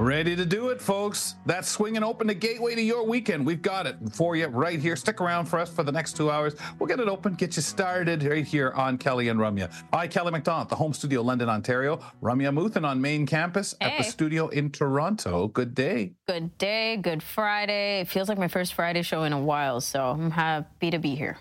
[0.00, 1.34] Ready to do it, folks.
[1.44, 3.44] That's swinging open the gateway to your weekend.
[3.44, 4.96] We've got it for you right here.
[4.96, 6.54] Stick around for us for the next two hours.
[6.78, 9.70] We'll get it open, get you started right here on Kelly and Ramya.
[9.92, 11.98] I, Kelly McDonald, the home studio, London, Ontario.
[12.22, 15.48] Ramya Amuthan on main campus at the studio in Toronto.
[15.48, 16.14] Good day.
[16.26, 18.00] Good day, good Friday.
[18.00, 21.14] It feels like my first Friday show in a while, so I'm happy to be
[21.14, 21.36] here.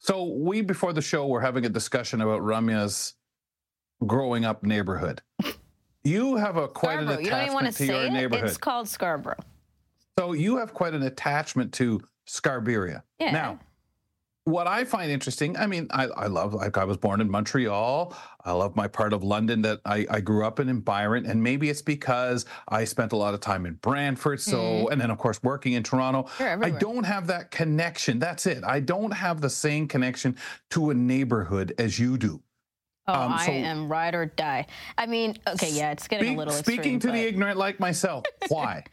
[0.00, 3.14] So we, before the show, were having a discussion about Ramya's
[4.06, 5.22] growing up neighborhood.
[6.04, 7.24] You have a quite an Scarborough.
[7.24, 8.12] You don't even want attachment to to your it.
[8.12, 8.48] neighborhood.
[8.48, 9.36] It's called Scarborough.
[10.18, 13.02] So you have quite an attachment to Scarberia.
[13.18, 13.32] Yeah.
[13.32, 13.58] Now,
[14.44, 18.16] what I find interesting, I mean, I, I love, like, I was born in Montreal.
[18.44, 21.26] I love my part of London that I, I grew up in, in Byron.
[21.26, 24.40] And maybe it's because I spent a lot of time in Brantford.
[24.40, 26.24] So, and then, of course, working in Toronto.
[26.38, 26.64] Mm-hmm.
[26.64, 28.18] I don't have that connection.
[28.18, 28.64] That's it.
[28.64, 30.36] I don't have the same connection
[30.70, 32.42] to a neighborhood as you do.
[33.10, 34.66] Oh, Um, I am ride or die.
[34.96, 37.80] I mean, okay, yeah, it's getting Speak- a little speaking extreme, to the ignorant like
[37.80, 38.84] myself, why?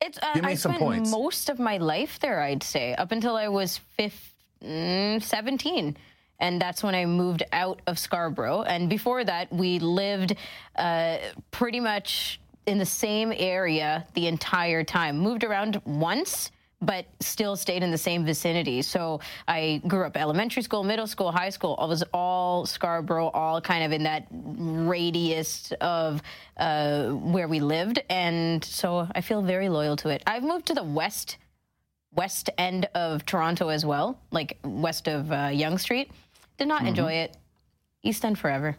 [0.00, 1.10] It's, uh, I spent points.
[1.10, 5.96] most of my life there, I'd say, up until I was 15, 17.
[6.38, 8.62] And that's when I moved out of Scarborough.
[8.62, 10.34] And before that, we lived
[10.76, 11.18] uh,
[11.50, 15.18] pretty much in the same area the entire time.
[15.18, 16.50] Moved around once,
[16.82, 18.80] but still stayed in the same vicinity.
[18.82, 21.76] So I grew up elementary school, middle school, high school.
[21.78, 26.22] I was all Scarborough, all kind of in that radius of
[26.56, 28.02] uh, where we lived.
[28.08, 30.22] And so I feel very loyal to it.
[30.26, 31.36] I've moved to the west
[32.12, 36.10] west end of Toronto as well, like west of uh, Yonge Street.
[36.58, 37.36] Did not enjoy it.
[38.02, 38.76] East End forever.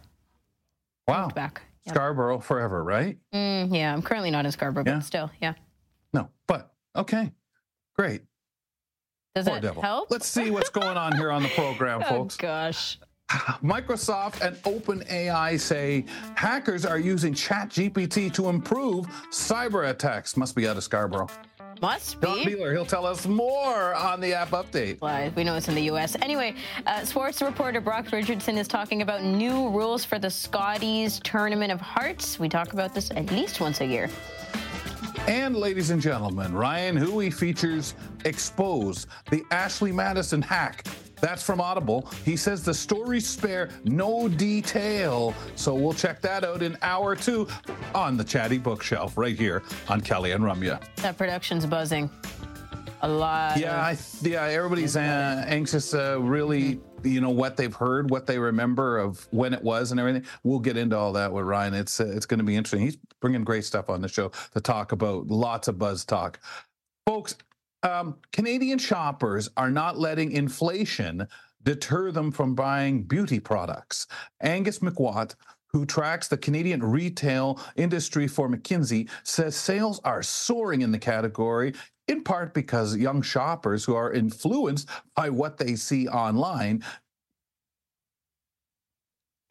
[1.07, 1.29] Wow.
[1.29, 1.61] Back.
[1.85, 1.95] Yep.
[1.95, 3.17] Scarborough forever, right?
[3.33, 4.95] Mm, yeah, I'm currently not in Scarborough, Yeah.
[4.95, 5.53] but still, yeah.
[6.13, 7.31] No, but okay.
[8.01, 8.21] Great.
[9.35, 9.83] Does Poor that devil.
[9.83, 10.09] help?
[10.09, 12.35] Let's see what's going on here on the program, folks.
[12.39, 12.97] oh gosh.
[13.61, 20.35] Microsoft and OpenAI say hackers are using ChatGPT to improve cyber attacks.
[20.35, 21.27] Must be out of Scarborough.
[21.79, 22.25] Must be.
[22.25, 22.55] Don be.
[22.55, 24.99] Biehler, he'll tell us more on the app update.
[24.99, 26.15] Well, We know it's in the U.S.
[26.23, 26.55] Anyway,
[26.87, 31.79] uh, sports reporter Brock Richardson is talking about new rules for the Scotties Tournament of
[31.79, 32.39] Hearts.
[32.39, 34.09] We talk about this at least once a year.
[35.27, 37.95] And ladies and gentlemen, Ryan Hooey features
[38.25, 40.85] Expose, the Ashley Madison hack.
[41.21, 42.09] That's from Audible.
[42.25, 45.35] He says the stories spare no detail.
[45.55, 47.47] So we'll check that out in hour two
[47.93, 50.83] on the Chatty Bookshelf right here on Kelly and Ramya.
[50.97, 52.09] That production's buzzing.
[53.03, 53.57] A lot.
[53.57, 54.43] Yeah, I, yeah.
[54.43, 55.93] Everybody's uh, anxious.
[55.93, 59.99] Uh, really, you know what they've heard, what they remember of when it was, and
[59.99, 60.25] everything.
[60.43, 61.73] We'll get into all that with Ryan.
[61.73, 62.81] It's uh, it's going to be interesting.
[62.81, 65.27] He's bringing great stuff on the show to talk about.
[65.27, 66.39] Lots of buzz talk,
[67.05, 67.35] folks.
[67.83, 71.27] Um, Canadian shoppers are not letting inflation
[71.63, 74.07] deter them from buying beauty products.
[74.41, 75.35] Angus McWatt.
[75.73, 81.73] Who tracks the Canadian retail industry for McKinsey says sales are soaring in the category
[82.11, 86.83] in part because young shoppers who are influenced by what they see online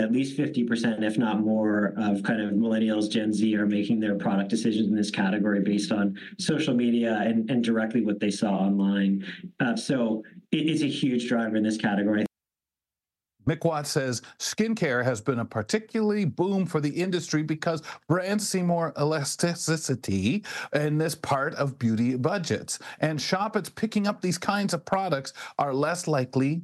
[0.01, 4.15] at least 50%, if not more, of kind of millennials, Gen Z are making their
[4.15, 8.51] product decisions in this category based on social media and, and directly what they saw
[8.51, 9.23] online.
[9.61, 10.23] Uh, so
[10.53, 12.25] it is a huge driver in this category.
[13.51, 18.93] McWatt says skincare has been a particularly boom for the industry because brands see more
[18.99, 22.79] elasticity in this part of beauty budgets.
[23.01, 26.63] And shoppers picking up these kinds of products are less likely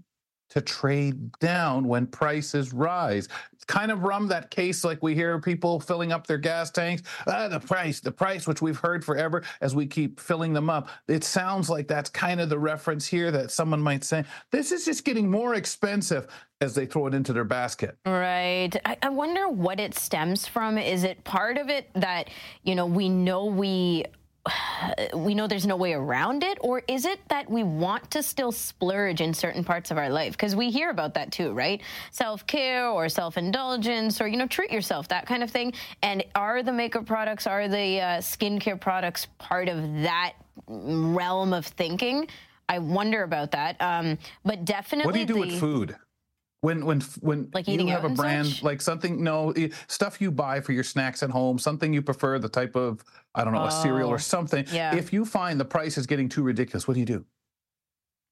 [0.50, 3.28] to trade down when prices rise.
[3.52, 7.02] It's kind of rum that case like we hear people filling up their gas tanks.
[7.26, 10.88] Ah, the price, the price, which we've heard forever as we keep filling them up.
[11.08, 14.84] It sounds like that's kind of the reference here that someone might say, this is
[14.84, 16.28] just getting more expensive
[16.60, 17.98] as they throw it into their basket.
[18.06, 18.70] Right.
[18.84, 20.78] I, I wonder what it stems from.
[20.78, 22.30] Is it part of it that,
[22.62, 24.04] you know, we know we
[25.14, 26.58] we know there's no way around it?
[26.60, 30.32] Or is it that we want to still splurge in certain parts of our life?
[30.32, 31.80] Because we hear about that too right?
[32.12, 35.72] Self-care or self-indulgence or you know treat yourself that kind of thing.
[36.02, 40.34] And are the makeup products are the uh, skincare products part of that
[40.68, 42.28] realm of thinking?
[42.68, 43.80] I wonder about that.
[43.80, 45.96] Um, but definitely What do you do the, with food?
[46.66, 48.62] When when when Like you have a brand such?
[48.62, 49.54] like something no
[49.88, 53.02] stuff you buy for your snacks at home, something you prefer, the type of
[53.34, 54.64] I don't know a cereal Oh, or something.
[54.72, 54.94] yeah.
[54.94, 57.24] If you find the price is getting too ridiculous, what do you do?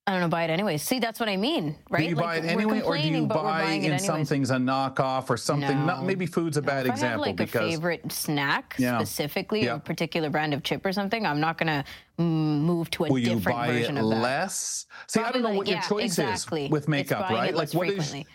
[0.06, 0.76] I don't know, buy it anyway.
[0.76, 2.00] See, that's what I mean, right?
[2.02, 5.30] Do you Like, buy it anyway, or do you buy in some things a knockoff
[5.30, 5.86] or something?
[5.86, 8.74] Not maybe food's a No, bad if example I have like because a favorite snack
[8.78, 8.98] Yeah.
[8.98, 9.76] specifically, Yeah.
[9.76, 11.84] a particular brand of chip or something, I'm not gonna
[12.18, 14.16] move to a will different version of that.
[14.16, 14.84] less?
[15.06, 16.66] See, I don't know Probably, what your yeah, choice exactly.
[16.66, 17.54] is with makeup, right?
[17.54, 18.26] Less what is frequently.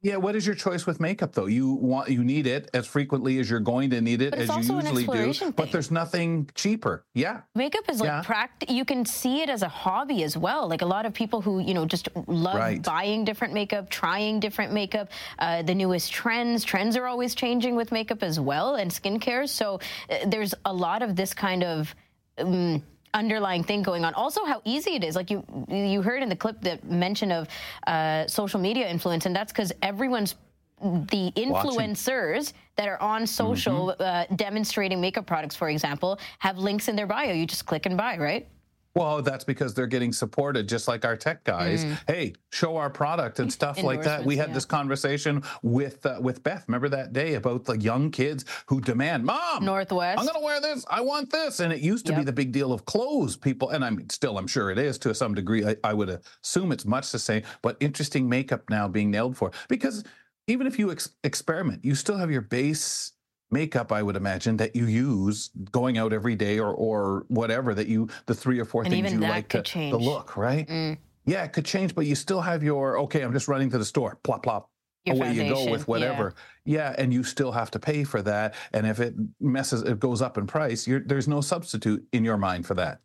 [0.00, 1.46] Yeah, what is your choice with makeup though?
[1.46, 4.56] You want you need it as frequently as you're going to need it as you
[4.76, 7.04] usually do, exploration but there's nothing cheaper.
[7.14, 7.40] Yeah.
[7.56, 8.22] Makeup is like Yeah.
[8.22, 8.68] pract.
[8.72, 10.68] You can see it as a hobby as well.
[10.68, 12.82] Like a lot of people who you know just love Right.
[12.82, 15.10] buying different makeup, trying different makeup.
[15.38, 16.62] Uh, the newest trends.
[16.64, 19.48] Trends are always changing with makeup as well and skincare.
[19.48, 19.80] So
[20.10, 21.94] uh, there's a lot of this kind of.
[22.38, 22.84] Um,
[23.14, 26.36] underlying thing going on also how easy it is like you you heard in the
[26.36, 27.48] clip the mention of
[27.86, 30.34] uh, social media influence and that's because everyone's
[30.80, 34.32] the influencers that are on social Mm-hmm.
[34.32, 37.32] uh, demonstrating makeup products, for example, have links in their bio.
[37.32, 38.48] You just click and buy, right?
[38.98, 41.84] Well, that's because they're getting supported, just like our tech guys.
[42.06, 44.24] Hey, show our product and stuff like that.
[44.24, 44.38] We Mm.
[44.38, 44.54] Had yeah.
[44.54, 46.64] this conversation with uh, with Beth.
[46.68, 50.18] Remember that day about the young kids who demand, "Mom, Northwest.
[50.18, 50.84] I'm going to wear this.
[50.90, 53.36] I want this." And it used to be the big deal of clothes.
[53.36, 55.64] People, and I'm still, I'm sure it is to some degree.
[55.66, 57.42] I, I would assume it's much the same.
[57.62, 60.04] But interesting makeup now being nailed for because
[60.46, 63.12] even if you ex- experiment, you still have your base
[63.50, 67.86] makeup i would imagine that you use going out every day or or whatever that
[67.86, 69.92] you the three or four And things you like to, change.
[69.92, 70.98] the look right Mm.
[71.26, 73.84] yeah it could change but you still have your okay i'm just running to the
[73.84, 74.70] store plop plop
[75.06, 76.34] Your away you go with whatever
[76.64, 76.94] yeah.
[76.98, 80.36] and you still have to pay for that and if it messes it goes up
[80.36, 83.00] in price you're, there's no substitute in your mind for that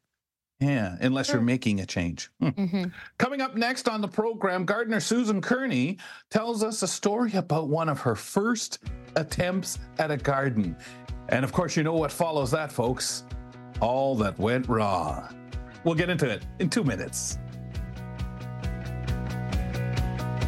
[0.60, 2.48] yeah unless you're making a change Hmm.
[2.48, 2.84] Mm-hmm.
[3.18, 5.98] Coming up next on the program, gardener Susan Kerney
[6.30, 8.80] tells us a story about one of her first
[9.16, 10.76] attempts at a garden.
[11.30, 13.24] And of course, you know what follows that, folks.
[13.82, 15.34] All that went wrong.
[15.84, 17.38] We'll get into it in two minutes.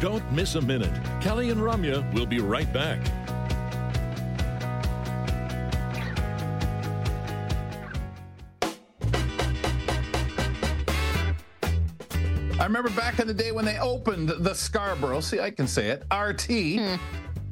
[0.00, 0.92] Don't miss a minute.
[1.20, 3.00] Kelly and Ramya will be right back.
[12.66, 15.20] Remember back in the day when they opened the Scarborough.
[15.20, 16.04] See, I can say it.
[16.12, 16.46] RT.
[16.78, 16.96] Hmm.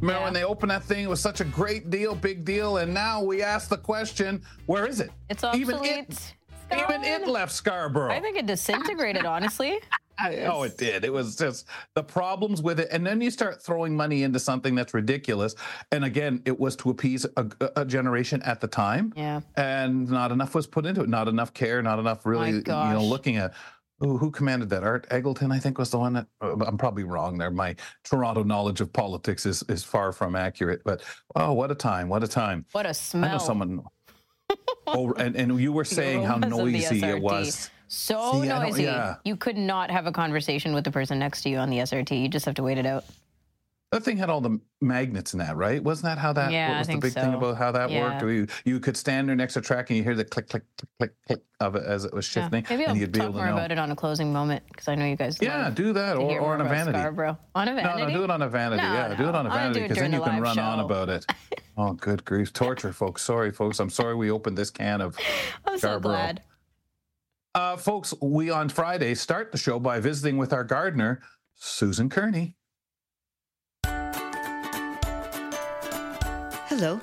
[0.00, 0.25] Remember Yeah.
[0.25, 1.05] when they opened that thing?
[1.05, 2.78] It was such a great deal, big deal.
[2.78, 5.11] And now we ask the question, where is it?
[5.31, 5.99] It's Even obsolete.
[5.99, 6.32] it, It's
[6.72, 8.11] even it left Scarborough.
[8.12, 9.78] I think it disintegrated, honestly.
[10.19, 11.05] I, oh, it did.
[11.05, 12.88] It was just the problems with it.
[12.93, 15.55] And then you start throwing money into something that's ridiculous.
[15.90, 17.46] And again, it was to appease a,
[17.76, 19.12] a generation at the time.
[19.17, 19.40] Yeah.
[19.56, 21.08] And not enough was put into it.
[21.08, 23.55] Not enough care, not enough really, you know, looking at.
[24.00, 24.82] Who, who commanded that?
[24.82, 26.26] Art Eggleton, I think, was the one that.
[26.41, 27.50] uh, I'm probably wrong there.
[27.50, 30.82] My Toronto knowledge of politics is, is far from accurate.
[30.85, 31.02] But
[31.37, 32.08] oh, what a time!
[32.08, 32.67] What a time!
[32.73, 33.25] What a smell.
[33.25, 33.82] I know someone.
[34.88, 37.70] oh, and, and you were saying how noisy it was.
[37.87, 38.82] So See, noisy.
[38.85, 39.17] yeah.
[39.25, 42.20] You could not have a conversation with the person next to you on the SRT.
[42.20, 43.05] You just have to wait it out.
[43.92, 45.82] That thing had all the magnets in that, right?
[45.82, 48.00] Wasn't that how that Yeah, what was the big thing about how that Yeah.
[48.02, 48.22] worked?
[48.22, 50.64] You, you could stand there next to a track and you hear the click, click,
[50.76, 52.42] click, click, click of it as it was Yeah.
[52.42, 52.66] shifting.
[52.69, 55.14] Maybe and I'll talk more about it on a closing moment because I know you
[55.14, 55.38] guys.
[55.40, 56.98] Yeah, do that or, or on a vanity.
[56.98, 57.38] Scarborough.
[57.54, 58.00] On a No, vanity.
[58.00, 58.82] no, no, do it on a vanity.
[58.82, 61.26] No, yeah, do it on a vanity because then you can run on about it.
[61.76, 62.52] Oh, good grief.
[62.52, 63.22] Torture, folks.
[63.22, 63.78] Sorry, folks.
[63.78, 65.16] I'm sorry we opened this can of
[65.66, 66.42] I'm so glad.
[67.55, 71.20] Uh, folks, we on Friday start the show by visiting with our gardener,
[71.55, 72.56] Susan Kerney.
[76.76, 77.00] Hello,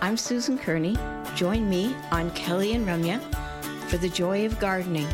[0.00, 0.96] I'm Susan Kerney.
[1.34, 3.20] Join me on Kelly and Ramya
[3.88, 5.08] for the joy of gardening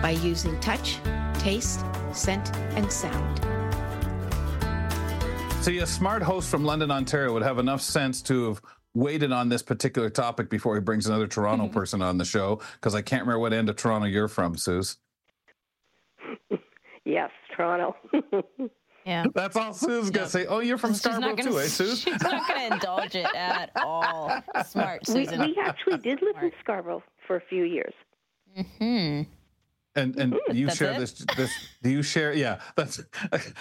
[0.00, 0.98] by using touch,
[1.34, 3.40] taste, scent, and sound.
[5.64, 8.62] See, a smart host from London, Ontario would have enough sense to have
[8.94, 12.94] waited on this particular topic before he brings another Toronto person on the show, because
[12.94, 14.98] I can't remember what end of Toronto you're from, Suze.
[17.04, 17.96] Yes, Toronto.
[19.06, 19.24] Yeah.
[19.34, 20.46] That's all Sue's going to say.
[20.46, 22.00] Oh, you're from She's Scarborough gonna- too, eh, Suze?
[22.00, 24.42] She's not going to indulge it at all.
[24.66, 25.40] Smart, we, Susan.
[25.40, 27.94] we actually did live in Scarborough for a few years.
[28.78, 29.22] Hmm.
[29.94, 30.98] And and you That's share it?
[30.98, 31.50] this this
[31.82, 33.00] do you share yeah that's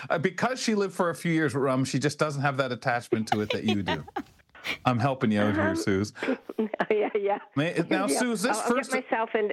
[0.10, 2.74] uh, because she lived for a few years with rum she just doesn't have that
[2.74, 4.04] attachment to it that you do.
[4.84, 6.12] I'm helping you out here, Suze.
[6.92, 7.38] yeah, yeah.
[7.56, 8.20] May- now, yeah.
[8.20, 9.52] Suze, this I'll, first- I'll get myself in.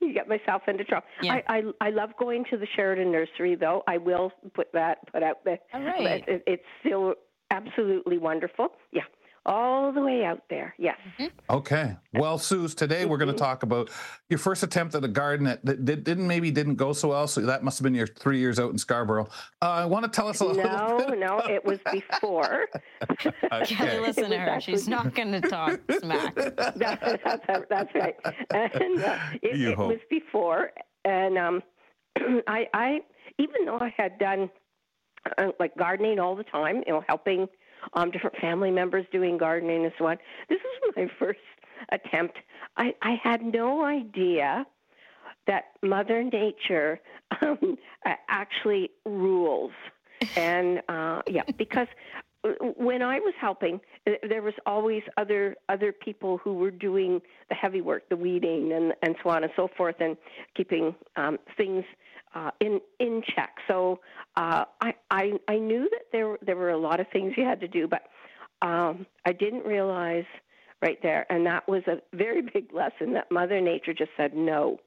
[0.10, 1.06] You get myself into trouble.
[1.22, 1.40] Yeah.
[1.46, 3.82] I, I I love going to the Sheridan Nursery, though.
[3.86, 5.58] I will put that put out there.
[5.74, 6.24] All right.
[6.26, 7.14] It, it's still
[7.50, 8.68] absolutely wonderful.
[8.92, 9.02] Yeah.
[9.46, 10.74] All the way out there.
[10.78, 10.98] Yes.
[11.48, 11.96] Okay.
[12.12, 13.90] Well, Suze, today we're going to talk about
[14.28, 17.26] your first attempt at a garden that, that did, didn't maybe didn't go so well.
[17.26, 19.28] So that must have been your three years out in Scarborough.
[19.62, 21.18] Uh, I want to tell us a little No, bit.
[21.18, 22.66] no, no, it was before.
[23.18, 24.00] Kelly, Okay.
[24.00, 24.60] listen to was her.
[24.60, 26.34] She's not going to talk smack.
[26.34, 28.14] That- that's, that's right.
[28.50, 30.72] And uh, it, You it was before,
[31.04, 31.62] and um,
[32.46, 33.00] I, I,
[33.38, 34.50] even though I had done
[35.38, 37.46] uh, like gardening all the time, you know, helping
[37.94, 40.18] um, different family members doing gardening and so on.
[40.48, 41.40] This was my first
[41.90, 42.38] attempt.
[42.76, 44.66] I, I had no idea
[45.46, 47.00] that Mother Nature
[47.42, 47.76] um,
[48.28, 49.72] actually rules.
[50.36, 51.88] And uh, yeah, because
[52.76, 57.54] when I was helping, uh, there was always other other people who were doing the
[57.54, 60.16] heavy work, the weeding and and so on and so forth, and
[60.56, 61.84] keeping um, things
[62.34, 63.56] uh, in in check.
[63.68, 64.00] So
[64.36, 67.60] uh, I, I I knew that there there were a lot of things you had
[67.60, 68.02] to do, but
[68.66, 70.24] um, I didn't realize
[70.82, 74.78] right there, and that was a very big lesson that Mother Nature just said no.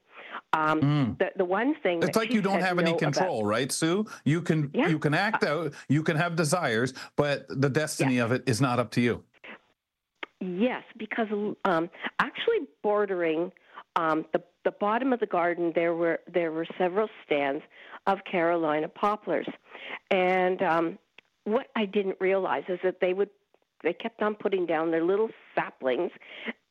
[0.52, 1.18] Um, Mm.
[1.18, 4.06] The the one thing It's like you don't have any no about- control, right, Sue?
[4.24, 4.88] You can Yeah.
[4.88, 8.78] you can act out, you can have desires, but the destiny of it is not
[8.78, 9.22] up to you.
[10.40, 11.28] Yes, because
[11.64, 13.52] um, actually bordering
[13.96, 17.62] um, the the bottom of the garden, there were there were several stands
[18.06, 19.46] of Carolina poplars,
[20.10, 20.98] and um,
[21.44, 23.30] what I didn't realize is that they would
[23.82, 26.10] they kept on putting down their little saplings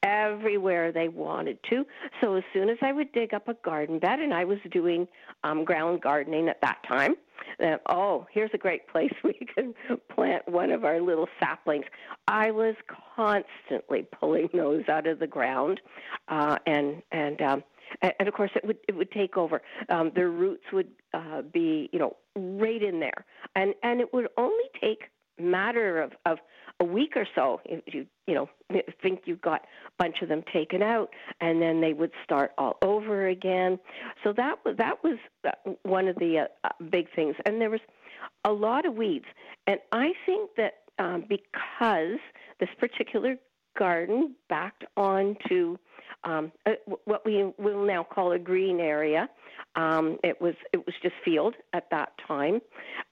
[0.03, 1.85] everywhere they wanted to.
[2.21, 5.07] So as soon as I would dig up a garden bed, and I was doing
[5.43, 7.15] um, ground gardening at that time,
[7.59, 9.73] then oh, here's a great place we can
[10.13, 11.85] plant one of our little saplings.
[12.27, 12.75] I was
[13.15, 15.81] constantly pulling those out of the ground,
[16.27, 17.63] uh, and and um,
[18.01, 19.61] and of course it would it would take over.
[19.89, 24.27] Um, their roots would uh, be you know right in there, and and it would
[24.37, 25.03] only take
[25.39, 26.39] matter of of
[26.83, 28.49] a week or so if you you know
[29.01, 31.09] think you've got a bunch of them taken out
[31.39, 33.79] and then they would start all over again.
[34.23, 35.51] So that was that was uh,
[35.83, 37.35] one of the uh, uh, big things.
[37.45, 37.79] And there was
[38.43, 39.25] a lot of weeds.
[39.67, 42.19] And i think that um, because
[42.59, 43.37] this particular
[43.77, 45.77] garden backed onto
[46.23, 46.71] um, uh,
[47.05, 49.29] what we will now call a green area.
[49.75, 52.61] Um, it was it was just field at that time.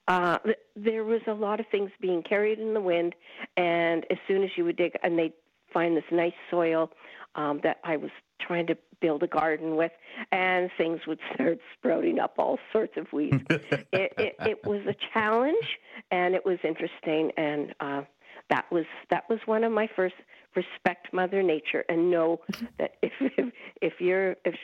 [0.08, 0.38] Uh,
[0.76, 3.14] there was a lot of things being carried in the wind,
[3.56, 5.32] and as soon as you would dig, and they
[5.72, 6.90] find this nice soil
[7.34, 9.92] um, that I was trying to build a garden with,
[10.30, 13.42] and things would start sprouting up all sorts of weeds.
[13.50, 15.78] it, it, it was a challenge,
[16.10, 18.02] and it was interesting, and uh,
[18.50, 20.14] that was that was one of my first
[20.56, 22.40] respect mother nature and know
[22.78, 24.54] that if, if if you're if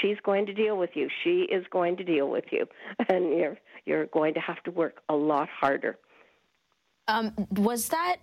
[0.00, 2.66] she's going to deal with you she is going to deal with you
[3.08, 5.98] and you're you're going to have to work a lot harder
[7.08, 8.16] Um, was that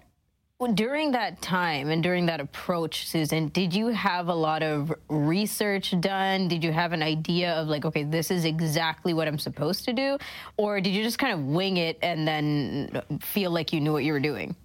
[0.73, 3.49] during that time and during that approach, Susan?
[3.49, 6.47] Did you have a lot of research done?
[6.47, 9.93] Did you have an idea of like, okay, this is exactly what I'm supposed to
[9.93, 10.17] do,
[10.57, 14.03] or did you just kind of wing it and then feel like you knew what
[14.03, 14.55] you were doing?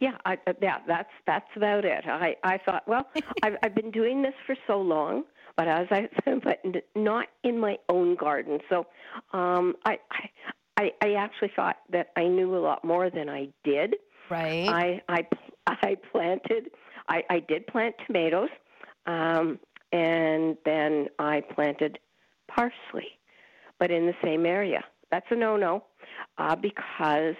[0.00, 3.08] Yeah I, uh, yeah that's that's about it i i thought well
[3.42, 5.24] i've i've been doing this for so long
[5.56, 6.08] but as i
[6.44, 6.62] but
[6.94, 8.86] not in my own garden so
[9.32, 10.30] um i i
[10.78, 13.96] i, I actually thought that i knew a lot more than i did
[14.32, 14.68] Right.
[14.68, 15.26] I I
[15.66, 16.70] I planted
[17.08, 18.48] I I did plant tomatoes,
[19.06, 19.58] um,
[19.92, 21.98] and then I planted
[22.48, 23.18] parsley,
[23.78, 24.82] but in the same area.
[25.10, 25.84] That's a no-no
[26.38, 27.34] uh, because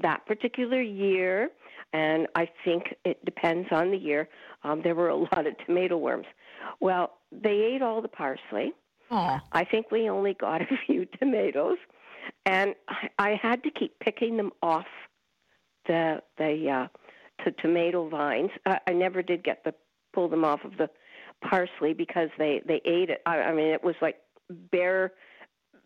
[0.00, 1.50] that particular year,
[1.92, 4.28] and I think it depends on the year.
[4.64, 6.26] Um, there were a lot of tomato worms.
[6.80, 8.72] Well, they ate all the parsley.
[9.10, 9.42] Aw.
[9.52, 11.78] I think we only got a few tomatoes,
[12.46, 14.86] and I, I had to keep picking them off
[15.86, 18.50] the the uh, to tomato vines.
[18.66, 19.74] I, I never did get to
[20.12, 20.88] pull them off of the
[21.42, 23.20] parsley because they they ate it.
[23.26, 24.16] I, I mean, it was like
[24.70, 25.12] bare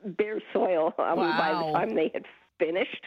[0.04, 2.24] bare soil um, by the time they had
[2.58, 3.06] finished.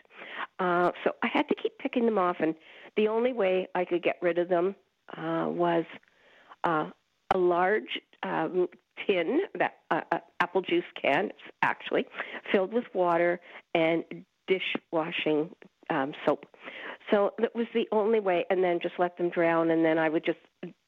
[0.59, 2.55] Uh, so I had to keep picking them off, and
[2.97, 4.75] the only way I could get rid of them
[5.17, 5.85] uh, was
[6.63, 6.89] uh,
[7.33, 8.67] a large um,
[9.05, 12.05] tin, that uh, uh, apple juice can, actually,
[12.51, 13.39] filled with water
[13.73, 14.03] and
[14.47, 15.49] dishwashing
[15.89, 16.45] um, soap.
[17.11, 20.09] So that was the only way, and then just let them drown, and then I
[20.09, 20.39] would just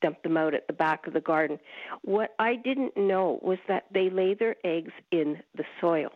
[0.01, 1.57] dump them out at the back of the garden.
[2.03, 6.09] What I didn't know was that they lay their eggs in the soil.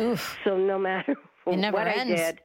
[0.00, 0.38] Oof.
[0.44, 2.12] So no matter It never what ends.
[2.12, 2.40] I did,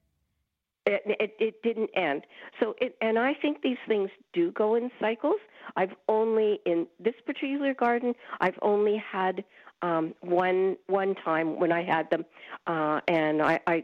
[0.86, 2.24] it, it it didn't end.
[2.60, 5.40] So it and I think these things do go in cycles.
[5.76, 9.44] I've only in this particular garden, I've only had
[9.82, 12.26] um, one one time when I had them,
[12.68, 13.84] uh, and I, I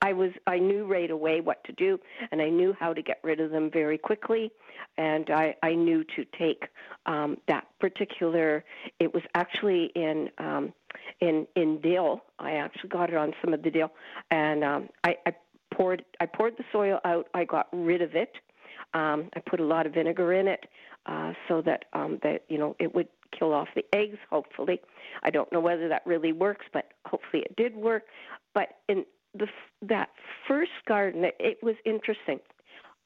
[0.00, 1.98] I was I knew right away what to do,
[2.30, 4.52] and I knew how to get rid of them very quickly,
[4.98, 6.68] and I I knew to take
[7.06, 8.64] um, that particular.
[9.00, 10.72] It was actually in um,
[11.20, 12.22] in in dill.
[12.38, 13.92] I actually got it on some of the dill,
[14.30, 15.32] and um, I, I
[15.74, 17.28] poured I poured the soil out.
[17.34, 18.32] I got rid of it.
[18.94, 20.66] Um, I put a lot of vinegar in it
[21.06, 24.18] uh, so that um, that you know it would kill off the eggs.
[24.30, 24.80] Hopefully,
[25.22, 28.04] I don't know whether that really works, but hopefully it did work.
[28.54, 29.46] But in the
[29.82, 30.10] that
[30.46, 32.40] first garden, it, it was interesting.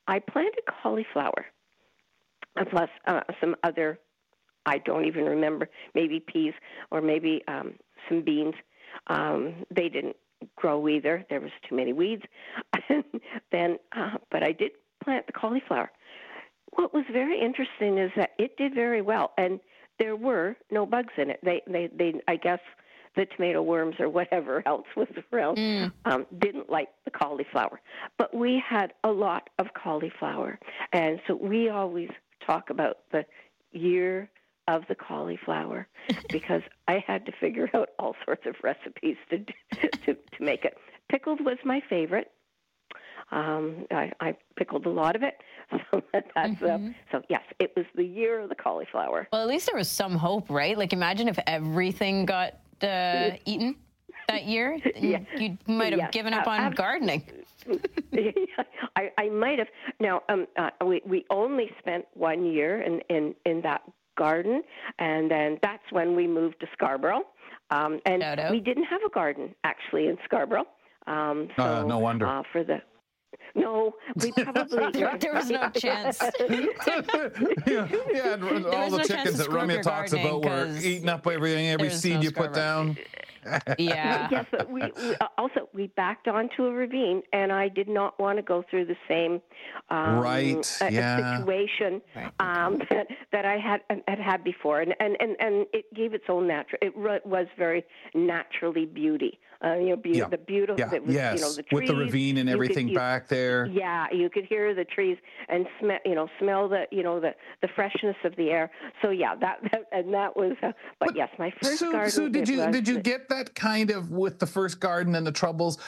[0.08, 1.46] I planted cauliflower,
[2.70, 3.98] plus uh, some other.
[4.66, 5.68] I don't even remember.
[5.94, 6.52] Maybe peas
[6.90, 7.74] or maybe um,
[8.08, 8.54] some beans.
[9.06, 10.16] Um, they didn't
[10.56, 11.24] grow either.
[11.30, 12.22] There was too many weeds.
[13.52, 15.90] then, uh, but I did plant the cauliflower.
[16.72, 19.60] What was very interesting is that it did very well, and
[19.98, 21.40] there were no bugs in it.
[21.42, 22.20] They, they, they.
[22.28, 22.58] I guess
[23.14, 25.92] the tomato worms or whatever else was around mm.
[26.04, 27.80] um, didn't like the cauliflower.
[28.18, 30.58] But we had a lot of cauliflower,
[30.92, 32.10] and so we always
[32.46, 33.24] talk about the
[33.72, 34.28] year
[34.68, 35.86] of the cauliflower
[36.30, 39.38] because I had to figure out all sorts of recipes to
[40.04, 40.76] to to make it.
[41.08, 42.32] Pickled was my favorite.
[43.32, 45.34] Um, I, I pickled a lot of it,
[45.90, 46.88] so that's uh, mm-hmm.
[46.88, 47.22] uh, so.
[47.28, 49.26] Yes, it was the year of the cauliflower.
[49.32, 50.78] Well, at least there was some hope, right?
[50.78, 53.74] Like, imagine if everything got uh, eaten
[54.28, 54.78] that year.
[54.96, 55.20] yeah.
[55.36, 56.10] You might have yes.
[56.12, 57.24] given up on gardening.
[58.96, 59.68] I, I might have.
[59.98, 63.82] Now, um, uh, we we only spent one year in in in that
[64.16, 64.62] garden,
[64.98, 67.22] and then that's when we moved to Scarborough.
[67.70, 70.66] Um, and no, we didn't have a garden actually in Scarborough.
[71.06, 72.26] Um, so, uh, no wonder.
[72.26, 72.80] Uh, for the
[73.54, 76.20] no, we probably there, there was no chance.
[76.20, 81.68] yeah, yeah and all the no chickens that Ramya talks about were eating up everything,
[81.68, 82.96] every seed no you put down.
[83.78, 84.28] Yeah.
[84.30, 88.18] yes, but we, we, uh, also we backed onto a ravine, and I did not
[88.18, 89.40] want to go through the same
[89.90, 91.38] um, right uh, yeah.
[91.38, 92.32] situation right.
[92.40, 96.24] Um, that that I had had had before, and and and, and it gave its
[96.28, 96.78] own natural.
[96.82, 97.84] It was very
[98.14, 99.38] naturally beauty.
[99.64, 100.28] Uh, you know, be- yeah.
[100.28, 100.78] the beautiful.
[100.78, 100.98] Yeah.
[100.98, 101.38] Was, yes.
[101.38, 103.66] You know, the trees, with the ravine and everything could, you, back there.
[103.66, 105.16] Yeah, you could hear the trees
[105.48, 105.98] and smell.
[106.04, 108.70] You know, smell the you know the the freshness of the air.
[109.02, 110.52] So yeah, that, that and that was.
[110.62, 112.10] Uh, but, but, yes, my first so, garden.
[112.10, 115.32] So did you did you get that kind of with the first garden and the
[115.32, 115.78] troubles?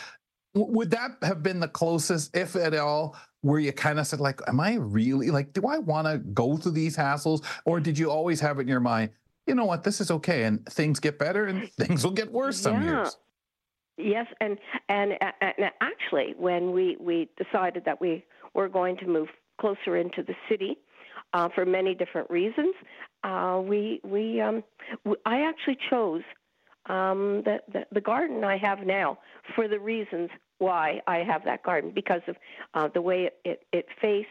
[0.54, 4.40] Would that have been the closest, if at all, where you kind of said like,
[4.48, 5.52] "Am I really like?
[5.52, 8.68] Do I want to go through these hassles?" Or did you always have it in
[8.68, 9.10] your mind?
[9.46, 9.84] You know what?
[9.84, 12.90] This is okay, and things get better, and things will get worse some yeah.
[12.90, 13.16] years.
[13.98, 14.56] Yes, and,
[14.88, 19.28] and and actually, when we we decided that we were going to move
[19.60, 20.78] closer into the city,
[21.32, 22.74] uh, for many different reasons,
[23.24, 24.62] uh, we we um,
[25.26, 26.22] I actually chose
[26.86, 29.18] um, the, the, the garden I have now
[29.54, 32.36] for the reasons why I have that garden because of
[32.74, 34.28] uh, the way it, it, it faced.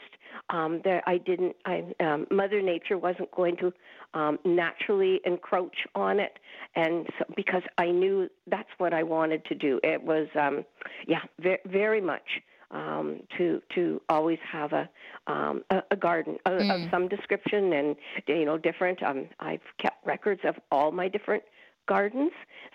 [0.49, 1.55] Um, there, I didn't.
[1.65, 3.73] I, um, Mother Nature wasn't going to
[4.13, 6.39] um, naturally encroach on it,
[6.75, 9.79] and so, because I knew that's what I wanted to do.
[9.83, 10.63] It was, um,
[11.07, 14.89] yeah, very, very much um, to to always have a
[15.27, 16.85] um, a, a, garden of, mm.
[16.85, 17.95] of, some description and
[18.27, 19.01] you know different.
[19.03, 21.43] Um, I've kept records of all my different
[21.87, 22.31] gardens.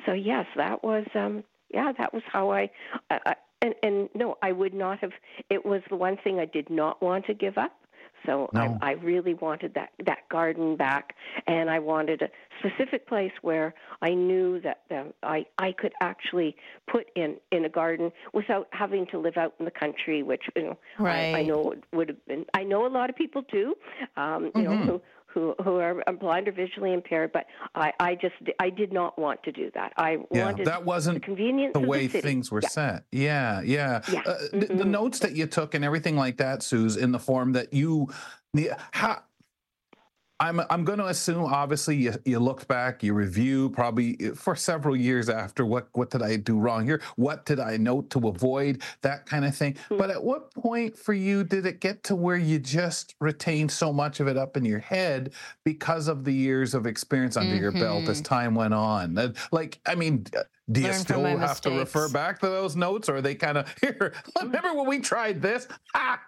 [0.06, 2.70] So yes, that was um, yeah, that was how I.
[3.10, 5.12] Uh, and and no, I would not have.
[5.50, 7.72] It was the one thing I did not want to give up.
[8.26, 8.78] So no.
[8.80, 11.14] I, I really wanted that that garden back,
[11.46, 16.56] and I wanted a specific place where I knew that the, I I could actually
[16.90, 20.62] put in in a garden without having to live out in the country, which you
[20.62, 21.34] know right.
[21.34, 22.44] I, I know would have been.
[22.54, 23.74] I know a lot of people do,
[24.16, 24.62] um, you mm-hmm.
[24.62, 28.92] know, who who who are blind or visually impaired, but I, I just I did
[28.92, 29.92] not want to do that.
[29.96, 32.68] I yeah, wanted that wasn't the convenience the way the things were yeah.
[32.68, 33.04] set.
[33.10, 34.02] Yeah, yeah.
[34.10, 34.20] yeah.
[34.20, 34.58] Uh, mm-hmm.
[34.60, 37.72] the, the, notes that you took and everything like that, Suze, in the form that
[37.72, 38.08] you,
[38.52, 39.22] the, how
[40.42, 44.56] I'm I'm going to assume obviously you, you looked back, you review probably eh, for
[44.56, 47.00] several years after what what did I do wrong here?
[47.14, 48.82] What did I note to avoid?
[49.02, 49.74] That kind of thing.
[49.74, 49.98] Mm-hmm.
[49.98, 53.92] But at what point for you did it get to where you just retained so
[53.92, 55.32] much of it up in your head
[55.64, 57.62] because of the years of experience under mm-hmm.
[57.62, 58.34] your belt as mm-hmm.
[58.34, 59.34] time went on?
[59.52, 60.26] Like I mean,
[60.72, 61.60] do you Learn still have mistakes.
[61.60, 64.12] to refer back to those notes, or are they kind of here?
[64.42, 65.68] Remember when we tried this?
[65.94, 66.20] Ah,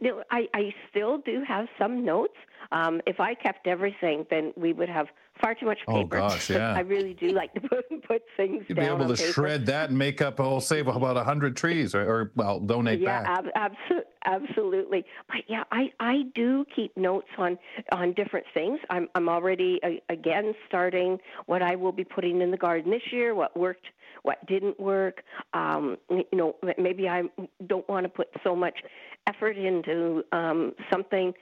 [0.00, 2.34] no, I, I still do have some notes
[2.72, 5.06] Um, if I kept everything, then we would have
[5.40, 5.90] far too much paper.
[5.92, 6.74] Oh, gosh, yeah.
[6.74, 9.32] I really do like to put, put things You'd be able to paper.
[9.32, 13.22] shred that and make up, oh, save about 100 trees or, or well, donate yeah,
[13.22, 13.44] back.
[13.56, 15.04] ab- abso- absolutely.
[15.28, 17.58] But yeah, I, I do keep notes on
[17.92, 18.78] on different things.
[18.90, 23.02] I'm I'm already uh, again starting what I will be putting in the garden this
[23.12, 23.34] year.
[23.34, 23.86] What worked,
[24.22, 25.22] what didn't work.
[25.52, 27.22] Um, you know, maybe I
[27.66, 28.78] don't want to put so much
[29.26, 31.32] effort into um, something,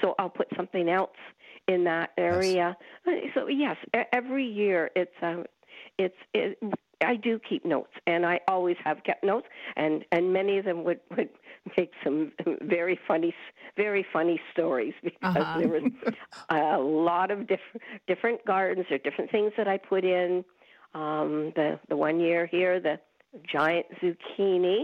[0.00, 1.10] so I'll put something else
[1.68, 2.76] in that area.
[3.06, 3.76] Uh, So yes,
[4.12, 5.44] every year it's um,
[5.98, 6.58] it's it,
[7.02, 9.46] I do keep notes, and I always have kept notes,
[9.76, 11.28] and and many of them would would
[11.76, 13.34] make some very funny
[13.76, 15.58] very funny stories because Uh-huh.
[15.58, 15.82] there was
[16.50, 20.44] a lot of different different gardens or different things that I put in.
[20.94, 22.98] Um, the the one year here, the
[23.52, 24.82] giant zucchini,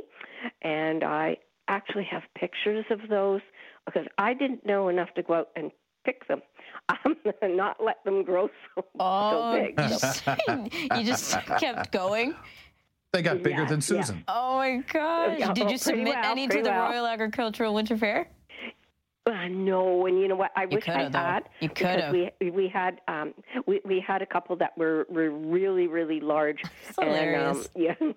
[0.60, 1.38] and I
[1.68, 3.40] actually have pictures of those
[3.86, 5.70] because I didn't know enough to go out and
[6.04, 6.42] pick them,
[6.88, 9.80] um, and not let them grow so, Oh, so big.
[9.80, 10.26] you So- just,
[10.96, 12.34] you just kept going.
[13.12, 13.84] They got bigger Yeah, than yeah.
[14.02, 14.24] Susan.
[14.26, 15.38] Oh my gosh!
[15.38, 16.90] Yeah, Did you submit well, any to the well.
[16.90, 18.26] Royal Agricultural Winter Fair?
[19.26, 20.50] Uh, no, and you know what?
[20.56, 21.18] I wish I though.
[21.18, 21.42] had.
[21.60, 22.30] You because coulda.
[22.40, 23.34] We we had um
[23.66, 26.62] we we had a couple that were were really really large.
[26.62, 27.58] That's and, hilarious.
[27.58, 27.94] um, yeah.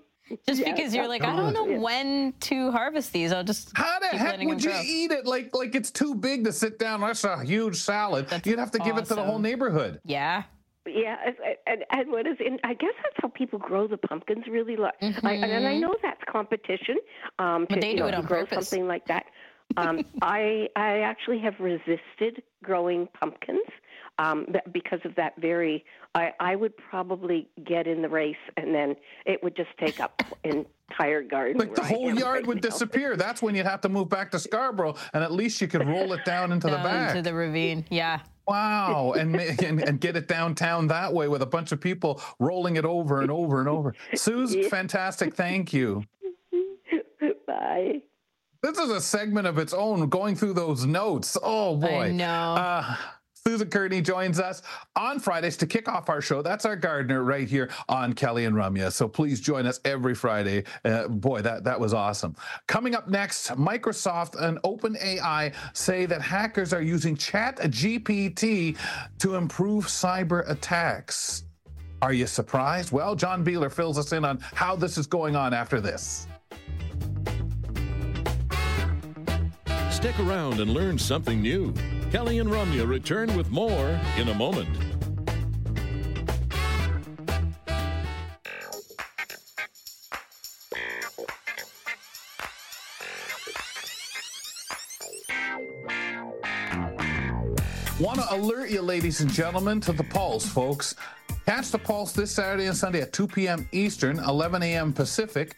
[0.48, 1.78] Just Yeah, because you're like, I don't know Yeah.
[1.78, 3.32] when to harvest these.
[3.32, 4.82] I'll just How the heck would you grow.
[4.84, 5.26] eat it?
[5.26, 7.02] Like like it's too big to sit down.
[7.02, 8.28] That's a huge salad.
[8.30, 10.00] That's You'd have to give it to the whole neighborhood.
[10.04, 10.44] Yeah.
[10.88, 11.36] Yeah, and-
[11.68, 12.60] and, and what is in?
[12.64, 14.94] I guess that's how people grow the pumpkins really large.
[15.02, 16.98] I, and I know that's competition.
[17.40, 17.64] Um, Mm-hmm.
[17.70, 18.70] But to, they do know, it on grow purpose.
[18.70, 19.26] something like that.
[19.78, 23.66] Um, I I actually have resisted growing pumpkins
[24.20, 25.86] um, because of that very.
[26.14, 30.22] I I would probably get in the race, and then it would just take up
[30.44, 31.58] entire garden.
[31.58, 32.70] Like the whole yard right would now.
[32.70, 33.16] disappear.
[33.18, 36.14] That's when you'd have to move back to Scarborough, and at least you could roll
[36.14, 37.16] it down into the back.
[37.16, 37.86] to the ravine.
[37.90, 38.20] Yeah.
[38.48, 42.76] Wow, and, and and get it downtown that way with a bunch of people rolling
[42.76, 43.96] it over and over and over.
[44.16, 46.04] Suze, fantastic, thank you.
[47.48, 48.02] Bye.
[48.62, 51.38] This is a segment of its own, going through those notes.
[51.42, 52.26] Oh boy, I know.
[52.26, 52.96] Uh,
[53.48, 54.64] Susan Kerney joins us
[54.96, 56.42] on Fridays to kick off our show.
[56.42, 58.92] That's our gardener right here on Kelly and Ramya.
[58.92, 60.64] So please join us every Friday.
[60.84, 62.36] Uh, boy, that, that was awesome.
[62.66, 68.80] Coming up next, Microsoft and OpenAI say that hackers are using Chat GPT
[69.20, 71.44] to improve cyber attacks.
[72.02, 72.92] Are you surprised?
[72.92, 76.26] Well, John Biehler fills us in on how this is going on after this.
[80.06, 81.74] Stick around and learn something new.
[82.12, 84.70] Kelly and Ramya return with more in a moment.
[98.00, 100.94] Want to alert you, ladies and gentlemen, to the Pulse, folks.
[101.46, 103.70] Catch the Pulse this Saturday and Sunday at 2 p.m.
[103.72, 104.92] Eastern, 11 a.m.
[104.92, 105.58] Pacific.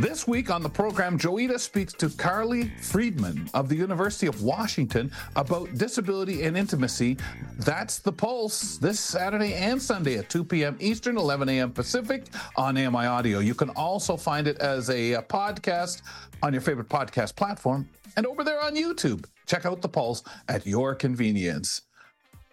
[0.00, 5.12] This week on the program, Joita speaks to Carly Friedman of the University of Washington
[5.36, 7.16] about disability and intimacy.
[7.58, 10.76] That's the Pulse this Saturday and Sunday at 2 p.m.
[10.80, 11.70] Eastern, 11 a.m.
[11.70, 12.24] Pacific
[12.56, 13.38] on AMI Audio.
[13.38, 16.02] You can also find it as a uh, podcast
[16.42, 19.24] on your favorite podcast platform and over there on YouTube.
[19.46, 21.82] Check out the Pulse at your convenience.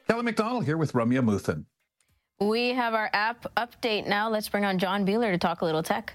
[0.07, 1.65] Kelly McDonald here with Ramya Amuthan.
[2.39, 4.29] We have our app update now.
[4.29, 6.13] Let's bring on John Biehler to talk a little tech.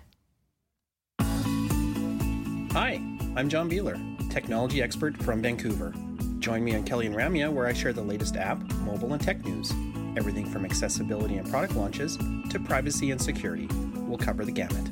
[2.72, 3.00] Hi,
[3.36, 5.94] I'm John Biehler, technology expert from Vancouver.
[6.38, 9.44] Join me on Kelly and Ramya, where I share the latest app, mobile, and tech
[9.44, 9.72] news.
[10.16, 12.18] Everything from accessibility and product launches
[12.50, 13.68] to privacy and security.
[13.96, 14.90] We'll cover the gamut.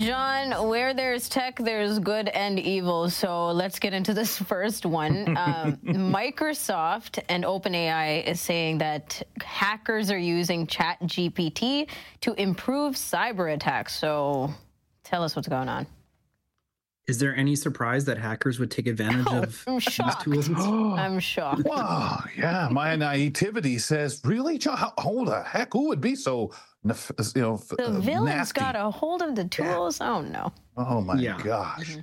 [0.00, 3.10] John, where there's tech, there's good and evil.
[3.10, 5.36] So let's get into this first one.
[5.36, 11.90] Um, Microsoft and OpenAI is saying that hackers are using ChatGPT
[12.22, 13.94] to improve cyber attacks.
[13.94, 14.54] So
[15.04, 15.86] tell us what's going on.
[17.06, 20.22] Is there any surprise that hackers would take advantage of I'm these shocked.
[20.24, 20.48] tools?
[20.58, 21.64] I'm shocked.
[21.64, 24.76] Wow, yeah, my naivety says, really, John?
[24.76, 25.72] How, how the heck?
[25.72, 26.52] Who would be so,
[26.84, 28.52] nef- you know, f- The uh, villain's nasty?
[28.52, 30.00] got a hold of the tools.
[30.00, 30.52] Oh no.
[30.76, 31.36] Oh my Yeah.
[31.36, 31.98] gosh!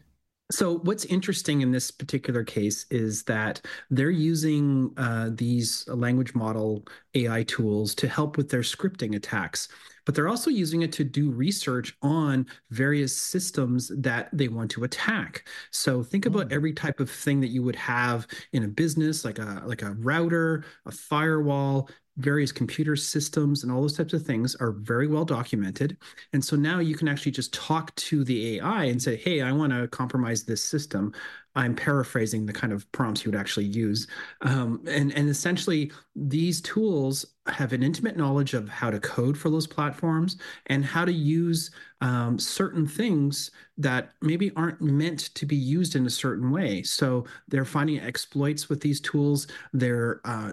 [0.49, 6.85] So, what's interesting in this particular case is that they're using uh, these language model
[7.15, 9.67] AI tools to help with their scripting attacks,
[10.05, 14.85] but they're also using it to do research on various systems that they want to
[14.85, 15.47] attack.
[15.71, 19.39] So, think about every type of thing that you would have in a business, like
[19.39, 21.89] a like a router, a firewall.
[22.17, 25.97] Various computer systems and all those types of things are very well documented.
[26.33, 29.51] And so now you can actually just talk to the AI and say, hey, I
[29.51, 31.13] want to compromise this system.
[31.55, 34.07] I'm paraphrasing the kind of prompts you would actually use.
[34.41, 39.49] Um, and, and essentially, these tools have an intimate knowledge of how to code for
[39.49, 45.55] those platforms and how to use um, certain things that maybe aren't meant to be
[45.55, 46.83] used in a certain way.
[46.83, 49.47] So they're finding exploits with these tools.
[49.73, 50.51] They're uh,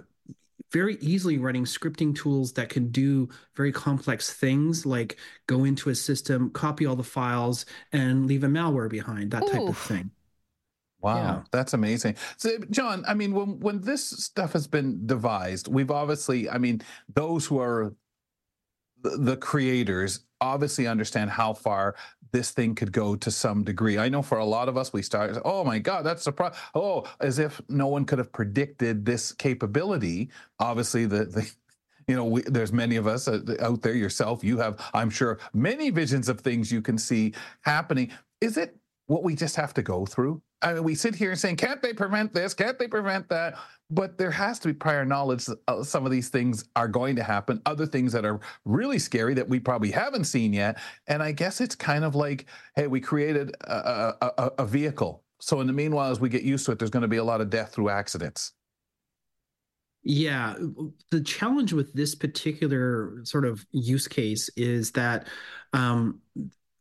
[0.74, 5.94] very easily running scripting tools that can do very complex things like go into a
[5.94, 10.10] system, copy all the files, and leave a malware behind, that type of thing.
[11.00, 11.42] Wow, yeah.
[11.52, 12.16] that's amazing.
[12.38, 16.80] So, John, I mean, when when this stuff has been devised, we've obviously, I mean,
[17.14, 17.94] those who are
[19.02, 21.94] the, the creators obviously understand how far
[22.34, 23.96] this thing could go to some degree.
[23.96, 26.56] I know for a lot of us, we start, oh my God, that's surprise.
[26.74, 30.30] Oh, as if no one could have predicted this capability.
[30.58, 31.48] Obviously, the the
[32.08, 33.94] you know, we, there's many of us uh, out there.
[33.94, 38.10] Yourself, you have, I'm sure, many visions of things you can see happening.
[38.40, 40.42] Is it what we just have to go through?
[40.64, 42.54] I mean, we sit here saying, can't they prevent this?
[42.54, 43.58] Can't they prevent that?
[43.90, 47.14] But there has to be prior knowledge that uh, some of these things are going
[47.16, 50.78] to happen, other things that are really scary that we probably haven't seen yet.
[51.06, 52.46] And I guess it's kind of like,
[52.76, 55.22] hey, we created a, a, a vehicle.
[55.38, 57.24] So in the meanwhile, as we get used to it, there's going to be a
[57.24, 58.52] lot of death through accidents.
[60.02, 60.54] Yeah,
[61.10, 65.28] the challenge with this particular sort of use case is that
[65.72, 66.20] um,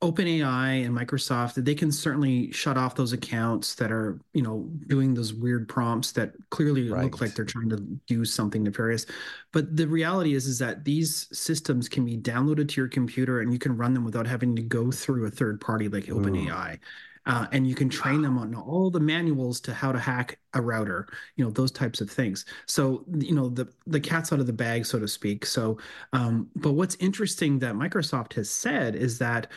[0.03, 5.13] OpenAI and Microsoft, they can certainly shut off those accounts that are, you know, doing
[5.13, 7.03] those weird prompts that clearly right.
[7.03, 9.05] look like they're trying to do something nefarious.
[9.53, 13.53] But the reality is, is that these systems can be downloaded to your computer and
[13.53, 16.03] you can run them without having to go through a third party like.
[16.05, 16.79] OpenAI.
[17.25, 20.61] Uh, and you can train them on all the manuals to how to hack a
[20.61, 24.45] router you know those types of things so you know the the cat's out of
[24.45, 25.77] the bag so to speak so
[26.11, 29.47] um, but what's interesting that microsoft has said is that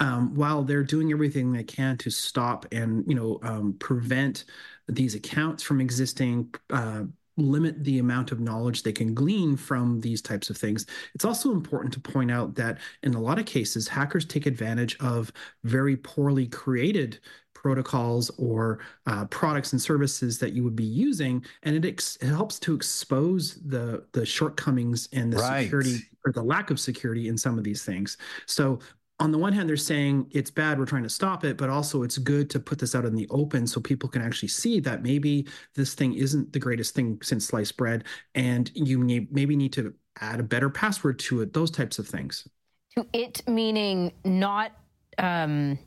[0.00, 4.44] um, while they're doing everything they can to stop and you know um, prevent
[4.88, 7.02] these accounts from existing uh,
[7.36, 11.50] limit the amount of knowledge they can glean from these types of things it's also
[11.50, 15.32] important to point out that in a lot of cases hackers take advantage of
[15.64, 17.18] very poorly created
[17.54, 22.26] protocols or uh, products and services that you would be using and it, ex- it
[22.26, 25.62] helps to expose the the shortcomings and the right.
[25.62, 28.78] security or the lack of security in some of these things so
[29.20, 32.02] on the one hand, they're saying it's bad, we're trying to stop it, but also
[32.02, 35.02] it's good to put this out in the open so people can actually see that
[35.02, 39.72] maybe this thing isn't the greatest thing since sliced bread, and you may, maybe need
[39.74, 42.48] to add a better password to it, those types of things.
[42.96, 44.72] To it meaning not
[45.18, 45.78] um,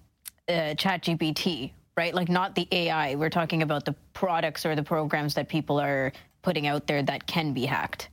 [0.48, 2.14] uh, ChatGPT, right?
[2.14, 3.16] Like not the AI.
[3.16, 6.14] We're talking about the products or the programs that people are
[6.44, 8.10] putting out there that can be hacked.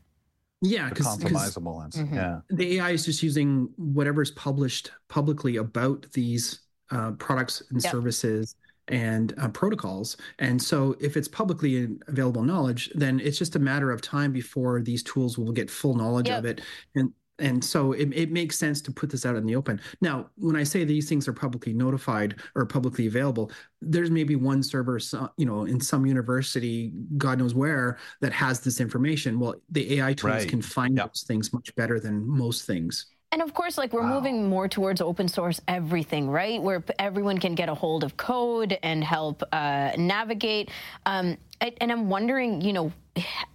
[0.60, 1.96] Yeah, because compromisable ones.
[1.96, 2.14] Mm-hmm.
[2.14, 7.92] Yeah, the AI is just using whatever's published publicly about these uh, products and yep.
[7.92, 8.56] services
[8.88, 10.16] and uh, protocols.
[10.38, 14.80] And so, if it's publicly available knowledge, then it's just a matter of time before
[14.80, 16.38] these tools will get full knowledge yep.
[16.38, 16.60] of it.
[16.94, 20.28] And and so it, it makes sense to put this out in the open now
[20.36, 24.98] when i say these things are publicly notified or publicly available there's maybe one server
[25.36, 30.12] you know in some university god knows where that has this information well the ai
[30.12, 30.48] tools right.
[30.48, 31.06] can find yep.
[31.08, 34.14] those things much better than most things and of course, like we're wow.
[34.14, 36.62] moving more towards open source everything, right?
[36.62, 40.70] Where everyone can get a hold of code and help uh, navigate.
[41.04, 42.92] Um, and I'm wondering, you know,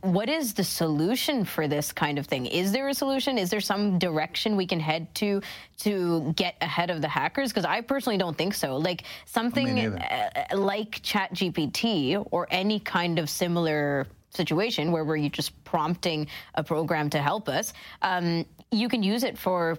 [0.02, 2.46] what is the solution for this kind of thing?
[2.46, 3.38] Is there a solution?
[3.38, 5.42] Is there some direction we can head to
[5.80, 7.50] to get ahead of the hackers?
[7.50, 8.78] Because I personally don't think so.
[8.78, 16.28] Like something uh, like ChatGPT or any kind of similar situation where we're just prompting
[16.56, 19.78] a program to help us, um, you can use it for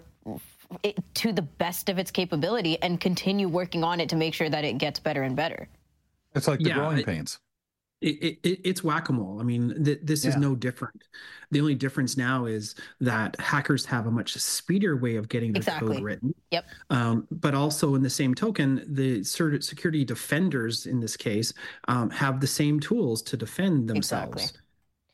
[0.83, 4.51] it, to the best of its capability and continue working on it to make sure
[4.51, 5.69] that it gets better and better.
[6.35, 7.39] It's like the yeah, growing pains.
[8.01, 9.41] It, it, it's whack-a-mole.
[9.41, 10.31] I mean, th- this yeah.
[10.31, 11.05] is no different.
[11.51, 15.61] The only difference now is that hackers have a much speedier way of getting their
[15.61, 15.97] exactly.
[15.97, 16.35] code written.
[16.51, 16.65] Yep.
[16.89, 21.53] Um, but also, in the same token, the security defenders in this case
[21.89, 24.45] um, have the same tools to defend themselves.
[24.45, 24.61] Exactly.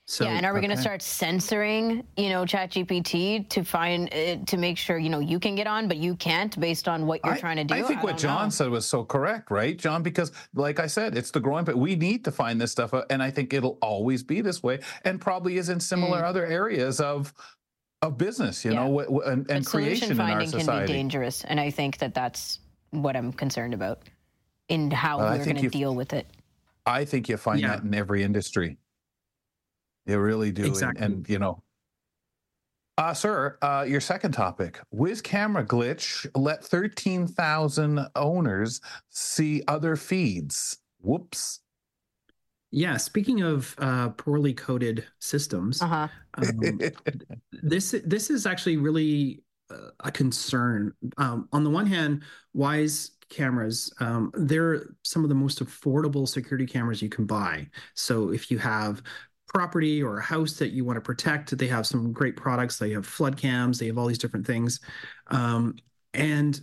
[0.08, 0.68] So, yeah, and are we okay.
[0.68, 5.18] going to start censoring, you know, ChatGPT to find uh, to make sure you know
[5.18, 7.74] you can get on, but you can't based on what you're I, trying to do?
[7.74, 8.50] I think I what John know.
[8.50, 10.04] said was so correct, right, John?
[10.04, 13.20] Because, like I said, it's the growing, but we need to find this stuff, and
[13.20, 16.28] I think it'll always be this way, and probably is in similar mm.
[16.28, 17.34] other areas of
[18.00, 18.84] of business, you yeah.
[18.84, 20.66] know, w- w- and, and creation in our society.
[20.66, 24.02] can be dangerous, and I think that that's what I'm concerned about
[24.68, 26.28] in how well, we're going to deal with it.
[26.86, 27.74] I think you find yeah.
[27.74, 28.78] that in every industry.
[30.06, 30.64] They really do.
[30.64, 31.04] Exactly.
[31.04, 31.62] And, and, you know,
[32.98, 34.80] Uh, sir, uh, your second topic.
[34.94, 40.78] Wyze camera glitch let 13,000 owners see other feeds.
[41.00, 41.60] Whoops.
[42.70, 46.08] Yeah, speaking of uh, poorly coded systems, Uh-huh.
[46.34, 46.80] um,
[47.62, 50.92] this this is actually really uh, a concern.
[51.18, 52.22] Um, on the one hand,
[52.56, 57.68] Wyze cameras, um, they're some of the most affordable security cameras you can buy.
[57.94, 59.02] So if you have
[59.46, 62.78] property or a house that you want to protect, they have some great products.
[62.78, 64.80] They have flood cams, they have all these different things.
[65.28, 65.76] Um,
[66.14, 66.60] and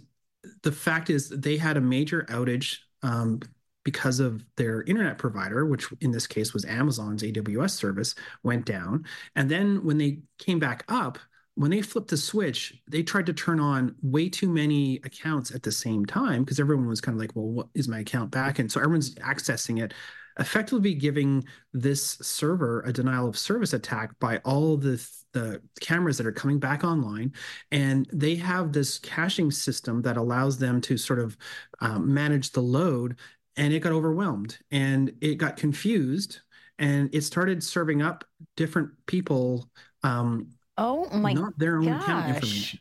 [0.63, 3.39] the fact is, they had a major outage um,
[3.83, 9.05] because of their internet provider, which in this case was Amazon's AWS service, went down.
[9.35, 11.17] And then when they came back up,
[11.55, 15.61] when they flipped the switch, they tried to turn on way too many accounts at
[15.61, 18.57] the same time because everyone was kind of like, well, what is my account back?
[18.57, 19.93] And so everyone's accessing it,
[20.39, 21.43] effectively giving
[21.73, 26.59] this server a denial of service attack by all the the cameras that are coming
[26.59, 27.31] back online
[27.71, 31.35] and they have this caching system that allows them to sort of
[31.81, 33.17] um, manage the load
[33.55, 36.41] and it got overwhelmed and it got confused
[36.77, 38.23] and it started serving up
[38.55, 39.69] different people
[40.03, 42.35] um, Oh my not their own account gosh.
[42.35, 42.79] information.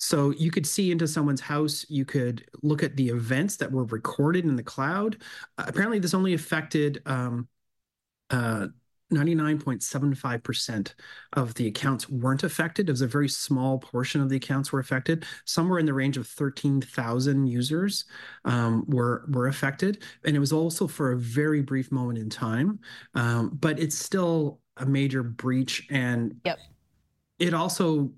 [0.00, 1.84] So you could see into someone's house.
[1.88, 5.18] You could look at the events that were recorded in the cloud.
[5.58, 7.46] Uh, apparently, this only affected um,
[8.30, 8.68] uh,
[9.12, 10.94] 99.75%
[11.34, 12.88] of the accounts weren't affected.
[12.88, 15.26] It was a very small portion of the accounts were affected.
[15.44, 18.04] Somewhere in the range of 13,000 users
[18.44, 22.78] um, were were affected, and it was also for a very brief moment in time.
[23.14, 26.58] Um, but it's still a major breach, and Yep.
[27.38, 28.12] it also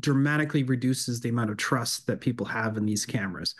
[0.00, 3.54] dramatically reduces the amount of trust that people have in these cameras.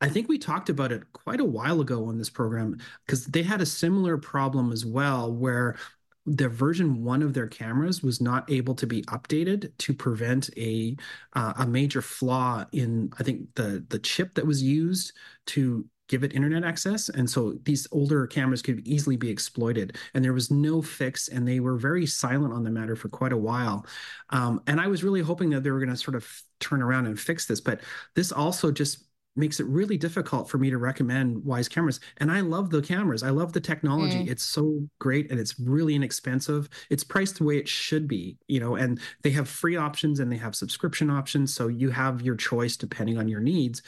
[0.00, 3.42] I think we talked about it quite a while ago on this program because they
[3.42, 5.76] had a similar problem as well, where
[6.24, 10.96] the version one of their cameras was not able to be updated to prevent a
[11.32, 15.12] uh, a major flaw in I think the the chip that was used
[15.46, 17.08] to give it internet access.
[17.10, 19.96] And so these older cameras could easily be exploited.
[20.14, 23.32] And there was no fix and they were very silent on the matter for quite
[23.32, 23.86] a while.
[24.30, 27.06] Um, and i was really hoping that they were going to sort of turn around
[27.06, 27.60] and fix this.
[27.60, 27.82] But
[28.14, 29.04] this also just
[29.36, 32.00] makes it really difficult for me to recommend Wyze cameras.
[32.18, 33.22] And i love the cameras.
[33.22, 34.24] I love the technology.
[34.24, 34.30] Mm.
[34.30, 36.68] it's so great and it's really inexpensive.
[36.90, 40.30] It's priced the way it should be you know and they have free options and
[40.30, 43.82] they have subscription options so you have your choice depending on your needs.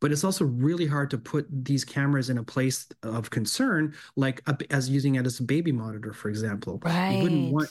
[0.00, 4.42] But it's also really hard to put these cameras in a place of concern like
[4.46, 6.80] a, as using it as a baby monitor for example.
[6.84, 7.70] You wouldn't want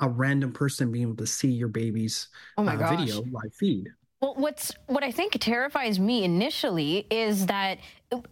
[0.00, 3.88] a random person being able to see your baby's Oh uh, video live feed
[4.24, 7.76] Well, what's what I think terrifies me initially is that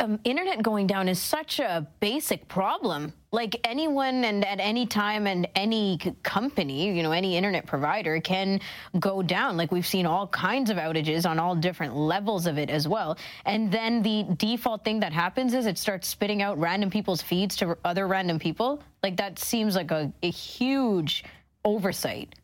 [0.01, 3.13] um, internet going down is such a basic problem.
[3.31, 8.61] Like anyone and at any time and any company, you know, any internet provider can
[8.99, 9.59] go down.
[9.59, 13.19] Like we've seen all kinds of outages on all different levels of it as well.
[13.45, 17.55] And then the default thing that happens is it starts spitting out random people's feeds
[17.57, 18.83] to other random people.
[19.03, 21.25] Like that seems like a, a huge
[21.67, 22.35] oversight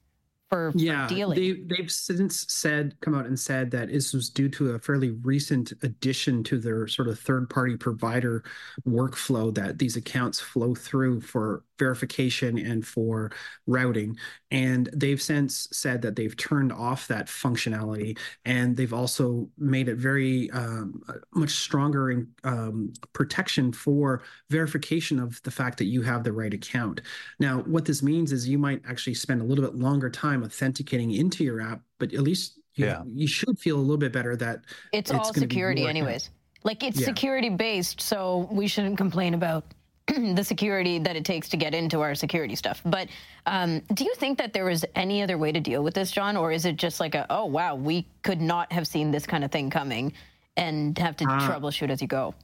[0.48, 1.36] for, for yeah dealing.
[1.36, 5.10] they, they've since said come out and said that this was due to a fairly
[5.10, 8.44] recent addition to their sort of third party provider
[8.86, 13.30] workflow that these accounts flow through for verification and for
[13.66, 14.16] routing
[14.50, 19.96] and they've since said that they've turned off that functionality and they've also made it
[19.96, 21.02] very um,
[21.34, 26.54] much stronger in um, protection for verification of the fact that you have the right
[26.54, 27.00] account
[27.38, 31.12] now what this means is you might actually spend a little bit longer time authenticating
[31.12, 33.02] into your app but at least you, Yeah.
[33.06, 34.60] you should feel a little bit better that
[34.92, 36.30] It's, it's all security, your anyways.
[36.64, 37.06] Like it's Yeah.
[37.06, 39.64] security based, so we shouldn't complain about
[40.34, 42.80] the security that it takes to get into our security stuff.
[42.84, 43.08] But
[43.46, 46.36] um, do you think that there was any other way to deal with this, John,
[46.36, 49.44] or is it just like a oh wow, we could not have seen this kind
[49.44, 50.12] of thing coming
[50.56, 52.34] and have to Uh, troubleshoot as you go?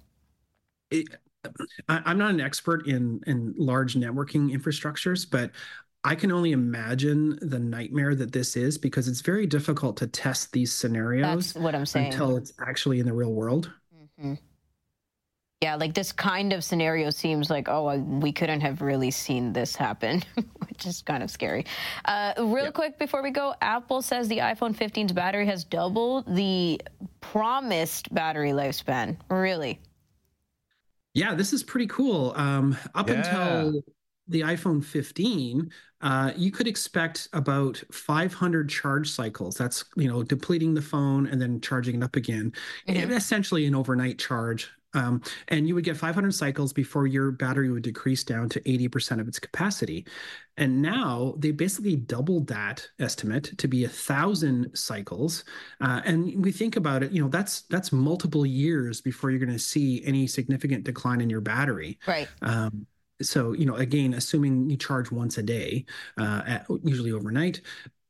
[0.90, 1.06] it,
[1.88, 5.50] I, I'm not an expert in in large networking infrastructures, but
[6.06, 10.52] I can only imagine the nightmare that this is because it's very difficult to test
[10.52, 12.12] these scenarios That's what I'm saying.
[12.12, 13.70] until it's actually in the real world.
[14.20, 14.38] Mhm.
[15.64, 19.74] Yeah, like this kind of scenario seems like, oh, we couldn't have really seen this
[19.74, 20.22] happen,
[20.68, 21.64] which is kind of scary.
[22.04, 26.82] Uh, real quick before we go, Apple says the iPhone 15's battery has doubled the
[27.22, 29.16] promised battery lifespan.
[29.30, 29.80] Really?
[31.14, 32.32] Yeah, this is pretty cool.
[32.36, 33.14] Um, up Yeah.
[33.14, 33.82] until
[34.28, 39.56] the iPhone 15, uh, you could expect about 500 charge cycles.
[39.56, 42.52] That's you know depleting the phone and then charging it up again.
[42.88, 43.02] Mhm.
[43.02, 44.70] And essentially an overnight charge.
[44.94, 49.20] Um, and you would get 500 cycles before your battery would decrease down to 80%
[49.20, 50.06] of its capacity.
[50.56, 55.44] And now they basically doubled that estimate to be a thousand cycles.
[55.80, 59.50] Uh, and we think about it, you know, that's that's multiple years before you're going
[59.52, 61.98] to see any significant decline in your battery.
[62.06, 62.28] Right.
[62.42, 62.86] Um,
[63.22, 65.84] so you know again assuming you charge once a day
[66.18, 67.60] uh, at, usually overnight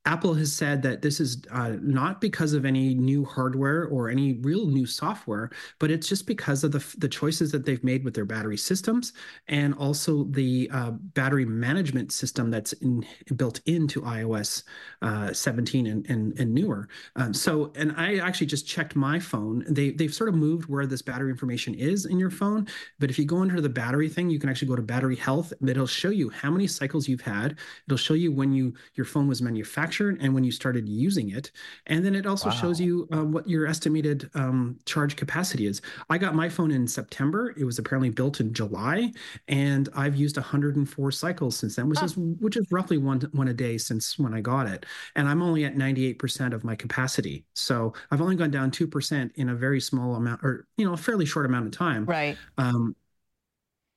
[0.06, 4.34] Apple has said that this is uh, not because of any new hardware or any
[4.34, 8.12] real new software, but it's just because of the, the choices that they've made with
[8.12, 9.14] their battery systems
[9.48, 13.04] and also the uh, battery management system that's in,
[13.36, 14.64] built into iOS
[15.00, 16.86] uh, 17 and, and, and newer.
[17.16, 19.64] Um, so, and I actually just checked my phone.
[19.70, 22.68] They, they've sort of moved where this battery information is in your phone.
[22.98, 25.54] But if you go into the battery thing, you can actually go to battery health.
[25.66, 27.56] It'll show you how many cycles you've had.
[27.86, 31.30] It'll show you when you your phone was manufactured manufactured and when you started using
[31.30, 31.50] it.
[31.86, 32.54] And then it also wow.
[32.54, 35.80] shows you uh, what your estimated um, charge capacity is.
[36.10, 37.54] I got my phone in September.
[37.56, 39.12] It was apparently built in July,
[39.48, 43.54] and I've used 104 cycles since then, which is which is roughly one one a
[43.54, 44.86] day since when I got it.
[45.16, 47.44] And I'm only at 98% of my capacity.
[47.54, 50.96] So I've only gone down 2% in a very small amount or you know, a
[50.96, 52.04] fairly short amount of time.
[52.06, 52.36] Right.
[52.58, 52.96] Um,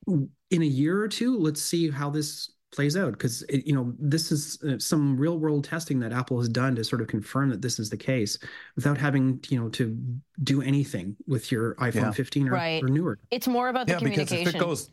[0.08, 4.32] in a year or two, let's see how this plays out because you know this
[4.32, 7.62] is uh, some real world testing that apple has done to sort of confirm that
[7.62, 8.38] this is the case
[8.76, 9.98] without having you know to
[10.44, 12.12] do anything with your iphone yeah.
[12.12, 12.84] 15 or, right.
[12.84, 14.90] or, newer it's more about the communication because if it goes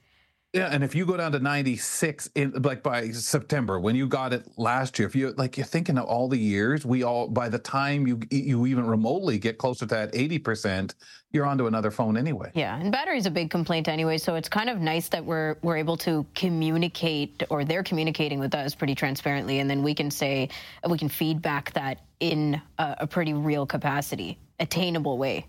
[0.55, 4.33] yeah, and if you go down to 96 in like by September when you got
[4.33, 7.49] it last year, if you like you're thinking of all the years, we all by
[7.49, 10.95] the time you you even remotely get closer to that 80%,
[11.33, 12.53] you're onto another phone anyway.
[12.55, 15.77] Yeah, and battery's a big complaint anyway, so it's kind of nice that we're we're
[15.77, 20.49] able to communicate or they're communicating with us pretty transparently and then we can say
[20.89, 25.47] we can feedback that in a, a pretty real capacity, attainable way.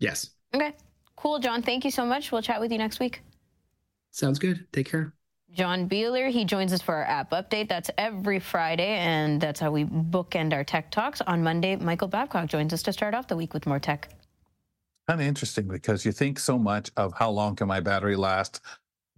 [0.00, 0.30] Yes.
[0.52, 0.72] Okay.
[1.14, 1.62] Cool, John.
[1.62, 2.32] Thank you so much.
[2.32, 3.22] We'll chat with you next week.
[4.10, 4.66] Sounds good.
[4.72, 5.14] Take care.
[5.52, 7.68] John Biehler, he joins us for our app update.
[7.68, 11.20] That's every Friday, and that's how we bookend our tech talks.
[11.22, 14.10] On Monday, Michael Babcock joins us to start off the week with more tech.
[15.08, 18.60] Kind of interesting because you think so much of how long can my battery last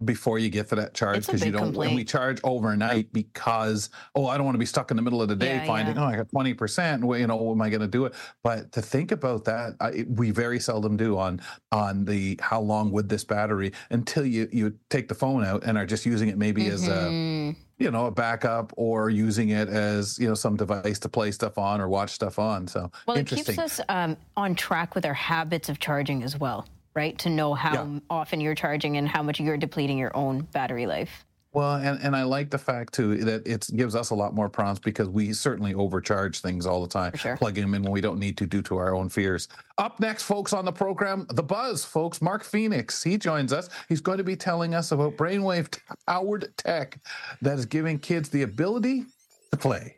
[0.03, 1.89] before you get to that charge because you don't complaint.
[1.91, 5.21] and we charge overnight because oh i don't want to be stuck in the middle
[5.21, 6.03] of the day Yeah, finding yeah.
[6.03, 8.13] oh i got 20% well, you know what am i going to do it
[8.43, 11.41] but to think about that I, we very seldom do on
[11.71, 15.77] on the how long would this battery until you you take the phone out and
[15.77, 17.55] are just using it maybe as a Mhm.
[17.77, 21.57] you know a backup or using it as you know some device to play stuff
[21.57, 25.13] on or watch stuff on so Well, it keeps us um, on track with our
[25.13, 27.17] habits of charging as well, right?
[27.19, 27.99] To know how Yeah.
[28.09, 31.25] often you're charging and how much you're depleting your own battery life.
[31.55, 34.49] Well, and, and I like the fact too that it gives us a lot more
[34.49, 37.37] prompts because we certainly overcharge things all the time, sure.
[37.37, 39.47] plugging them in when we don't need to due to our own fears.
[39.77, 43.03] Up next, folks, on the program, The Buzz, folks, Mark Phoenix.
[43.03, 43.69] He joins us.
[43.87, 45.77] He's going to be telling us about brainwave
[46.07, 46.97] powered tech
[47.43, 49.05] that is giving kids the ability
[49.51, 49.95] to play.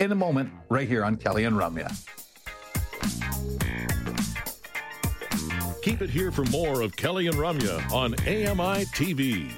[0.00, 1.94] In a moment, right here on Kelly and Ramya.
[5.88, 9.50] Keep it here for more of Kelly and Ramya on AMI TV.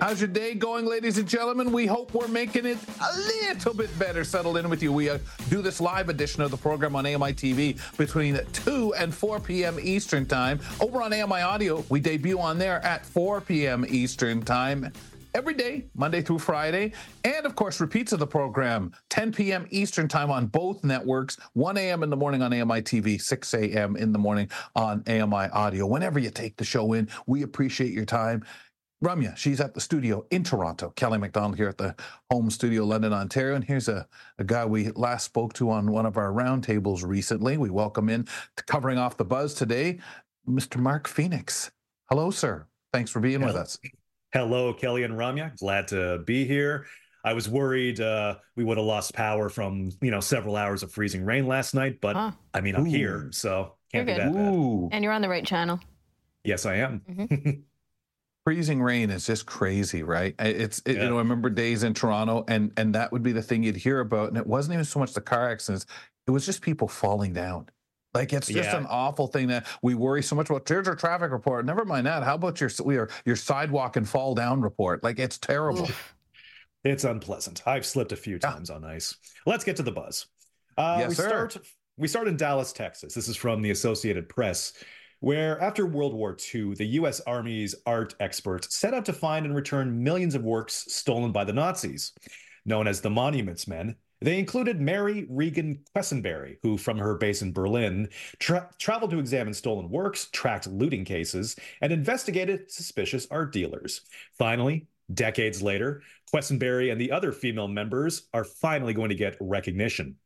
[0.00, 1.70] How's your day going, ladies and gentlemen?
[1.70, 4.90] We hope we're making it a little bit better settled in with you.
[4.90, 5.18] We uh,
[5.50, 9.76] do this live edition of the program on AMI TV between 2 and 4 p.m.
[9.78, 10.60] Eastern Time.
[10.80, 13.84] Over on AMI Audio, we debut on there at 4 p.m.
[13.86, 14.90] Eastern Time.
[15.34, 16.92] Every day, Monday through Friday.
[17.24, 19.66] And of course, repeats of the program, 10 p.m.
[19.70, 22.02] Eastern Time on both networks, 1 a.m.
[22.02, 23.96] in the morning on AMI TV, 6 a.m.
[23.96, 25.86] in the morning on AMI Audio.
[25.86, 28.44] Whenever you take the show in, we appreciate your time.
[29.02, 30.90] Ramya, she's at the studio in Toronto.
[30.90, 31.96] Kelly McDonald here at the
[32.30, 33.56] home studio, London, Ontario.
[33.56, 34.06] And here's a,
[34.38, 37.56] a guy we last spoke to on one of our roundtables recently.
[37.56, 39.98] We welcome in to covering off the buzz today,
[40.46, 40.76] Mr.
[40.76, 41.72] Mark Phoenix.
[42.10, 42.66] Hello, sir.
[42.92, 43.78] Thanks for being with us.
[44.32, 45.58] Hello, Kelly and Ramya.
[45.58, 46.86] Glad to be here.
[47.24, 50.90] I was worried uh, we would have lost power from you know several hours of
[50.92, 52.32] freezing rain last night, but Huh.
[52.54, 52.90] I mean I'm Ooh.
[52.90, 54.32] here, so can't You're be good.
[54.32, 54.54] that bad.
[54.54, 55.78] Ooh, And you're on the right channel.
[56.44, 57.02] Yes, I am.
[58.44, 60.34] freezing rain is just crazy, right?
[60.40, 61.02] It's it, Yeah.
[61.04, 63.76] you know I remember days in Toronto, and and that would be the thing you'd
[63.76, 65.86] hear about, and it wasn't even so much the car accidents;
[66.26, 67.66] it was just people falling down.
[68.14, 68.76] Like it's just Yeah.
[68.78, 70.66] an awful thing that we worry so much about.
[70.66, 71.64] There's our traffic report.
[71.64, 72.22] Never mind that.
[72.22, 75.02] How about your your your sidewalk and fall down report?
[75.02, 75.88] Like it's terrible.
[76.84, 77.62] It's unpleasant.
[77.66, 78.50] I've slipped a few Yeah.
[78.50, 79.16] times on ice.
[79.46, 80.26] Let's get to the buzz.
[80.76, 81.28] Uh, Yes, we sir.
[81.28, 81.58] start.
[81.96, 83.14] We start in Dallas, Texas.
[83.14, 84.72] This is from the Associated Press,
[85.20, 89.54] where after World War II, the US Army's art experts set out to find and
[89.54, 92.12] return millions of works stolen by the Nazis.
[92.64, 97.52] Known as the Monuments Men, they included Mary Regan Quessenberry, who, from her base in
[97.52, 98.08] Berlin,
[98.38, 104.02] tra- traveled to examine stolen works, tracked looting cases, and investigated suspicious art dealers.
[104.38, 110.16] Finally, decades later, Quessenberry and the other female members are finally going to get recognition.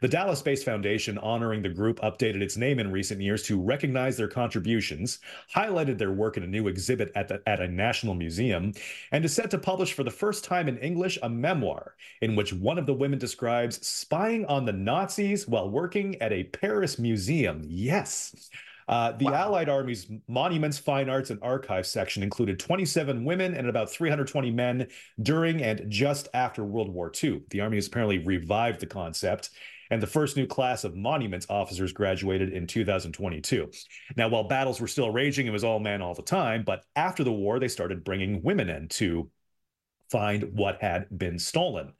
[0.00, 4.16] The Dallas based foundation honoring the group updated its name in recent years to recognize
[4.16, 5.18] their contributions,
[5.54, 8.72] highlighted their work in a new exhibit at, the, at a national museum,
[9.10, 12.52] and is set to publish for the first time in English a memoir in which
[12.52, 17.62] one of the women describes spying on the Nazis while working at a Paris museum.
[17.66, 18.50] Yes.
[18.88, 19.34] Uh, the wow.
[19.34, 24.86] Allied Army's Monuments, Fine Arts, and Archives section included 27 women and about 320 men
[25.22, 27.42] during and just after World War II.
[27.50, 29.50] The Army has apparently revived the concept
[29.90, 33.70] and the first new class of monuments officers graduated in 2022.
[34.16, 37.24] Now, while battles were still raging, it was all men all the time, but after
[37.24, 39.30] the war, they started bringing women in to
[40.10, 41.92] find what had been stolen.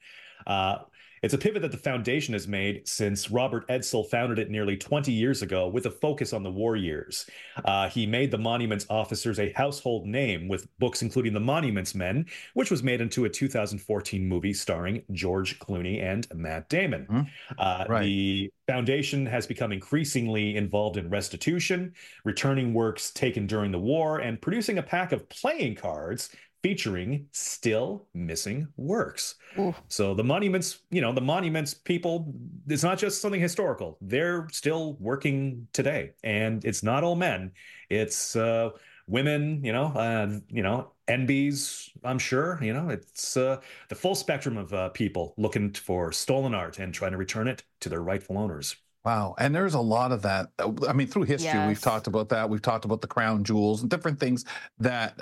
[0.45, 0.79] Uh,
[1.21, 5.11] it's a pivot that the foundation has made since Robert Edsel founded it nearly 20
[5.11, 7.29] years ago with a focus on the war years.
[7.65, 12.25] Uh, he made the Monuments Officers a household name with books including The Monuments Men,
[12.53, 17.07] which was made into a 2014 movie starring George Clooney and Matt Damon.
[17.09, 17.53] Mm-hmm.
[17.57, 18.03] Uh, right.
[18.03, 21.93] The foundation has become increasingly involved in restitution,
[22.25, 26.29] returning works taken during the war, and producing a pack of playing cards
[26.67, 29.35] featuring still missing works.
[29.57, 29.73] Ooh.
[29.87, 32.33] So the monuments, you know, the monuments people,
[32.67, 33.97] it's not just something historical.
[34.01, 36.11] They're still working today.
[36.25, 37.53] And it's not all men.
[37.89, 38.71] It's uh
[39.07, 44.15] women, you know, uh, you know, NBs, I'm sure, you know, it's uh, the full
[44.15, 48.01] spectrum of uh, people looking for stolen art and trying to return it to their
[48.01, 48.75] rightful owners.
[49.07, 49.35] Wow.
[49.37, 50.49] And there's a lot of that.
[50.85, 51.65] I mean, through history, yes.
[51.65, 52.49] we've talked about that.
[52.49, 54.43] We've talked about the crown jewels and different things
[54.79, 55.17] that,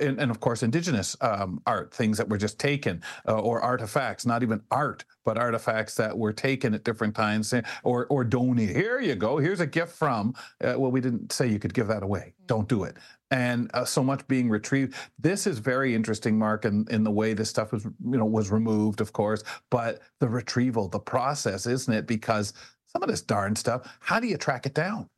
[0.00, 4.24] and, and of course, indigenous um, art, things that were just taken, uh, or artifacts,
[4.24, 8.74] not even art, but artifacts that were taken at different times eh, or, or donated.
[8.74, 9.36] Here you go.
[9.36, 10.32] Here's a gift from,
[10.64, 12.32] uh, well, we didn't say you could give that away.
[12.46, 12.96] Don't do it.
[13.30, 14.94] And uh, so much being retrieved.
[15.18, 18.50] This is very interesting, Mark, in, in the way this stuff was, you know, was
[18.50, 22.06] removed, of course, but the retrieval, the process, isn't it?
[22.06, 22.54] Because
[22.96, 23.98] some of this darn stuff.
[24.00, 25.10] How do you track it down?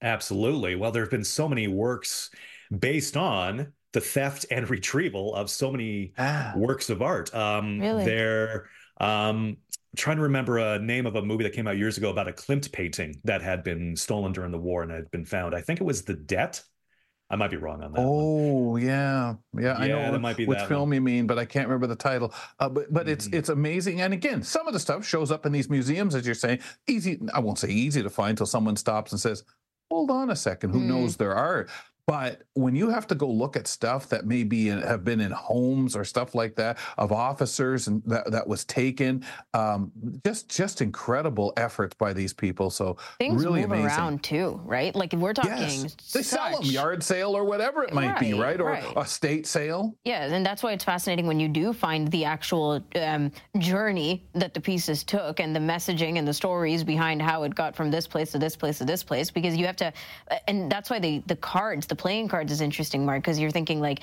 [0.00, 0.76] Absolutely.
[0.76, 2.30] Well, there have been so many works
[2.78, 6.54] based on the theft and retrieval of so many ah.
[6.56, 7.34] works of art.
[7.34, 8.06] Um, really?
[8.06, 9.58] They're um,
[9.94, 12.32] trying to remember a name of a movie that came out years ago about a
[12.32, 15.54] Klimt painting that had been stolen during the war and had been found.
[15.54, 16.62] I think it was The Debt.
[17.30, 18.00] I might be wrong on that.
[18.00, 18.82] Oh one.
[18.82, 19.74] yeah, yeah.
[19.74, 20.92] I know that might be which film one.
[20.92, 22.32] you mean, but I can't remember the title.
[22.58, 23.12] Uh, but but mm-hmm.
[23.12, 24.00] it's it's amazing.
[24.00, 26.60] And again, some of the stuff shows up in these museums, as you're saying.
[26.86, 27.20] Easy.
[27.34, 29.44] I won't say easy to find until someone stops and says,
[29.90, 30.70] "Hold on a second.
[30.70, 30.86] Who mm.
[30.86, 31.66] knows there are?"
[32.08, 35.94] But when you have to go look at stuff that maybe have been in homes
[35.94, 39.92] or stuff like that of officers and that, that was taken, um,
[40.24, 42.70] just just incredible efforts by these people.
[42.70, 43.86] So things really move amazing.
[43.86, 44.94] around too, right?
[44.94, 45.96] Like if we're talking, yes.
[46.14, 46.40] they such...
[46.40, 48.58] sell them yard sale or whatever it might right, be, right?
[48.58, 48.84] Or right.
[48.96, 49.94] a state sale.
[50.04, 54.54] Yeah, and that's why it's fascinating when you do find the actual um, journey that
[54.54, 58.06] the pieces took and the messaging and the stories behind how it got from this
[58.06, 59.92] place to this place to this place, because you have to,
[60.46, 63.80] and that's why the the cards, the playing cards is interesting, Mark, because you're thinking
[63.80, 64.02] like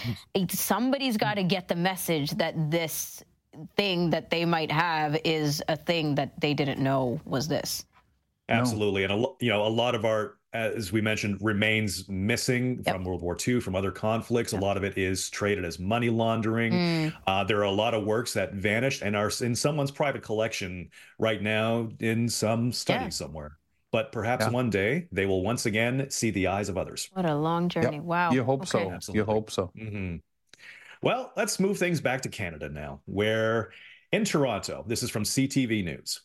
[0.49, 3.23] somebody's got to get the message that this
[3.75, 7.85] thing that they might have is a thing that they didn't know was this.
[8.49, 9.13] Absolutely, no.
[9.15, 12.95] and a, you know a lot of art, as we mentioned, remains missing yep.
[12.95, 14.53] from World War II, from other conflicts.
[14.53, 14.61] Yep.
[14.61, 16.71] A lot of it is traded as money laundering.
[16.71, 17.13] Mm.
[17.25, 20.89] Uh, there are a lot of works that vanished and are in someone's private collection
[21.17, 23.09] right now in some study yeah.
[23.09, 23.57] somewhere
[23.95, 24.51] but perhaps yeah.
[24.51, 27.09] one day they will once again see the eyes of others.
[27.13, 27.95] What a long journey.
[27.95, 28.03] Yep.
[28.03, 28.31] Wow.
[28.31, 28.83] You hope okay.
[28.83, 28.91] so.
[28.91, 29.19] Absolutely.
[29.19, 29.71] You hope so.
[29.73, 30.15] Mm-hmm.
[31.01, 33.71] Well, let's move things back to Canada now, where
[34.11, 36.19] in Toronto, this is from CTV News.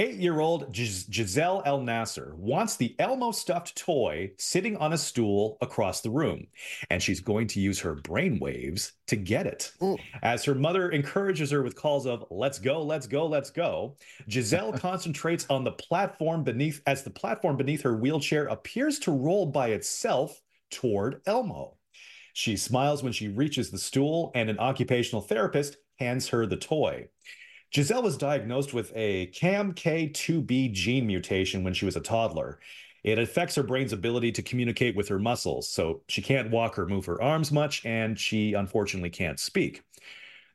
[0.00, 5.58] Eight year old Giselle El Nasser wants the Elmo stuffed toy sitting on a stool
[5.60, 6.46] across the room,
[6.88, 9.72] and she's going to use her brainwaves to get it.
[9.82, 9.98] Ooh.
[10.22, 13.96] As her mother encourages her with calls of, let's go, let's go, let's go,
[14.30, 19.46] Giselle concentrates on the platform beneath as the platform beneath her wheelchair appears to roll
[19.46, 20.40] by itself
[20.70, 21.76] toward Elmo.
[22.34, 27.08] She smiles when she reaches the stool, and an occupational therapist hands her the toy.
[27.74, 32.60] Giselle was diagnosed with a CAMK2B gene mutation when she was a toddler.
[33.04, 36.86] It affects her brain's ability to communicate with her muscles, so she can't walk or
[36.86, 39.82] move her arms much, and she unfortunately can't speak.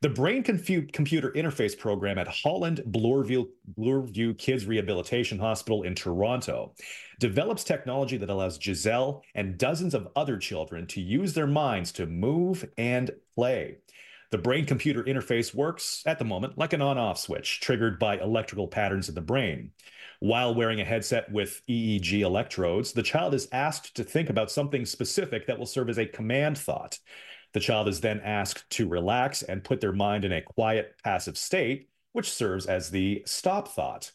[0.01, 3.47] The brain confu- computer interface program at Holland Bloorview,
[3.79, 6.73] Bloorview Kids Rehabilitation Hospital in Toronto
[7.19, 12.05] develops technology that allows Giselle and dozens of other children to use their minds to
[12.05, 13.77] move and play.
[14.33, 18.17] The brain computer interface works at the moment like an on off switch triggered by
[18.17, 19.73] electrical patterns in the brain.
[20.21, 24.87] While wearing a headset with EEG electrodes, the child is asked to think about something
[24.87, 26.97] specific that will serve as a command thought.
[27.51, 31.37] The child is then asked to relax and put their mind in a quiet, passive
[31.37, 34.11] state, which serves as the stop thought.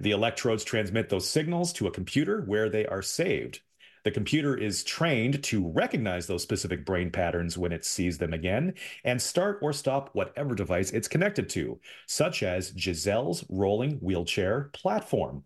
[0.00, 3.60] The electrodes transmit those signals to a computer where they are saved.
[4.04, 8.74] The computer is trained to recognize those specific brain patterns when it sees them again
[9.04, 15.44] and start or stop whatever device it's connected to, such as Giselle's rolling wheelchair platform.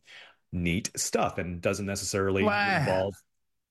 [0.53, 2.79] Neat stuff and doesn't necessarily Wow.
[2.79, 3.15] involve,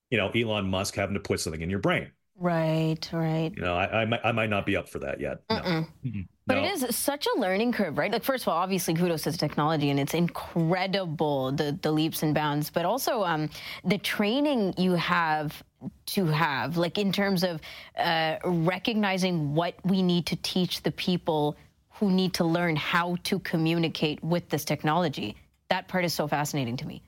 [0.09, 2.11] you know, Elon Musk having to put something in your brain.
[2.37, 3.51] Right, right.
[3.55, 5.41] You know, I, I, might, I might not be up for that yet.
[5.49, 5.57] No.
[5.57, 5.87] Mm-mm.
[6.05, 6.27] Mm-mm.
[6.47, 6.63] But No.
[6.63, 8.11] it is such a learning curve, right?
[8.11, 12.23] Like, first of all, obviously, kudos to the technology, and it's incredible the the leaps
[12.23, 12.69] and bounds.
[12.71, 13.49] But also, um,
[13.85, 15.61] the training you have
[16.07, 17.61] to have, like in terms of
[17.97, 21.55] uh, recognizing what we need to teach the people
[21.91, 25.35] who need to learn how to communicate with this technology.
[25.69, 27.03] That part is so fascinating to me.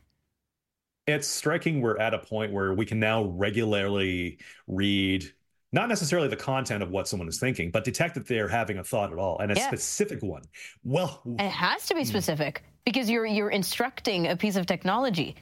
[1.07, 5.25] It's striking we're at a point where we can now regularly read
[5.71, 8.83] not necessarily the content of what someone is thinking but detect that they're having a
[8.83, 9.67] thought at all and a Yeah.
[9.67, 10.43] specific one
[10.83, 12.09] well It has to be Hmm.
[12.09, 15.35] specific because you're you're instructing a piece of technology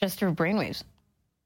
[0.00, 0.84] just through brainwaves.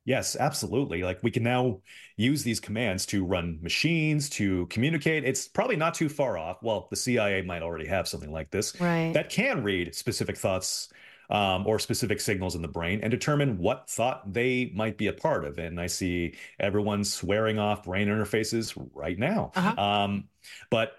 [0.04, 1.80] yes absolutely like we can now
[2.16, 6.88] use these commands to run machines to communicate it's probably not too far off well
[6.90, 9.12] the cia might already have something like this Right.
[9.12, 10.88] that can read specific thoughts
[11.30, 15.12] um, or specific signals in the brain and determine what thought they might be a
[15.12, 15.58] part of.
[15.58, 19.52] And I see everyone swearing off brain interfaces right now.
[19.54, 19.80] Uh-huh.
[19.80, 20.24] Um,
[20.70, 20.96] but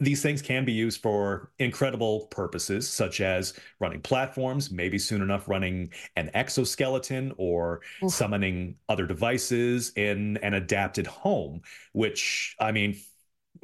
[0.00, 5.46] these things can be used for incredible purposes, such as running platforms, maybe soon enough
[5.46, 8.12] running an exoskeleton or Oof.
[8.12, 11.60] summoning other devices in an adapted home,
[11.92, 12.98] which, I mean,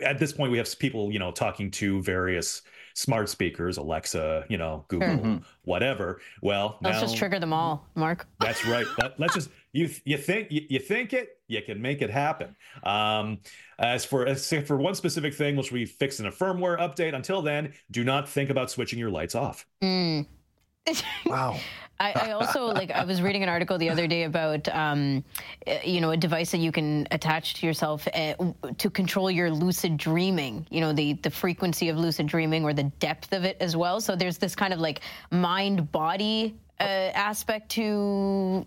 [0.02, 2.62] at this point we have people you know talking to various
[2.94, 5.44] smart speakers alexa you know google Mhm.
[5.64, 8.26] whatever well Let's now just trigger them all, Mark.
[8.40, 12.00] that's right Let, let's just you you think you, you think it you can make
[12.02, 13.38] it happen um
[13.78, 17.42] as for as for one specific thing which we fixed in a firmware update until
[17.42, 20.26] then do not think about switching your lights off Mm.
[21.26, 21.58] Wow.
[22.00, 22.90] I, I also like.
[22.90, 25.22] I was reading an article the other day about, um,
[25.66, 28.34] uh, you know, a device that you can attach to yourself uh,
[28.78, 30.66] to control your lucid dreaming.
[30.70, 34.00] You know, the the frequency of lucid dreaming or the depth of it as well.
[34.00, 38.66] So there's this kind of like mind body uh, aspect to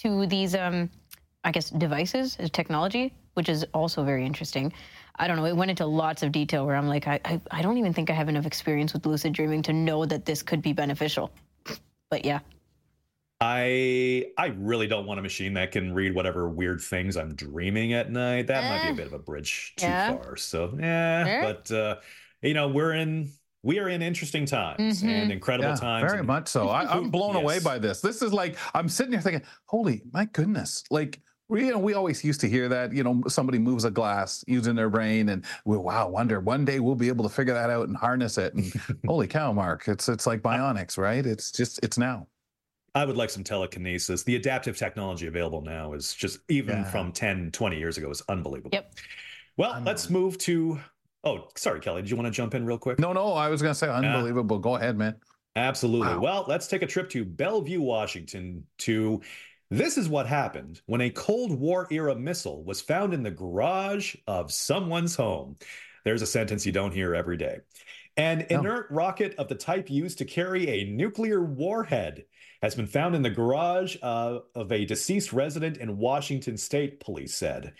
[0.00, 0.90] to these, um,
[1.44, 4.72] I guess, devices, technology, which is also very interesting.
[5.16, 5.46] I don't know.
[5.46, 8.10] It went into lots of detail where I'm like, I, I, I don't even think
[8.10, 11.32] I have enough experience with lucid dreaming to know that this could be beneficial.
[12.10, 12.40] But yeah.
[13.40, 17.92] I i really don't want a machine that can read whatever weird things i'm dreaming
[17.92, 18.92] at night that might be Eh.
[18.92, 20.16] a bit of a bridge too Yeah.
[20.16, 21.42] far so yeah Sure.
[21.42, 21.96] but uh
[22.42, 23.30] you know we're in
[23.62, 25.08] we are in interesting times Mhm.
[25.08, 26.68] and incredible Yeah, times very and- much so.
[26.68, 28.00] I, I'm blown away by this.
[28.00, 31.94] This is like I'm sitting here thinking, "Holy, my goodness!" Like we, you know, we
[31.94, 35.44] always used to hear that you know somebody moves a glass using their brain, and
[35.64, 38.54] we wow, wonder one day we'll be able to figure that out and harness it.
[38.54, 38.72] And
[39.06, 41.26] holy cow, Mark, it's it's like bionics, right?
[41.26, 42.28] It's just it's now.
[42.94, 44.22] I would like some telekinesis.
[44.22, 46.84] The adaptive technology available now is just even Yeah.
[46.90, 48.70] from 10, 20 years ago is unbelievable.
[48.72, 48.94] Yep.
[49.56, 50.80] Well, let's move to
[51.24, 52.00] Oh, sorry, Kelly.
[52.00, 53.00] Did you want to jump in real quick?
[53.00, 54.58] No, no, I was gonna say uh, unbelievable.
[54.60, 55.16] Go ahead, man.
[55.56, 56.06] Absolutely.
[56.14, 56.20] Wow.
[56.20, 59.20] Well, let's take a trip to Bellevue, Washington to
[59.70, 64.14] this is what happened when a Cold War era missile was found in the garage
[64.28, 65.56] of someone's home.
[66.04, 67.58] There's a sentence you don't hear every day.
[68.16, 68.60] An No.
[68.60, 72.24] inert rocket of the type used to carry a nuclear warhead
[72.62, 77.34] has been found in the garage uh, of a deceased resident in Washington state, police
[77.34, 77.74] said.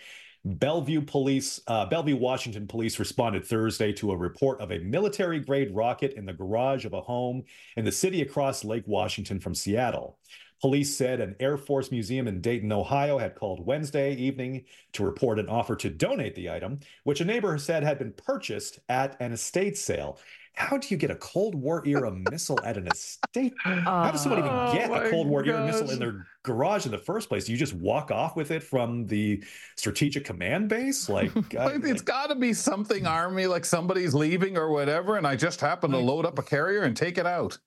[0.45, 5.75] Bellevue police, uh, Bellevue, Washington police responded Thursday to a report of a military grade
[5.75, 7.43] rocket in the garage of a home
[7.75, 10.17] in the city across Lake Washington from Seattle.
[10.61, 15.39] Police said an Air Force museum in Dayton, Ohio had called Wednesday evening to report
[15.39, 19.31] an offer to donate the item, which a neighbor said had been purchased at an
[19.31, 20.19] estate sale.
[20.55, 23.53] How do you get a Cold War era missile at an estate?
[23.63, 26.85] How does someone even Oh get my a Cold War era missile in their garage
[26.85, 27.45] in the first place?
[27.45, 29.43] Do you just walk off with it from the
[29.77, 31.07] strategic command base?
[31.09, 35.25] Like, I- Like, it's got to be something army, like somebody's leaving or whatever, and
[35.25, 37.57] I just happen to load up a carrier and take it out.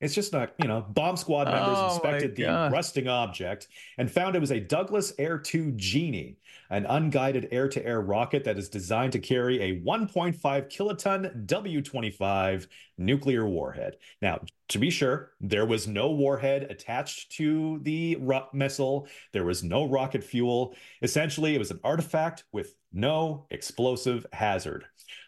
[0.00, 2.72] It's just not, you know, bomb squad members Oh, inspected the God.
[2.72, 3.68] rusting object
[3.98, 6.38] and found it was a Douglas Air 2 Genie,
[6.72, 11.82] an unguided air to air rocket that is designed to carry a 1.5 kiloton W
[11.82, 12.66] 25
[12.96, 13.96] nuclear warhead.
[14.22, 14.40] Now,
[14.72, 19.84] to be sure, there was no warhead attached to the ro- missile, there was no
[19.86, 20.74] rocket fuel.
[21.02, 24.84] Essentially, it was an artifact with no explosive hazard.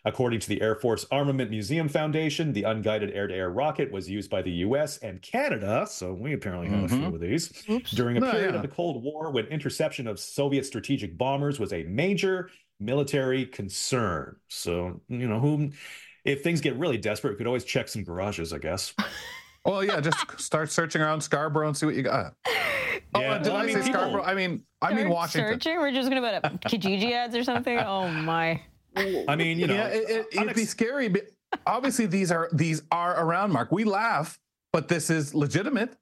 [0.06, 4.08] According to the Air Force Armament Museum Foundation, the unguided air to air rocket was
[4.08, 5.86] used by the US and Canada.
[5.88, 7.14] So we apparently have a few Mhm.
[7.14, 7.90] of these Oops.
[7.90, 8.56] during a No, period yeah.
[8.56, 12.48] of the Cold War when interception of Soviet strategic bombers was a major
[12.80, 14.36] military concern.
[14.48, 15.70] So, you know, who,
[16.24, 18.94] if things get really desperate, we could always check some garages, I guess.
[19.66, 22.34] Well, yeah, just start searching around Scarborough and see what you got.
[23.14, 24.22] Oh, Yeah, did well, I, I mean, say people- Scarborough?
[24.22, 25.52] I mean, I mean Start Washington.
[25.54, 25.78] Searching.
[25.78, 27.78] We're just gonna put up Kijiji ads or something.
[27.78, 28.60] Oh my.
[28.94, 31.08] I mean, you know, yeah, it, it, it'd be scary.
[31.08, 31.28] But
[31.66, 33.52] obviously, these are these are around.
[33.52, 34.38] Mark, we laugh,
[34.70, 35.96] but this is legitimate.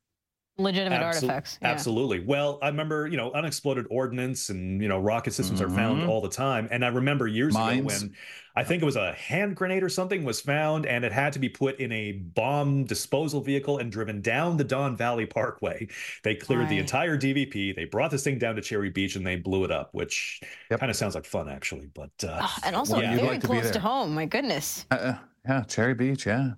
[0.58, 1.58] Legitimate Absol- artifacts.
[1.62, 1.68] Yeah.
[1.68, 2.20] Absolutely.
[2.20, 6.08] Well, I remember, you know, unexploded ordnance and, you know, rocket systems are found Mhm.
[6.08, 6.68] all the time.
[6.70, 7.78] And I remember years Mines.
[7.78, 8.14] ago when
[8.54, 11.38] I think it was a hand grenade or something was found and it had to
[11.38, 15.88] be put in a bomb disposal vehicle and driven down the Don Valley Parkway.
[16.22, 17.72] They cleared the entire DVP.
[17.74, 20.80] They brought this thing down to Cherry Beach and they blew it up, which Yep.
[20.80, 21.86] kind of sounds like fun, actually.
[21.94, 23.80] But uh, Ah, and also Well, you'd very like to close to there.
[23.80, 24.14] home.
[24.14, 24.84] My goodness.
[24.90, 25.14] Uh, Uh,
[25.48, 26.26] yeah, Cherry Beach.
[26.26, 26.50] Yeah,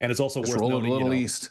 [0.00, 1.50] and it's also just worth roll it a noting, you little know, east.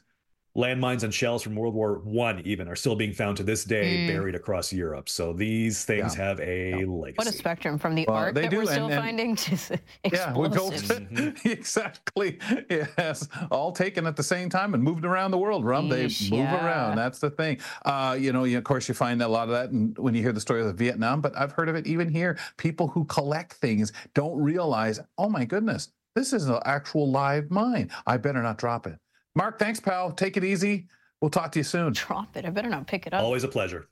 [0.56, 3.99] Landmines and shells from World War One even are still being found to this day,
[3.99, 4.08] Mm.
[4.08, 5.08] buried across Europe.
[5.08, 6.24] So these things Yeah.
[6.28, 6.86] have a Yeah.
[6.88, 7.16] legacy.
[7.18, 9.36] What a spectrum from the Well, art they that do, we're and- still and- finding
[9.38, 9.72] to s-
[10.12, 11.41] Yeah, we built explosives.
[11.45, 12.38] Exactly.
[12.70, 15.64] Yes, all taken at the same time and moved around the world.
[15.64, 16.66] Rum, they move yeah.
[16.66, 16.97] around.
[16.97, 17.60] That's the thing.
[17.86, 20.22] Uh, you know, you, of course, you find a lot of that, and when you
[20.22, 21.22] hear the story of Vietnam.
[21.22, 22.38] But I've heard of it even here.
[22.58, 24.99] People who collect things don't realize.
[25.18, 27.89] Oh my goodness, this is an actual live mine.
[28.06, 28.97] I better not drop it.
[29.36, 30.11] Mark, thanks, pal.
[30.11, 30.88] Take it easy.
[31.21, 31.93] We'll talk to you soon.
[31.93, 32.45] Drop it.
[32.45, 33.23] I better not pick it up.
[33.23, 33.88] Always a pleasure.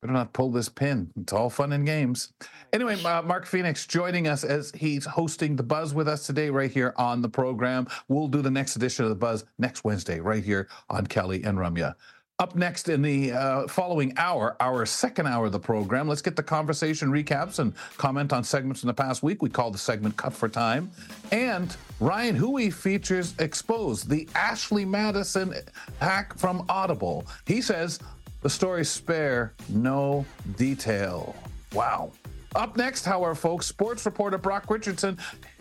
[0.00, 1.12] Better not pull this pin.
[1.20, 2.32] It's all fun and games.
[2.72, 6.72] Anyway, uh, Mark Phoenix joining us as he's hosting the Buzz with us today, right
[6.72, 7.86] here on the program.
[8.08, 11.56] We'll do the next edition of the Buzz next Wednesday, right here on Kelly and
[11.56, 11.94] Ramya.
[12.42, 16.34] Up next in the uh, following hour, our second hour of the program, let's get
[16.34, 19.42] the conversation recaps and comment on segments in the past week.
[19.42, 20.90] We call the segment Cut for Time.
[21.30, 25.54] And Ryan Hooey features Exposed, the Ashley Madison
[26.00, 27.28] hack from Audible.
[27.46, 28.00] He says
[28.40, 30.26] the stories spare no
[30.56, 31.36] detail.
[31.72, 32.10] Wow.
[32.56, 35.16] Up next, however, folks, sports reporter Brock Richardson,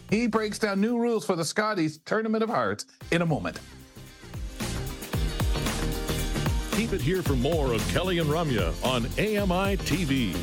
[0.09, 3.59] he breaks down new rules for the Scotties Tournament of Hearts in a moment.
[6.72, 10.36] Keep it here for more of Kelly and Ramya on AMI TV.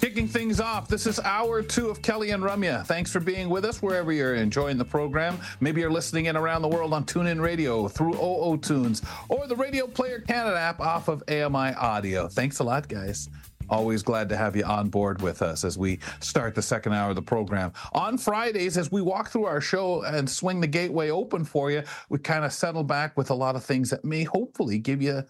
[0.00, 2.86] Kicking things off, this is hour two of Kelly and Ramya.
[2.86, 5.38] Thanks for being with us wherever you're enjoying the program.
[5.60, 9.56] Maybe you're listening in around the world on TuneIn Radio through OO Tunes or the
[9.56, 12.28] Radio Player Canada app off of AMI Audio.
[12.28, 13.28] Thanks a lot, guys.
[13.68, 17.10] Always glad to have you on board with us as we start the second hour
[17.10, 17.72] of the program.
[17.92, 21.82] On Fridays, as we walk through our show and swing the gateway open for you,
[22.08, 25.24] we kind of settle back with a lot of things that may hopefully give you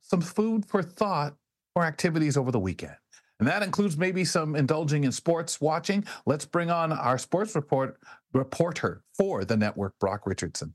[0.00, 1.34] some food for thought
[1.74, 2.96] or activities over the weekend.
[3.38, 6.04] And that includes maybe some indulging in sports watching.
[6.26, 7.98] Let's bring on our sports report
[8.32, 10.74] reporter for the network, Brock Richardson.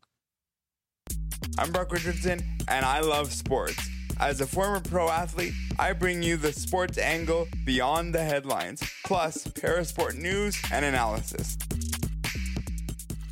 [1.60, 3.88] I'm Brock Richardson, and I love sports.
[4.20, 9.45] As a former pro athlete, I bring you the sports angle beyond the headlines, plus
[9.47, 11.57] parasport news and analysis.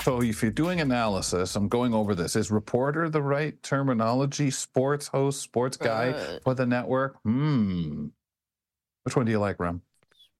[0.03, 2.35] So, if you're doing analysis, I'm going over this.
[2.35, 4.51] Is reporter the right terminology?
[4.51, 6.39] Sports host, sports guy Uh.
[6.43, 7.17] for the network?
[7.23, 8.07] Hmm.
[9.03, 9.81] Which one do you like, Ram?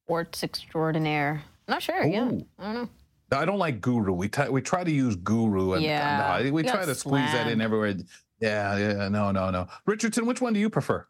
[0.05, 1.41] Sports extraordinaire.
[1.67, 2.03] I'm not sure.
[2.05, 2.29] Yeah.
[2.59, 2.89] I don't know.
[3.31, 4.13] I don't like guru.
[4.13, 6.39] We t- we try to use guru, and Yeah.
[6.43, 7.95] no, we You try got to squeeze that in everywhere.
[8.39, 9.67] Yeah, yeah, no, no, no.
[9.85, 11.07] Richardson, which one do you prefer?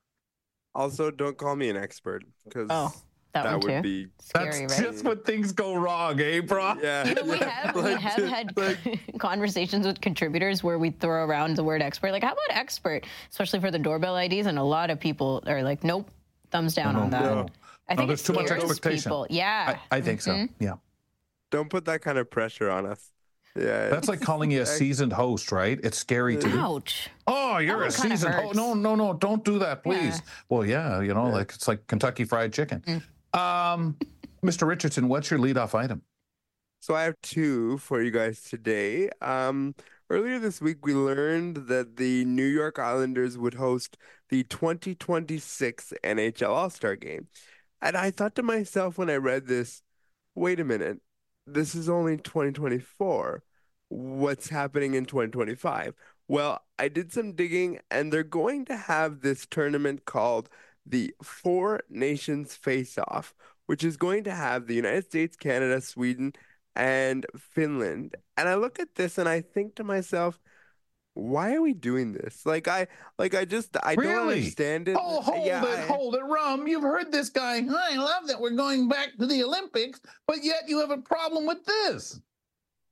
[0.73, 2.91] Also, don't call me an expert because Oh,
[3.33, 3.81] that, that would too.
[3.81, 4.81] be Scary, That's right?
[4.83, 6.75] just when things go wrong, eh, bro?
[6.81, 7.03] yeah.
[7.03, 8.79] You know, we yeah, have we have just, had like,
[9.17, 12.11] conversations with contributors where we throw around the word expert.
[12.11, 13.05] Like, how about expert?
[13.29, 16.09] Especially for the doorbell IDs, and a lot of people are like, "Nope,
[16.51, 17.47] thumbs down on that." no.
[17.87, 19.11] I No, think there's it too much expectation.
[19.11, 19.27] People.
[19.29, 20.31] Yeah, I, I think so.
[20.33, 20.49] Mhm.
[20.59, 20.75] Yeah.
[21.51, 23.11] don't put that kind of pressure on us.
[23.57, 25.79] Yeah, That's like calling you a seasoned host, right?
[25.81, 26.59] It's scary to do.
[26.59, 27.09] ouch.
[27.25, 28.45] Oh, you're a kinda seasoned host.
[28.47, 28.57] hurts.
[28.57, 30.15] No, no, no, don't do that, please.
[30.15, 30.31] Yeah.
[30.49, 32.83] Well, yeah, you know, like it's like Kentucky Fried Chicken.
[33.33, 33.97] Um,
[34.43, 34.67] Mr.
[34.67, 36.01] Richardson, what's your leadoff item?
[36.81, 39.09] So I have two for you guys today.
[39.21, 39.73] Um,
[40.09, 43.97] earlier this week we learned that the New York Islanders would host
[44.29, 47.27] the 2026 NHL All Star game.
[47.81, 49.81] And I thought to myself when I read this,
[50.35, 50.99] wait a minute,
[51.47, 53.43] this is only 2024.
[53.89, 55.93] What's happening in 2025?
[56.27, 60.49] Well, I did some digging, and they're going to have this tournament called
[60.85, 63.33] the Four Nations Face Off,
[63.67, 66.33] which is going to have the United States, Canada, Sweden,
[66.75, 68.15] and Finland.
[68.37, 70.39] And I look at this and I think to myself,
[71.15, 72.45] why are we doing this?
[72.45, 72.87] Like I
[73.17, 74.13] like I just I really?
[74.13, 74.97] don't understand it.
[74.99, 76.67] Oh, hold yeah, it, I, hold it, Rum.
[76.67, 77.55] You've heard this guy.
[77.57, 81.45] I love that we're going back to the Olympics, but yet you have a problem
[81.45, 82.19] with this.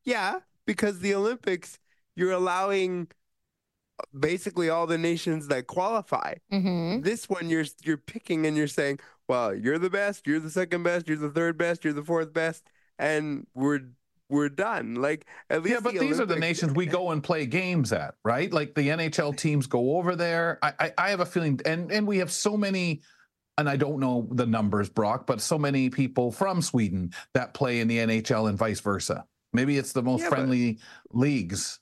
[0.05, 1.79] Yeah, because the Olympics,
[2.15, 3.09] you're allowing
[4.17, 6.35] basically all the nations that qualify.
[6.51, 7.01] Mm-hmm.
[7.01, 10.83] This one you're you're picking and you're saying, well, you're the best, you're the second
[10.83, 12.63] best, you're the third best, you're the fourth best,
[12.97, 13.81] and we're
[14.33, 14.95] we're done.
[14.95, 17.93] Like at least yeah, but the these are the nations we go and play games
[17.93, 18.51] at, right?
[18.51, 20.59] Like the NHL teams go over there.
[20.61, 23.01] I, I, I have a feeling, and and we have so many,
[23.57, 27.79] and I don't know the numbers, Brock, but so many people from Sweden that play
[27.79, 29.25] in the NHL and vice versa.
[29.53, 30.79] Maybe it's the most Yeah, friendly
[31.11, 31.79] leagues.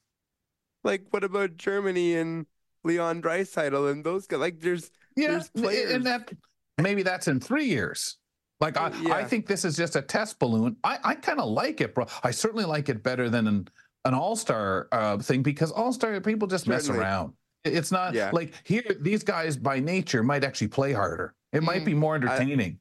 [0.83, 2.45] Like what about Germany and
[2.83, 4.39] Leon Draisaitl and those guys?
[4.39, 5.91] Like there's Yeah, there's players.
[5.93, 6.31] and that
[6.77, 8.17] maybe that's in three years.
[8.61, 10.77] Like I, I think this is just a test balloon.
[10.83, 12.05] I, I kind of like it, bro.
[12.23, 13.67] I certainly like it better than an
[14.05, 17.03] an all star uh, thing because all star people just mess Certainly.
[17.05, 17.33] around.
[17.63, 18.29] It's not Yeah.
[18.33, 18.83] like here.
[18.99, 21.33] These guys by nature might actually play harder.
[21.53, 21.85] It might Mm.
[21.85, 22.79] be more entertaining.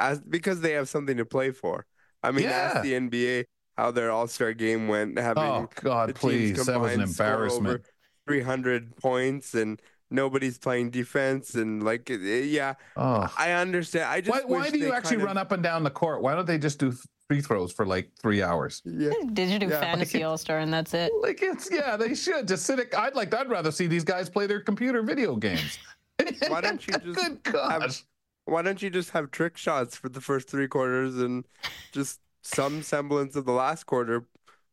[0.00, 1.84] as because they have something to play for.
[2.22, 2.50] I mean, Yeah.
[2.74, 3.44] ask the NBA
[3.76, 6.64] how their All Star game went, having oh God, please!
[6.66, 7.84] That was an over embarrassment.
[8.28, 9.82] 300 points and
[10.12, 13.32] nobody's playing defense and like it- it- yeah, Oh.
[13.36, 14.04] I understand.
[14.04, 16.22] I just Why, why do you actually kind of- run up and down the court?
[16.22, 16.92] Why don't they just do
[17.28, 18.82] free throws for like three hours?
[18.84, 19.80] Yeah, Did you do Yeah.
[19.80, 21.10] fantasy all star and that's it?
[21.20, 22.78] Like it's yeah, they should just sit.
[22.78, 23.32] It, I'd like.
[23.34, 25.78] I'd rather see these guys play their computer video games.
[26.48, 28.04] Why don't you just Good gosh.
[28.44, 31.44] why don't you just have trick shots for the first three quarters and
[31.92, 34.24] just some semblance of the last quarter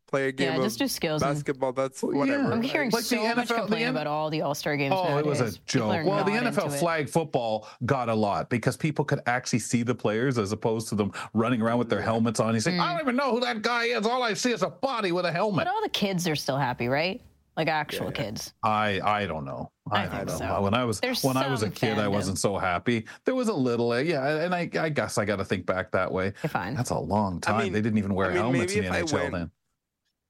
[0.10, 1.22] play a game Yeah, of just do skills.
[1.22, 1.72] and- basketball?
[1.74, 2.44] That's Well, whatever.
[2.44, 2.50] yeah.
[2.52, 4.76] I'm hearing Like the so much NFL the complaint N- about all the all star
[4.78, 4.94] games.
[4.98, 5.60] Oh, it was a nowadays.
[5.68, 6.12] People are joke.
[6.12, 6.80] Well, the NFL into it.
[6.80, 10.96] flag football got a lot because people could actually see the players as opposed to
[10.96, 12.54] them running around with their helmets on.
[12.54, 14.06] He's saying, I don't even know who that guy is.
[14.06, 15.66] All I see is a body with a helmet.
[15.66, 17.22] But all the kids are still happy, right?
[17.58, 18.54] Like actual kids.
[18.64, 19.70] I I don't know.
[19.92, 20.38] I don't think know.
[20.38, 20.62] so.
[20.62, 23.06] When I was There's when I was a some kid, I wasn't so happy.
[23.26, 25.92] There was a little, uh, yeah, and I I guess I got to think back
[25.92, 26.32] that way.
[26.42, 26.74] You're fine.
[26.74, 27.64] That's a long time.
[27.64, 29.52] mean- they didn't even wear I mean, helmets in maybe the if NHL then.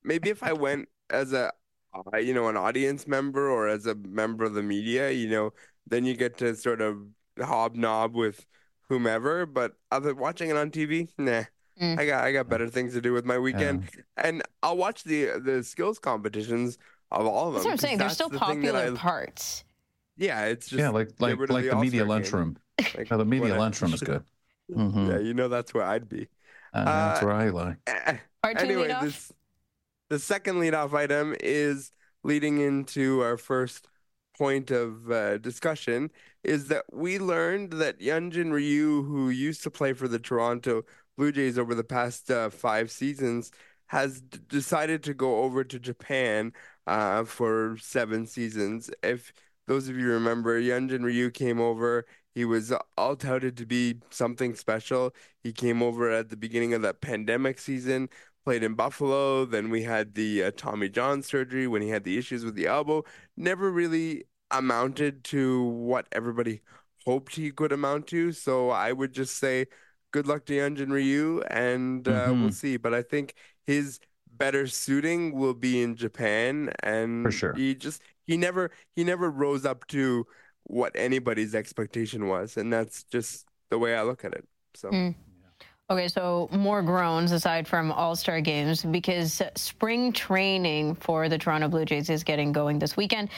[0.04, 1.52] Maybe if I went as a
[2.14, 5.52] uh, you know an audience member or as a member of the media, you know,
[5.88, 6.97] then you get to sort of
[7.39, 8.45] hobnob with
[8.89, 9.45] whomever.
[9.45, 11.43] But other watching it on TV, nah.
[11.82, 11.97] Mm.
[12.00, 15.39] I got I got better things to do with my weekend, and I'll watch the
[15.43, 16.78] the skills competitions
[17.12, 17.64] of all of them.
[17.64, 17.97] That's what I'm 'cause saying.
[17.97, 19.64] There's that's still the popular I- parts.
[20.18, 22.08] Yeah, it's just Yeah, like like like the the, media game.
[22.10, 22.58] lunchroom.
[22.97, 24.24] Like, Yeah, the media lunchroom is good.
[24.72, 25.08] Mhm.
[25.12, 26.28] Yeah, you know that's where I'd be.
[26.74, 27.78] Uh, that's Uh, where I like.
[28.43, 29.02] Part two anyway, leadoff?
[29.02, 29.32] this
[30.10, 31.91] the second leadoff item is
[32.24, 33.88] leading into our first
[34.38, 36.10] point of uh, discussion
[36.43, 40.84] is that we learned that Hyun-jin Ryu, who used to play for the Toronto
[41.18, 43.51] Blue Jays over the past uh, five seasons,
[43.88, 46.53] has d- decided to go over to Japan
[46.88, 48.89] uh, for seven seasons.
[49.03, 49.34] If
[49.68, 52.05] those of you remember, Hyun-jin Ryu came over.
[52.34, 55.14] He was all touted to be something special.
[55.43, 58.07] He came over at the beginning of that pandemic season,
[58.46, 59.46] played in Buffalo.
[59.46, 62.68] Then we had the uh, Tommy John surgery when he had the issues with the
[62.68, 63.04] elbow.
[63.38, 66.62] Never really amounted to what everybody
[67.06, 68.32] hoped he could amount to.
[68.32, 69.66] So I would just say
[70.12, 72.54] good luck to Hyun-jin Ryu, and uh, we'll Mhm.
[72.54, 72.78] see.
[72.78, 73.36] But I think
[73.68, 74.00] his
[74.32, 77.54] better suiting will be in Japan, and For sure.
[77.54, 80.26] he just he never he never rose up to
[80.64, 84.48] what anybody's expectation was, and that's just the way I look at it.
[84.76, 84.90] So.
[84.90, 85.16] Mm.
[85.92, 91.68] Okay, so more groans aside from All Star games because spring training for the Toronto
[91.68, 93.30] Blue Jays is getting going this weekend.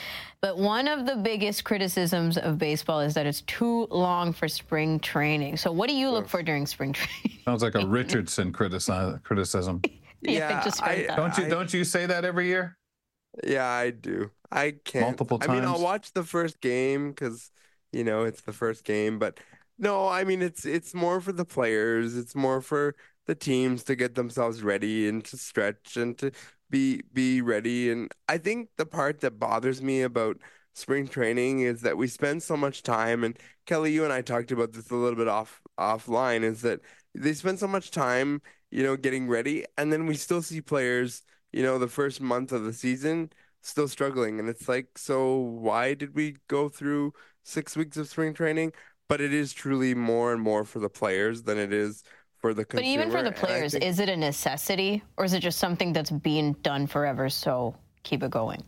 [0.41, 4.99] But one of the biggest criticisms of baseball is that it's too long for spring
[4.99, 5.56] training.
[5.56, 7.39] So, what do you look for during spring training?
[7.45, 9.82] Sounds like a Richardson critici- criticism.
[10.24, 11.18] Yeah, I just heard that.
[11.18, 12.78] Don't you don't you say that every year?
[13.43, 14.30] Yeah, I do.
[14.52, 15.06] I can't.
[15.06, 15.49] Multiple times.
[15.49, 17.49] I mean, I'll watch the first game because,
[17.91, 19.18] you know, it's the first game.
[19.18, 19.39] But
[19.82, 22.15] no, I mean, it's it's more for the players.
[22.17, 22.95] It's more for
[23.27, 26.32] the teams to get themselves ready and to stretch and to
[26.69, 27.91] be be ready.
[27.91, 30.38] And I think the part that bothers me about
[30.73, 33.23] spring training is that we spend so much time.
[33.23, 36.43] And Kelly, you and I talked about this a little bit off offline.
[36.43, 36.82] Is that
[37.15, 41.23] they spend so much time, you know, getting ready, and then we still see players
[41.53, 43.29] you know, the first month of the season,
[43.61, 44.39] still struggling.
[44.39, 47.13] And it's like, so why did we go through
[47.43, 48.71] six weeks of spring training?
[49.12, 52.01] But it is truly more and more for the players than it is
[52.39, 52.82] for the consumer.
[52.82, 55.91] But even for the players, think- is it a necessity or is it just something
[55.91, 57.28] that's being done forever?
[57.28, 58.64] So keep it going.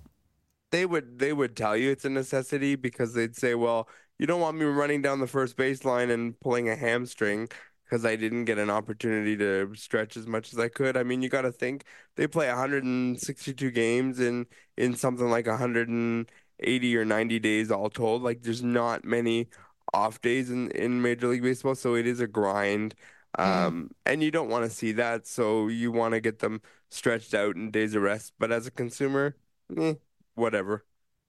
[0.72, 3.88] they would they would tell you it's a necessity because they'd say, well,
[4.20, 7.48] you don't want me running down the first baseline and pulling a hamstring
[7.86, 10.98] because I didn't get an opportunity to stretch as much as I could.
[10.98, 11.86] I mean, you got to think
[12.18, 18.24] they play 162 games in in something like 180 or 90 days all told.
[18.24, 19.48] Like there's not many
[19.94, 22.96] off days in in Major League Baseball, so it is a grind.
[23.38, 27.34] Um, and you don't want to see that, so you want to get them stretched
[27.34, 28.34] out in days of rest.
[28.39, 29.36] But as a consumer,
[29.78, 29.96] eh,
[30.36, 30.86] whatever.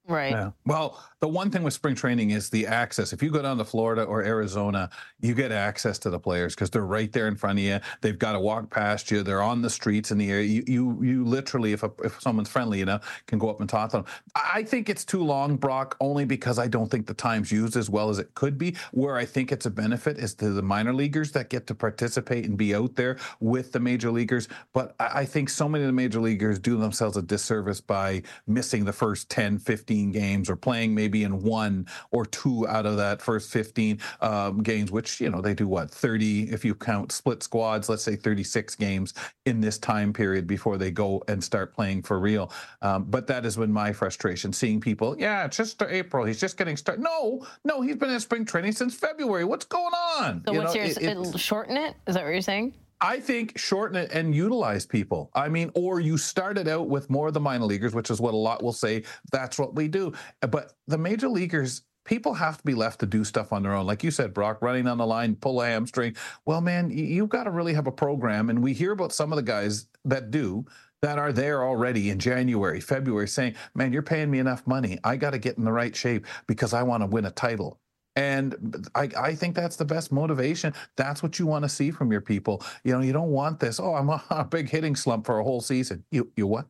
[0.07, 0.33] Right.
[0.33, 0.51] Yeah.
[0.67, 3.15] Well, the one thing with spring training is the access.
[3.15, 4.91] If you go down to Florida or Arizona,
[5.21, 7.81] you get access to the players because they're right there in front of you.
[8.03, 9.23] They've got to walk past you.
[9.23, 10.45] They're on the streets in the area.
[10.45, 13.69] You, you, you literally, if a, if someone's friendly, you know, can go up and
[13.69, 14.07] talk to them.
[14.37, 17.89] I think it's too long, Brock, only because I don't think the time's used as
[17.89, 18.77] well as it could be.
[18.93, 22.45] Where I think it's a benefit is to the minor leaguers that get to participate
[22.45, 24.49] and be out there with the major leaguers.
[24.75, 28.23] But I, I think so many of the major leaguers do themselves a disservice by
[28.47, 32.97] missing the first 10, 15 games or playing maybe in one or two out of
[32.97, 37.13] that first 15 um, games, which, you know, they do what, 30, if you count
[37.13, 39.15] split squads, let's say 36 games
[39.47, 42.51] in this time period before they go and start playing for real.
[42.83, 46.25] Um, but that has been my frustration, seeing people, yeah, it's just April.
[46.25, 47.03] He's just getting started.
[47.03, 49.45] No, no, he's been in spring training since February.
[49.45, 50.43] What's going on?
[50.47, 50.99] So You what's know, yours?
[50.99, 51.95] it- shorten it?
[52.07, 52.75] Is that what you're saying?
[53.05, 55.31] I think shorten it and utilize people.
[55.35, 58.33] I mean, or you started out with more of the minor leaguers, which is what
[58.33, 59.03] a lot will say.
[59.31, 60.15] That's what we do.
[60.41, 63.85] But the major leaguers, people have to be left to do stuff on their own.
[63.85, 66.17] Like you said, Brock, running down the line, pull a hamstring.
[66.47, 68.49] Well, man, you've got to really have a program.
[68.49, 70.65] And we hear about some of the guys that do
[71.03, 74.99] that are there already in January, February saying, man, you're paying me enough money.
[75.05, 77.81] I got to get in the right shape because I want to win a title.
[78.17, 80.73] And I, I think that's the best motivation.
[80.97, 82.63] That's what you want to see from your people.
[82.85, 83.81] You know, you don't want this.
[83.81, 86.05] Oh, I'm on a big hitting slump for a whole season.
[86.11, 86.67] You, you what?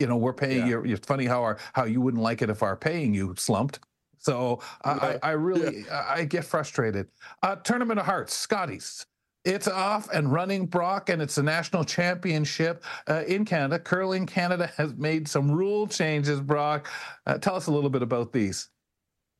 [0.00, 0.82] You know, we're paying Yeah.
[0.84, 0.94] you.
[0.94, 3.78] It's funny how our how you wouldn't like it if our paying you slumped.
[4.18, 7.06] So I, I, I really I I get frustrated.
[7.42, 9.06] Uh, Tournament of Hearts, Scotties.
[9.44, 13.78] It's off and running, Brock, and it's a national championship uh, in Canada.
[13.78, 16.88] Curling Canada has made some rule changes, Brock.
[17.26, 18.70] Uh, tell us a little bit about these.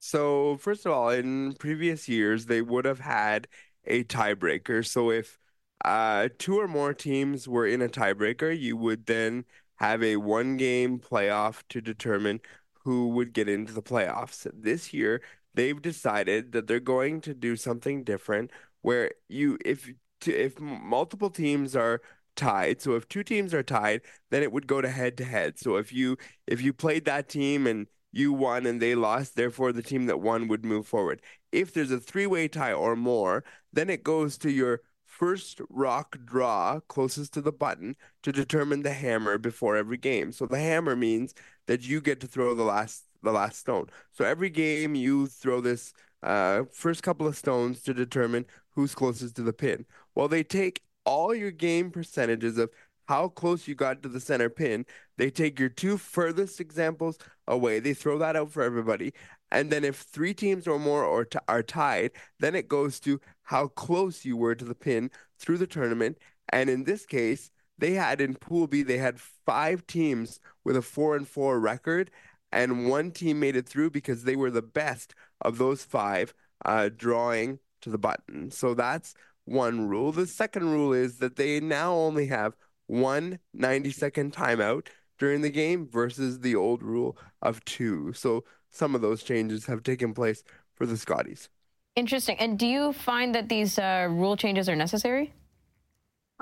[0.07, 3.49] So, first of all, in previous years, they would have had
[3.87, 4.87] a tiebreaker.
[4.87, 5.39] So, if
[5.83, 9.47] uh, two or more teams were in a tiebreaker, you would then
[9.77, 12.41] have a one game playoff to determine
[12.85, 14.47] who would get into the playoffs.
[14.53, 15.23] This year,
[15.55, 18.51] they've decided that they're going to do something different
[18.83, 19.91] where you, if,
[20.27, 22.03] if multiple teams are
[22.37, 25.59] tied, so if two teams are tied, then it would go to head to head.
[25.59, 29.73] So, if you, if you played that team and you won and they lost, therefore
[29.73, 31.21] the team that won would move forward.
[31.51, 36.81] If there's a three-way tie or more, then it goes to your first rock draw
[36.89, 40.33] closest to the button to determine the hammer before every game.
[40.33, 41.35] So the hammer means
[41.67, 43.87] that you get to throw the last the last stone.
[44.13, 49.37] So every game you throw this uh, first couple of stones to determine who's closest
[49.37, 49.87] to the pin.
[50.15, 52.71] Well, they take all your game percentages of
[53.07, 54.87] how close you got to the center pin.
[55.17, 57.81] They take your two furthest examples away.
[57.81, 59.13] They throw that out for everybody.
[59.51, 63.21] And then if three teams or more are, t- are tied, then it goes to
[63.43, 66.19] how close you were to the pin through the tournament.
[66.51, 70.83] And in this case, they had in Pool B, they had five teams with a
[70.83, 72.11] four and four record,
[72.53, 76.35] and one team made it through because they were the best of those five,
[76.65, 78.51] uh, drawing to the button.
[78.51, 80.13] So that's one rule.
[80.13, 82.55] The second rule is that they now only have
[82.87, 88.13] one 90 second timeout during the game versus the old rule of two.
[88.13, 90.43] So some of those changes have taken place
[90.75, 91.49] for the Scotties.
[91.97, 92.37] Interesting.
[92.39, 95.33] And do you find that these uh, rule changes are necessary?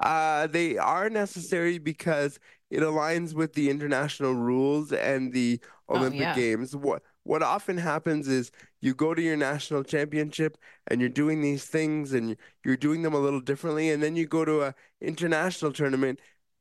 [0.03, 2.39] Uh, they are necessary because
[2.71, 6.35] it aligns with the international rules and the Olympic yeah.
[6.35, 6.75] Games.
[6.75, 11.65] What what often happens is you go to your national championship and you're doing these
[11.67, 15.73] things and you're doing them a little differently, and then you go to a international
[15.73, 16.19] tournament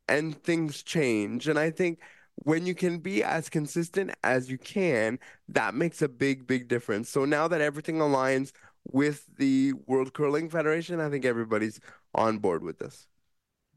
[0.07, 1.47] and things change.
[1.47, 1.99] And I think
[2.35, 7.09] when you can be as consistent as you can, that makes a big, big difference.
[7.09, 8.51] So now that everything aligns
[8.91, 11.79] with the World Curling Federation, I think everybody's
[12.15, 13.07] on board with this.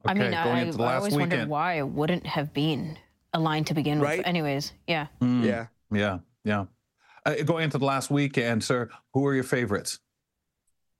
[0.06, 2.98] I mean, going I, into the I last always wondered why it wouldn't have been
[3.32, 4.18] aligned to begin Right?
[4.18, 4.26] with.
[4.26, 5.06] Anyways, yeah.
[5.20, 5.66] Mm, Yeah.
[5.90, 6.18] Yeah.
[6.44, 6.64] Yeah.
[7.26, 9.98] Uh, going into the last weekend, sir, who are your favorites?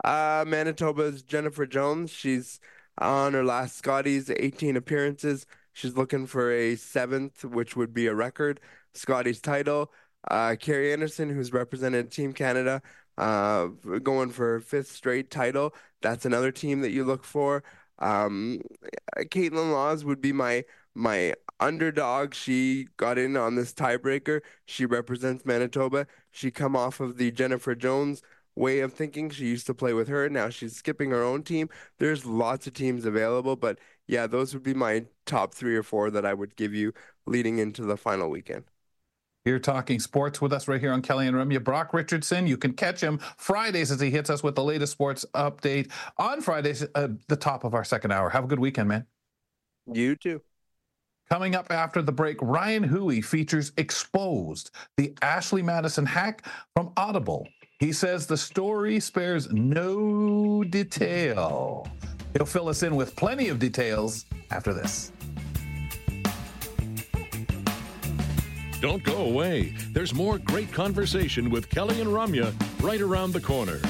[0.03, 2.11] Uh, Manitoba's Jennifer Jones.
[2.11, 2.61] She's
[2.99, 8.15] on her last Scotties, 18 appearances, She's looking for a seventh, which would be a
[8.15, 8.61] record.
[8.95, 9.93] Scotty's title.
[10.31, 12.81] Uh, Kerri Einarson, who's represented Team Canada,
[13.19, 13.67] uh,
[14.03, 15.75] going for fifth straight title.
[16.01, 17.65] That's another team that you look for.
[17.99, 18.61] Um,
[19.17, 20.65] Kaitlyn Lawes would be my
[20.95, 22.35] my underdog.
[22.35, 24.41] She got in on this tiebreaker.
[24.67, 26.07] She represents Manitoba.
[26.31, 28.23] She come off of the Jennifer Jones
[28.57, 29.31] way of thinking.
[29.31, 30.29] She used to play with her.
[30.29, 31.69] Now she's skipping her own team.
[31.99, 36.11] There's lots of teams available, but yeah, those would be my top three or four
[36.11, 36.93] that I would give you
[37.27, 38.65] leading into the final weekend.
[39.45, 41.63] You're talking sports with us right here on Kelly and Ramya.
[41.63, 45.27] Brock Richardson, you can catch him Fridays as he hits us with the latest sports
[45.35, 48.31] update on Fridays at the top of our second hour.
[48.31, 49.07] Have a good weekend, man.
[49.93, 50.41] You too.
[51.31, 57.47] Coming up after the break, Ryan Hooey features Exposed, the Ashley Madison hack from Audible.
[57.81, 61.89] He says the story spares no detail.
[62.33, 65.11] He'll fill us in with plenty of details after this.
[68.81, 69.75] Don't go away.
[69.91, 73.81] There's more great conversation with Kelly and Ramya right around the corner.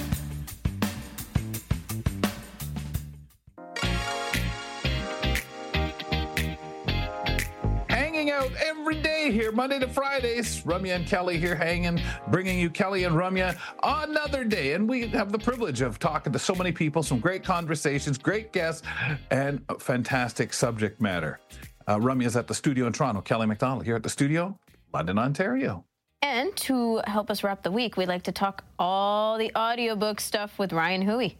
[8.24, 10.62] Hanging out every day here, Monday to Fridays.
[10.62, 14.72] Ramya and Kelly here hanging, bringing you Kelly and Ramya another day.
[14.72, 18.50] And we have the privilege of talking to so many people, some great conversations, great
[18.50, 18.82] guests,
[19.30, 21.38] and fantastic subject matter.
[21.86, 23.20] Uh, Ramya's at the studio in Toronto.
[23.20, 24.58] Kelly McDonald here at the studio,
[24.94, 25.84] London, Ontario.
[26.22, 30.58] And to help us wrap the week, we'd like to talk all the audiobook stuff
[30.58, 31.36] with Ryan Hooey.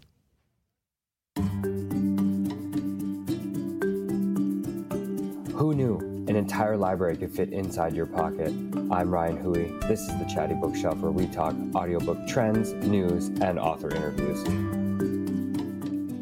[5.54, 8.48] Who knew an entire library could fit inside your pocket?
[8.90, 9.78] I'm Ryan Hooey.
[9.88, 14.42] This is the Chatty Bookshelf where we talk audiobook trends, news, and author interviews.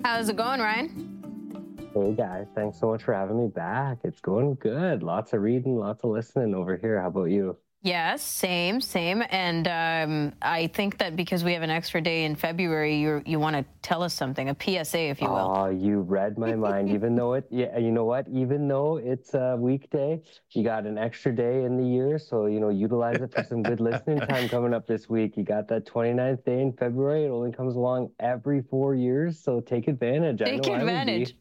[0.04, 1.90] How's it going, Ryan?
[1.94, 3.98] Hey guys, thanks so much for having me back.
[4.02, 5.02] It's going good.
[5.02, 7.00] Lots of reading, lots of listening over here.
[7.00, 7.56] How about you?
[7.84, 9.24] Yes, same, same.
[9.30, 13.40] And um, I think that because we have an extra day in February, you you
[13.40, 15.52] want to tell us something, a PSA, if you will.
[15.56, 16.90] Oh, you read my mind.
[16.94, 18.28] Even though it, yeah, you know what?
[18.28, 22.60] Even though it's a weekday, you got an extra day in the year, so you
[22.60, 25.36] know, utilize it for some good listening time coming up this week.
[25.36, 27.24] You got that 29th day in February.
[27.24, 30.38] It only comes along every four years, so take advantage.
[30.38, 31.34] Take advantage.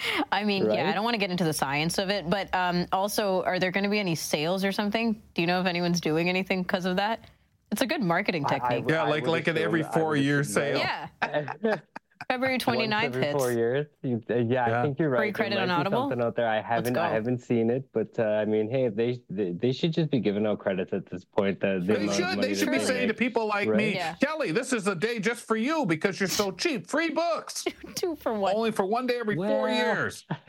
[0.32, 0.78] I mean, right?
[0.78, 3.58] yeah, I don't want to get into the science of it, but um, also, are
[3.58, 5.20] there going to be any sales or something?
[5.34, 7.24] Do you know if anyone's doing anything because of that?
[7.70, 8.84] It's a good marketing technique.
[8.88, 10.78] I, I, yeah, like like an every four year sale.
[10.78, 11.08] Yeah.
[12.26, 13.38] February 29th every hits.
[13.38, 13.86] Four years.
[14.02, 15.18] Yeah, yeah, I think you're right.
[15.20, 16.02] Free credit on Audible.
[16.08, 16.48] Something out there.
[16.48, 16.96] I haven't.
[16.96, 20.18] I haven't seen it, but uh, I mean, hey, they, they, they should just be
[20.20, 21.62] giving out credits at this point.
[21.62, 22.42] Uh, the they should.
[22.42, 23.08] They should be saying make.
[23.08, 23.76] to people like right?
[23.76, 24.14] me, Yeah.
[24.20, 26.88] Kelly, this is a day just for you because you're so cheap.
[26.88, 27.64] Free books.
[27.94, 28.54] Two for one.
[28.54, 30.26] Only for one day every four years.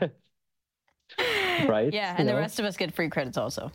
[1.68, 1.92] right?
[1.92, 2.38] Yeah, You and the know?
[2.38, 3.70] rest of us get free credits also.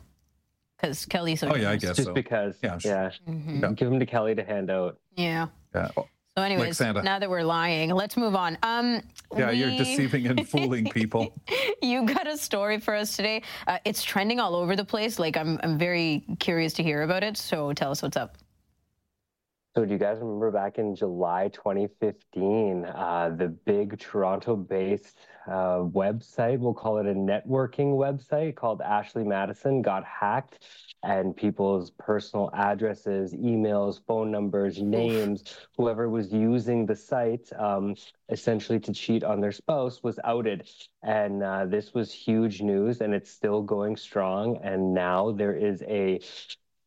[0.76, 2.12] Because Kelly's so Oh, yeah, I guess just so.
[2.12, 2.56] because.
[2.62, 2.92] Yeah, I'm sure.
[2.92, 3.10] Yeah.
[3.32, 3.76] Mhm.
[3.76, 4.98] Give them to Kelly to hand out.
[5.16, 5.46] Yeah.
[5.74, 5.88] Yeah.
[6.36, 7.02] So, anyways, Santa.
[7.02, 8.58] now that we're lying, let's move on.
[8.62, 9.00] Um,
[9.34, 11.34] Yeah, you're deceiving and fooling people.
[11.82, 13.42] you got a story for us today.
[13.66, 15.18] Uh, it's trending all over the place.
[15.18, 17.38] Like, I'm, I'm very curious to hear about it.
[17.38, 18.36] So, tell us what's up.
[19.74, 25.16] So, do you guys remember back in July 2015, uh, the big Toronto based
[25.46, 30.58] uh, website, we'll call it a networking website called Ashley Madison, got hacked,
[31.06, 35.44] and people's personal addresses, emails, phone numbers, names,
[35.76, 37.94] whoever was using the site um,
[38.28, 40.68] essentially to cheat on their spouse was outed.
[41.04, 44.58] And uh, this was huge news, and it's still going strong.
[44.64, 46.20] And now there is a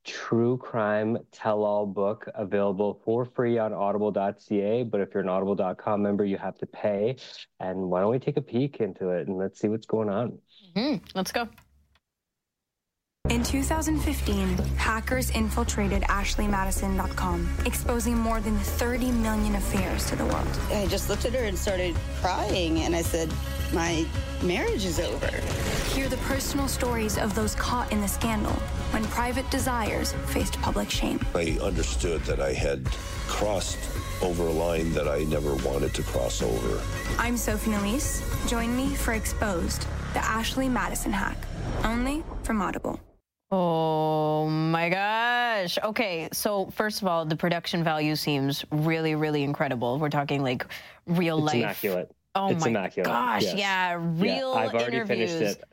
[0.04, 6.24] true crime tell-all book available for free on audible.ca but if you're an audible.com member
[6.24, 7.16] you have to pay
[7.60, 10.40] and why don't we take a peek into it and let's see what's going on
[10.76, 11.02] Mhm.
[11.14, 11.48] Let's go.
[13.30, 20.48] In 2015, hackers infiltrated AshleyMadison.com, exposing more than 30 million affairs to the world.
[20.72, 23.32] I just looked at her and started crying, and I said,
[23.72, 24.04] My
[24.42, 25.30] marriage is over.
[25.94, 28.54] Hear the personal stories of those caught in the scandal
[28.92, 31.20] when private desires faced public shame.
[31.36, 32.84] I understood that I had
[33.28, 33.78] crossed
[34.24, 36.82] over a line that I never wanted to cross over.
[37.20, 38.24] I'm Sophie Elise.
[38.48, 41.38] Join me for Exposed, the Ashley Madison hack,
[41.84, 43.00] only from Audible.
[43.52, 45.78] Oh my gosh.
[45.84, 49.98] Okay, so first of all, the production value seems really, really incredible.
[50.00, 50.66] We're talking like
[51.08, 51.56] real it's life.
[51.56, 53.56] immaculate Oh it's my immaculate gosh, yes.
[53.56, 55.32] yeah, real i've already interviews.
[55.32, 55.64] finished it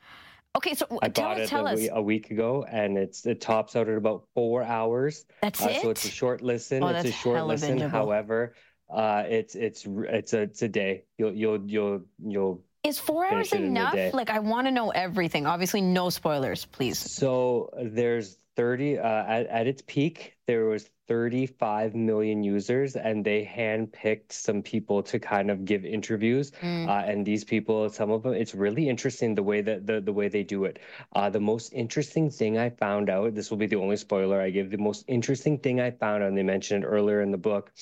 [0.57, 1.89] Okay, so I tell bought us, it tell a, us.
[1.91, 5.27] a week ago, and it's it tops out at about four hours.
[5.43, 6.83] That's Uh, So it's a short listen.
[6.83, 7.79] Oh, it's a short listen.
[7.79, 7.91] bingeable.
[7.91, 8.55] However,
[8.91, 11.05] uh, it's it's it's a it's a day.
[11.19, 14.15] You'll you'll you'll you'll Is four hours Finish it in a enough?
[14.15, 15.47] Like, I want to know everything.
[15.47, 16.99] Obviously, no spoilers, please.
[16.99, 23.45] So there's 30 uh, at, at its peak there was 35 million users and they
[23.45, 26.89] handpicked some people to kind of give interviews Mm.
[26.89, 30.13] uh, and these people some of them it's really interesting the way that the, the
[30.13, 30.79] way they do it
[31.15, 34.49] uh, the most interesting thing i found out this will be the only spoiler i
[34.51, 37.39] give the most interesting thing i found out and they mentioned it earlier in the
[37.39, 37.73] book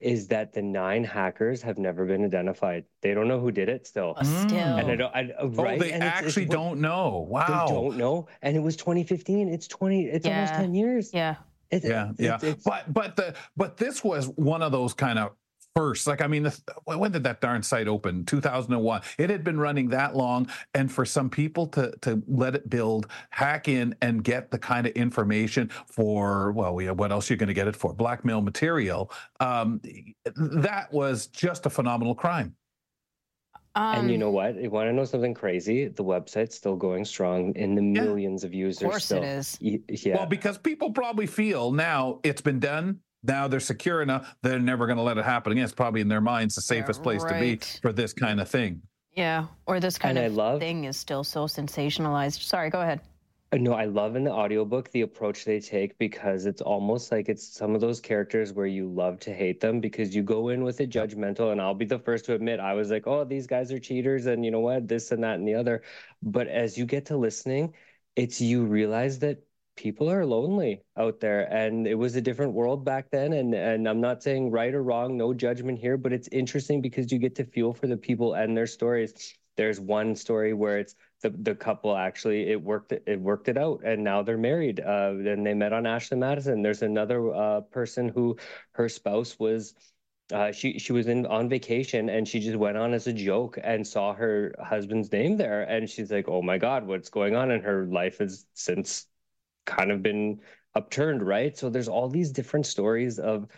[0.00, 3.86] is that the nine hackers have never been identified they don't know who did it
[3.86, 4.56] still Still.
[4.78, 7.26] and i don't I, uh, Oh, right they And it's- it's actually don't know.
[7.28, 7.46] Wow.
[7.66, 11.36] they don't know and it was 2015 it's 20 it's almost 10 years Yeah.
[11.70, 12.34] It's- yeah, yeah.
[12.36, 15.32] it's- it's- but but the but this was one of those kind of
[15.74, 16.06] first.
[16.06, 18.24] Like I mean, the, when did that darn site open?
[18.24, 19.02] Two thousand and one.
[19.18, 23.08] It had been running that long, and for some people to to let it build,
[23.30, 27.38] hack in, and get the kind of information for well, we, what else are you
[27.38, 27.92] going to get it for?
[27.92, 29.10] Blackmail material.
[29.40, 29.80] Um,
[30.36, 32.54] that was just a phenomenal crime.
[33.76, 34.60] Um, and you know what?
[34.60, 35.86] You want to know something crazy?
[35.86, 38.82] The website's still going strong in the millions of users.
[38.82, 39.22] Of course still.
[39.22, 39.58] it is.
[39.60, 40.16] Yeah.
[40.16, 42.98] Well, because people probably feel now it's been done.
[43.22, 44.34] Now they're secure enough.
[44.42, 45.64] They're never going to let it happen again.
[45.64, 48.82] It's probably in their minds the safest place to be for this kind of thing.
[49.12, 49.46] Yeah.
[49.66, 52.40] Or this kind And I of love- thing is still so sensationalized.
[52.42, 53.00] Sorry, go ahead.
[53.52, 57.28] Uh, No, I love in the audiobook the approach they take because it's almost like
[57.28, 60.62] it's some of those characters where you love to hate them because you go in
[60.62, 61.50] with a judgmental.
[61.52, 64.26] And I'll be the first to admit, I was like, oh, these guys are cheaters
[64.26, 65.82] and you know what, this and that and the other.
[66.22, 67.74] But as you get to listening,
[68.16, 69.42] it's you realize that
[69.80, 73.88] people are lonely out there and it was a different world back then and and
[73.88, 77.34] I'm not saying right or wrong no judgment here but it's interesting because you get
[77.36, 79.34] to feel for the people and their stories.
[79.56, 83.80] There's one story where it's the the couple actually it worked it worked it out
[83.82, 86.60] and now they're married uh and they met on Ashley Madison.
[86.60, 88.36] There's another uh person who
[88.72, 89.74] her spouse was
[90.32, 93.58] uh, she she was in on vacation and she just went on as a joke
[93.64, 97.50] and saw her husband's name there and she's like oh my god what's going on
[97.50, 99.06] and her life has since
[99.66, 100.40] kind of been
[100.74, 101.56] upturned right?
[101.56, 103.48] So there's all these different stories of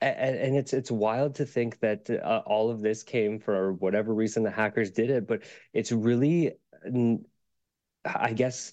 [0.00, 4.42] and, it's it's wild to think that uh, all of this came for whatever reason
[4.42, 5.42] the hackers did it but
[5.72, 6.52] it's really
[8.04, 8.72] i guess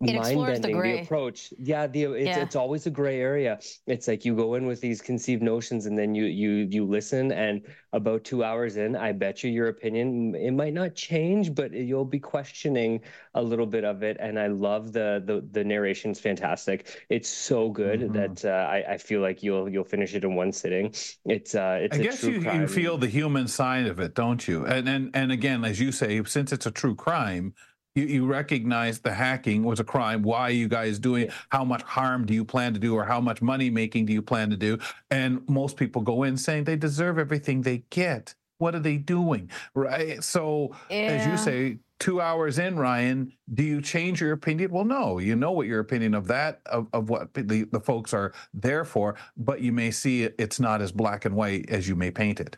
[0.00, 1.02] It mind-bending the, gray.
[1.02, 2.42] approach yeah the it's, Yeah.
[2.44, 3.58] it's always a gray area
[3.88, 7.32] it's like you go in with these conceived notions and then you you you listen
[7.32, 7.62] and
[7.92, 12.04] about two hours in i bet you your opinion it might not change but you'll
[12.04, 13.00] be questioning
[13.34, 17.68] a little bit of it and i love the the, the narration's fantastic it's so
[17.68, 18.12] good Mhm.
[18.12, 20.94] that uh, I, I feel like you'll you'll finish it in one sitting
[21.24, 22.60] it's uh it's I a guess true you, crime.
[22.60, 24.64] you feel the human side of it, don't you?
[24.66, 27.52] And and and again, as you say, since it's a true crime,
[27.98, 30.22] you, you recognize the hacking was a crime.
[30.22, 31.24] Why are you guys doing?
[31.24, 31.32] it?
[31.50, 34.22] How much harm do you plan to do, or how much money making do you
[34.22, 34.78] plan to do?
[35.10, 38.34] And most people go in saying they deserve everything they get.
[38.58, 39.50] What are they doing?
[39.74, 40.22] Right.
[40.22, 44.70] So as you say, two hours in, Ryan, do you change your opinion?
[44.70, 48.12] Well, no, you know what your opinion of that, of, of what the, the folks
[48.12, 51.88] are there for, but you may see it, it's not as black and white as
[51.88, 52.56] you may paint it.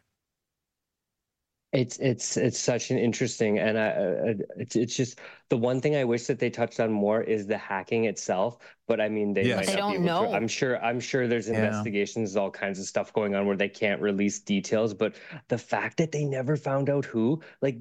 [1.72, 5.20] It's it's it's such an interesting and I, uh, it's it's just
[5.50, 8.58] the one thing I wish that they touched on more is the hacking itself.
[8.88, 9.56] But I mean, they Yes.
[9.56, 10.30] might They not don't able to.
[10.30, 10.32] know.
[10.34, 11.54] I'm sure I'm sure there's Yeah.
[11.58, 14.94] investigations, all kinds of stuff going on where they can't release details.
[14.94, 15.14] But
[15.46, 17.78] the fact that they never found out who, like,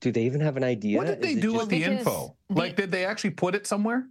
[0.00, 0.98] do they even have an idea?
[0.98, 2.36] What did they Is do with the because info?
[2.50, 4.06] the- Like, did they actually put it somewhere?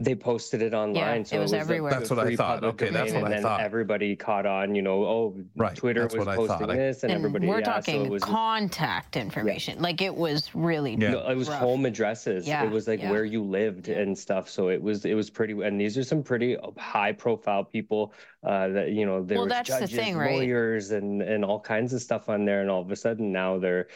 [0.00, 1.92] They posted it online, it so was it was everywhere.
[1.92, 2.60] Like That's what I free thought.
[2.62, 3.58] public Okay, that's what I and thought.
[3.58, 4.74] then everybody caught on.
[4.74, 6.70] You know, oh, Right, Twitter that's was posting thought.
[6.70, 7.46] I- this, and, And everybody.
[7.46, 9.80] we're yeah, so talking it was contact information.
[9.80, 10.96] Like it was really.
[10.96, 11.12] Yeah.
[11.12, 11.60] No, it was rough.
[11.60, 12.44] home addresses.
[12.48, 13.10] Yeah, It was like yeah.
[13.12, 14.48] where you lived and stuff.
[14.50, 15.52] So it was it was pretty.
[15.62, 19.52] And these are some pretty high profile people uh, that you know there Well, was
[19.52, 20.34] that's the judges, thing, right?
[20.34, 22.62] lawyers, and and all kinds of stuff on there.
[22.62, 23.86] And all of a sudden now their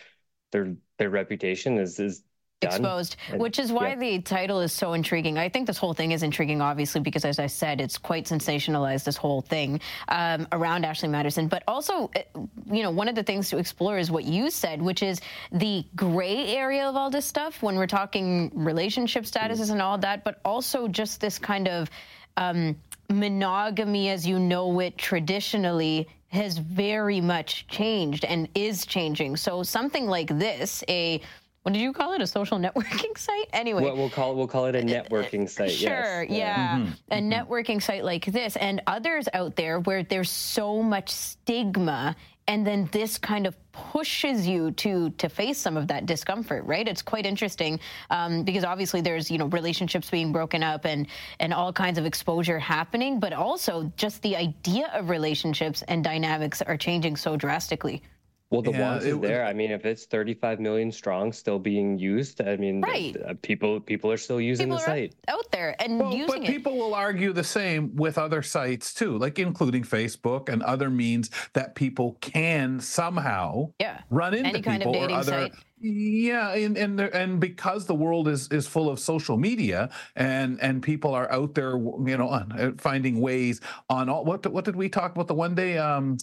[0.53, 2.23] their their reputation is is
[2.61, 2.71] done.
[2.73, 3.97] exposed, which is why yeah.
[3.97, 5.39] the title is so intriguing.
[5.39, 9.05] I think this whole thing is intriguing, obviously, because as I said, it's quite sensationalized,
[9.05, 11.49] this whole thing um, around Ashley Madison.
[11.49, 12.41] But also, uh,
[12.71, 15.21] you know, one of the things to explore is what you said, which is
[15.53, 20.25] the gray area of all this stuff when we're talking relationship statuses and all that,
[20.25, 21.91] but also just this kind of
[22.37, 22.77] um,
[23.11, 29.37] monogamy as you know it traditionally has very much changed and is changing.
[29.37, 31.23] So something like this, a
[31.69, 32.23] what did you call it?
[32.23, 33.51] A social networking site?
[33.53, 33.83] Anyway.
[33.83, 35.73] What we'll call we'll call it a networking site.
[35.73, 36.31] Sure, yes.
[36.31, 36.79] yeah.
[36.79, 36.93] Mm-hmm.
[37.11, 42.17] A networking site like this and others out there where there's so much stigma
[42.47, 46.89] and then this kind of pushes you to to face some of that discomfort right
[46.89, 47.79] it's quite interesting
[48.09, 51.07] um, because obviously there's you know relationships being broken up and
[51.39, 56.63] and all kinds of exposure happening but also just the idea of relationships and dynamics
[56.63, 58.03] are changing so drastically
[58.51, 59.45] Well, the Yeah, want it is was- there.
[59.45, 63.15] I mean, if it's 35 million strong, still being used, I mean, Right.
[63.29, 65.15] uh, people people are still using People the are site.
[65.29, 66.47] out there and Well, using but it.
[66.47, 71.31] people will argue the same with other sites too, like including Facebook and other means
[71.53, 74.01] that people can somehow Yeah.
[74.09, 75.33] run into Any kind of people dating or other.
[75.33, 75.53] site.
[75.81, 80.59] Yeah, and and there- and because the world is is full of social media and
[80.63, 83.61] and people are out there, you know, on- uh, finding ways
[83.91, 84.25] on all.
[84.25, 85.77] What what did we talk about the one day?
[85.77, 86.17] Um,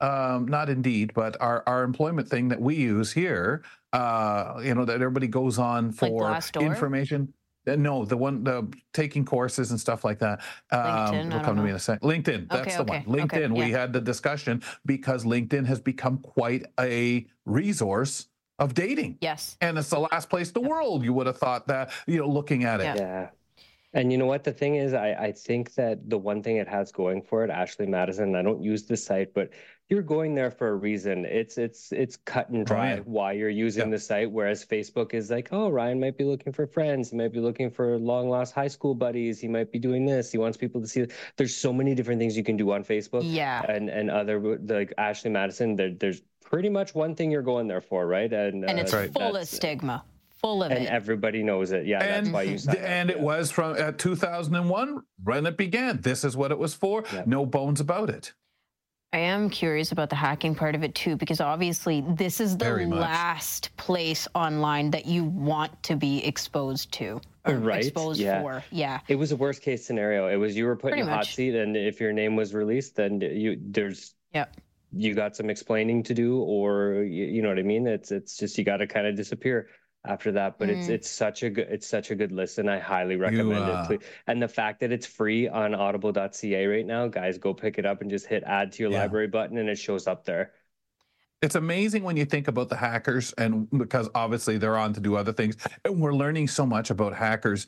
[0.00, 3.62] um, not Indeed, but our our employment thing that we use here.
[3.92, 6.62] Uh, you know that everybody goes on for Glassdoor?
[6.66, 7.32] information.
[7.66, 10.40] Uh, No, the one the taking courses and stuff like that.
[10.70, 12.00] Um, LinkedIn, it'll come don't to me in a sec.
[12.00, 13.20] LinkedIn, that's Okay, the okay, one.
[13.22, 13.56] okay, LinkedIn.
[13.56, 18.28] We had the discussion because LinkedIn has become quite a resource
[18.58, 19.18] of dating.
[19.20, 19.56] Yes.
[19.60, 22.28] And it's the last place in the world you would have thought that, you know,
[22.28, 22.96] looking at it.
[22.96, 23.30] Yeah.
[23.92, 24.44] And you know what?
[24.44, 27.50] The thing is, I, I think that the one thing it has going for it,
[27.50, 29.50] Ashley Madison, I don't use the site, but
[29.88, 31.24] you're going there for a reason.
[31.24, 33.00] It's it's it's cut and dry yeah.
[33.04, 34.30] why you're using the site.
[34.30, 37.10] Whereas Facebook is like, oh, Ryan might be looking for friends.
[37.10, 39.40] He might be looking for long lost high school buddies.
[39.40, 40.30] He might be doing this.
[40.30, 41.06] He wants people to see.
[41.36, 43.22] There's so many different things you can do on Facebook.
[43.24, 43.62] Yeah.
[43.68, 47.80] And and other like Ashley Madison, there, there's pretty much one thing you're going there
[47.80, 48.32] for, right?
[48.32, 50.04] And and uh, it's full of that's- stigma.
[50.40, 50.90] Full of and it.
[50.90, 51.86] everybody knows it.
[51.86, 55.56] Yeah, that's And, why you sign th- and it was from uh, 2001 when it
[55.58, 56.00] began.
[56.00, 57.04] This is what it was for.
[57.26, 58.32] No bones about it.
[59.12, 62.64] I am curious about the hacking part of it too, because obviously this is the
[62.64, 63.00] Very much.
[63.00, 67.84] last place online that you want to be exposed to or right?
[67.84, 68.40] exposed yeah.
[68.40, 68.64] for.
[68.70, 69.00] Yeah.
[69.08, 70.28] It was a worst case scenario.
[70.28, 72.54] It was you were put Pretty in a hot seat, and if your name was
[72.54, 74.46] released, then you there's yeah
[74.92, 77.86] you got some explaining to do, or you, you know what I mean.
[77.86, 79.68] It's it's just you got to kind of disappear
[80.04, 80.58] after that.
[80.58, 80.94] But it's Mm.
[80.94, 82.68] it's such a good it's such a good listen.
[82.68, 83.86] I highly recommend uh, it.
[83.86, 84.08] Please.
[84.26, 88.00] And the fact that it's free on Audible.ca right now, guys, go pick it up
[88.00, 89.00] and just hit add to your Yeah.
[89.02, 90.52] library button, and it shows up there.
[91.42, 95.16] It's amazing when you think about the hackers, and because obviously they're on to do
[95.16, 97.66] other things, and we're learning so much about hackers.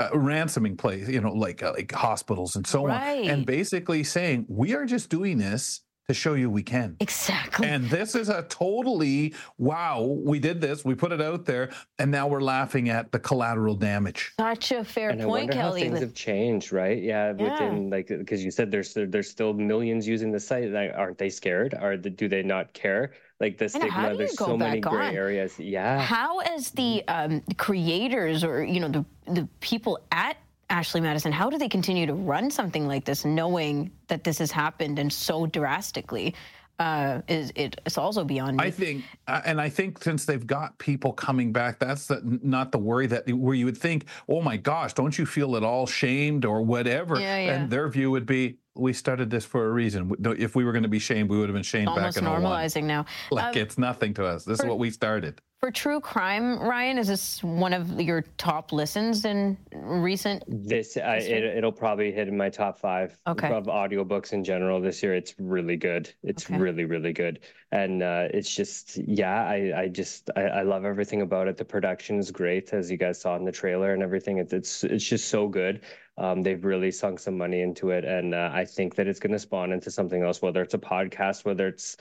[0.00, 4.44] Uh, ransoming place, you know, like uh, like hospitals and so on, and basically saying
[4.48, 6.96] we are just doing this to show you we can.
[7.00, 7.66] Exactly.
[7.66, 10.02] And this is a totally wow.
[10.02, 10.84] We did this.
[10.84, 14.32] We put it out there, and now we're laughing at the collateral damage.
[14.38, 15.82] Such a fair and I point, wonder how Kelly.
[15.82, 17.02] things have changed, right?
[17.02, 17.52] Yeah, Yeah.
[17.52, 20.70] within like because you said there's there's still millions using the site.
[20.70, 21.74] Like, aren't they scared?
[21.74, 23.12] Are the, do they not care?
[23.40, 24.02] Like the I how stigma.
[24.06, 25.14] do you There's go so many gray on?
[25.14, 25.58] areas.
[25.58, 26.00] Yeah.
[26.00, 30.36] How, as the um, creators or you know the the people at
[30.74, 34.50] Ashley Madison, how do they continue to run something like this, knowing that this has
[34.50, 36.34] happened and so drastically?
[36.80, 37.80] Uh, is it?
[37.86, 38.64] It's also beyond me.
[38.64, 42.72] I think, uh, and I think since they've got people coming back, that's the, not
[42.72, 45.86] the worry that where you would think, oh my gosh, don't you feel at all
[45.86, 47.20] shamed or whatever?
[47.20, 47.52] Yeah, yeah.
[47.52, 50.10] And their view would be, we started this for a reason.
[50.36, 52.28] If we were going to be shamed, we would have been shamed almost back in
[52.28, 52.42] 01.
[52.42, 53.06] normalizing now.
[53.30, 54.44] Like Um, it's nothing to us.
[54.44, 55.40] This is what we started.
[55.64, 60.44] For true crime, Ryan, is this one of your top listens in recent?
[60.46, 61.06] This year?
[61.06, 63.48] it, it'll probably hit in my top five Okay.
[63.48, 65.14] of audiobooks in general this year.
[65.14, 66.12] It's really good.
[66.22, 66.58] It's Okay.
[66.58, 67.40] really really good,
[67.72, 69.42] and uh, it's just yeah.
[69.48, 71.56] I I just I, I love everything about it.
[71.56, 74.36] The production is great, as you guys saw in the trailer and everything.
[74.36, 75.80] It's it's it's just so good.
[76.18, 79.32] Um, they've really sunk some money into it, and uh, I think that it's going
[79.32, 80.42] to spawn into something else.
[80.42, 81.96] Whether it's a podcast, whether it's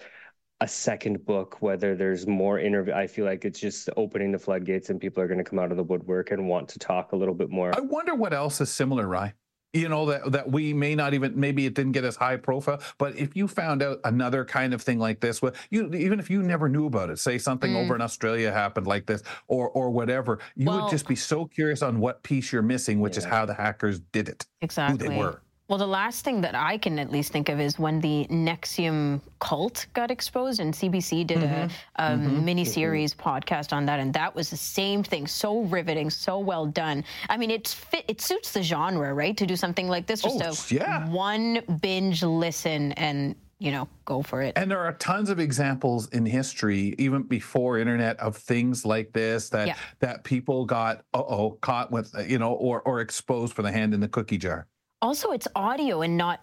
[0.64, 2.94] a second book, whether there's more interview.
[2.94, 5.72] I feel like it's just opening the floodgates, and people are going to come out
[5.72, 7.76] of the woodwork and want to talk a little bit more.
[7.76, 9.34] I wonder what else is similar, Rye.
[9.73, 12.80] You know that that we may not even maybe it didn't get as high profile,
[12.98, 16.30] but if you found out another kind of thing like this, well, you even if
[16.30, 17.84] you never knew about it, say something Mm.
[17.84, 21.45] over in Australia happened like this, or or whatever, you Well- would just be so
[21.45, 25.07] curious on what piece you're missing, which is how the hackers did it, Exactly.
[25.07, 25.41] who they were.
[25.74, 29.22] Well, the last thing that I can at least think of is when the NXIVM
[29.40, 31.72] cult got exposed, and CBC did Mm-hmm.
[31.95, 32.44] a um, Mhm.
[32.44, 35.26] mini series podcast on that, and that was the same thing.
[35.26, 37.04] So riveting, so well done.
[37.28, 38.06] I mean, it's fit.
[38.08, 39.36] It suits the genre, right?
[39.36, 40.40] To do something like this, just
[40.72, 41.10] Oh, a yeah.
[41.10, 44.54] one binge listen, and you know, go for it.
[44.58, 49.50] And there are tons of examples in history, even before internet, of things like this
[49.50, 49.76] that Yeah.
[50.02, 53.95] that people got uh oh caught with, you know, or or exposed for the hand
[53.95, 54.68] in the cookie jar.
[55.03, 56.39] Also, it's audio and not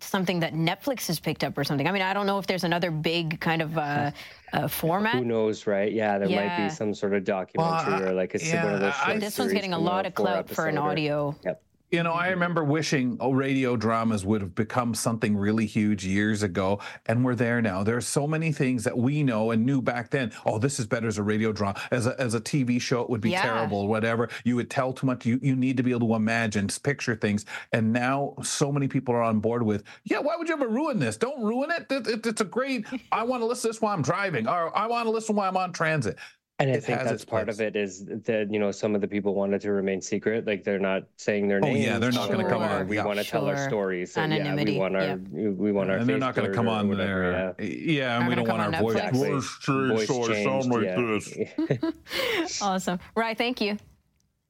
[0.00, 1.86] something that Netflix has picked up or something.
[1.86, 4.10] I mean, I don't know if there's another big kind of uh,
[4.54, 5.16] uh, format.
[5.16, 5.92] Who knows, right?
[5.92, 8.72] Yeah, there might be some sort of documentary Well, I- or like a, one yeah,
[8.72, 8.94] of those.
[9.04, 10.80] I- This one's getting a lot of clout for an episoder.
[10.82, 11.36] audio.
[11.44, 11.62] Yep.
[11.92, 16.42] You know, I remember wishing oh, radio dramas would have become something really huge years
[16.42, 17.82] ago, and we're there now.
[17.82, 20.32] There are so many things that we know and knew back then.
[20.46, 21.78] Oh, this is better as a radio drama.
[21.90, 23.42] As a, as a TV show, it would be Yeah.
[23.42, 24.30] terrible, whatever.
[24.44, 25.26] You would tell too much.
[25.26, 27.44] You, you need to be able to imagine, picture things.
[27.74, 30.98] And now so many people are on board with, yeah, why would you ever ruin
[30.98, 31.18] this?
[31.18, 31.92] Don't ruin it.
[31.92, 34.74] It- it- it's a great, I want to listen to this while I'm driving, or
[34.74, 36.16] I want to listen while I'm on transit.
[36.62, 39.00] And I It think that's its part of it is that you know some of
[39.00, 41.84] the people wanted to remain secret, like they're not saying their Oh, names.
[41.84, 43.04] yeah, they're not gonna come on, We yeah.
[43.04, 44.12] want to tell our stories.
[44.12, 45.96] So, yeah, we want our we want our.
[45.96, 47.66] and they're not going to come or on whatever, there.
[47.66, 48.96] Yeah, and Not we gonna don't want our on voice.
[48.96, 50.06] Netflix.
[50.06, 51.90] Voice changed, yeah.
[52.62, 53.00] awesome.
[53.16, 53.36] Right.
[53.36, 53.76] Thank you.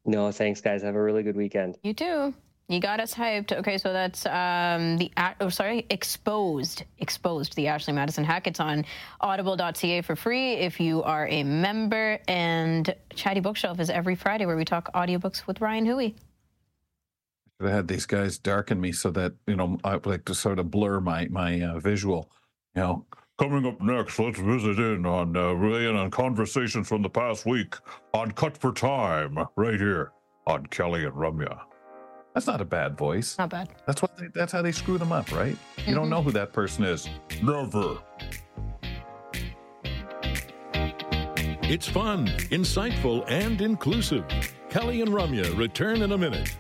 [0.04, 0.82] No, thanks, guys.
[0.82, 1.78] Have a really good weekend.
[1.82, 2.34] You too.
[2.72, 3.52] You got us hyped.
[3.52, 8.46] Okay, so that's um, the a- oh sorry, exposed, exposed the Ashley Madison hack.
[8.46, 8.86] It's on
[9.20, 12.18] Audible.ca for free if you are a member.
[12.28, 16.16] And Chatty Bookshelf is every Friday where we talk audiobooks with Ryan Hooey.
[17.60, 20.70] I had these guys darken me so that you know I like to sort of
[20.70, 22.30] blur my my uh, visual.
[22.74, 23.06] You know,
[23.38, 27.44] Coming up next, let's visit in on uh, weigh in on conversations from the past
[27.44, 27.74] week
[28.14, 30.12] on Cut for Time, right here
[30.46, 31.60] on Kelly and Ramya.
[32.34, 33.36] That's not a bad voice.
[33.38, 33.68] Not bad.
[33.86, 35.56] That's what they, that's how they screw them up, right?
[35.86, 36.10] You don't mm-hmm.
[36.10, 37.08] know who that person is.
[37.42, 37.98] Never.
[41.64, 44.24] It's fun, insightful, and inclusive.
[44.68, 46.56] Kelly and Ramya return in a minute.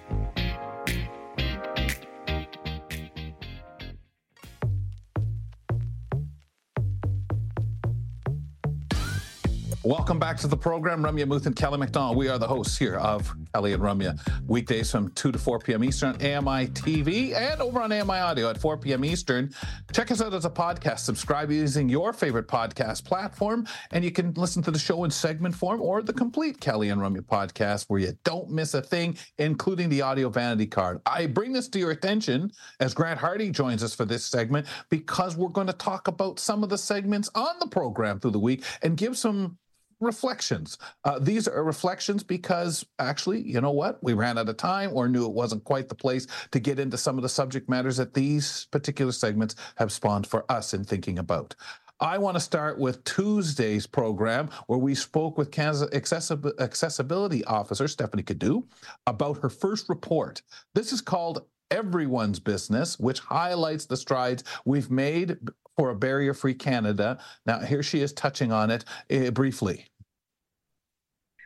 [9.84, 12.16] Welcome back to the program, Ramya Muth and Kelly McDonald.
[12.16, 15.82] We are the hosts here of Kelly and Ramya, weekdays from 2 to 4 p.m.
[15.82, 19.04] Eastern on AMI TV and over on AMI Audio at 4 p.m.
[19.04, 19.52] Eastern.
[19.92, 21.00] Check us out as a podcast.
[21.00, 25.52] Subscribe using your favorite podcast platform, and you can listen to the show in segment
[25.52, 29.88] form or the complete Kelly and Ramya podcast where you don't miss a thing, including
[29.88, 31.00] the audio vanity card.
[31.06, 35.36] I bring this to your attention as Grant Hardy joins us for this segment because
[35.36, 38.62] we're going to talk about some of the segments on the program through the week
[38.82, 39.58] and give some
[40.02, 40.78] reflections.
[41.04, 44.02] Uh, these are reflections because actually, you know what?
[44.02, 46.98] We ran out of time or knew it wasn't quite the place to get into
[46.98, 51.18] some of the subject matters that these particular segments have spawned for us in thinking
[51.18, 51.54] about.
[52.00, 57.86] I want to start with Tuesday's program where we spoke with Canada's accessib- accessibility officer,
[57.86, 58.64] Stephanie Cadieux,
[59.06, 60.42] about her first report.
[60.74, 65.38] This is called Everyone's Business, which highlights the strides we've made
[65.76, 67.18] for a barrier free Canada.
[67.46, 69.86] Now, here she is touching on it uh, briefly.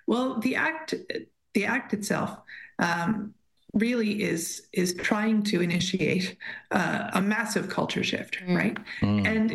[0.07, 0.95] Well, the act,
[1.55, 2.39] the act itself,
[2.78, 3.35] um,
[3.77, 6.37] really is is trying to initiate
[6.70, 8.77] uh, a massive culture shift, right?
[9.27, 9.51] And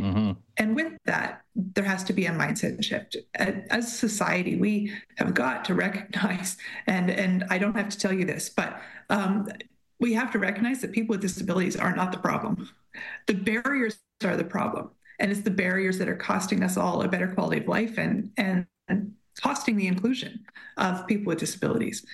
[0.58, 3.18] and with that, there has to be a mindset shift.
[3.36, 6.58] As a society, we have got to recognize,
[6.88, 8.80] and and I don't have to tell you this, but
[9.10, 9.48] um,
[10.00, 12.70] we have to recognize that people with disabilities are not the problem.
[13.28, 17.08] The barriers are the problem, and it's the barriers that are costing us all a
[17.08, 20.46] better quality of life and and, and costing the inclusion
[20.78, 22.06] of people with disabilities.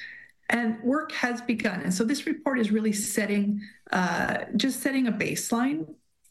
[0.49, 3.61] And work has begun, and so this report is really setting
[3.91, 5.85] uh, just setting a baseline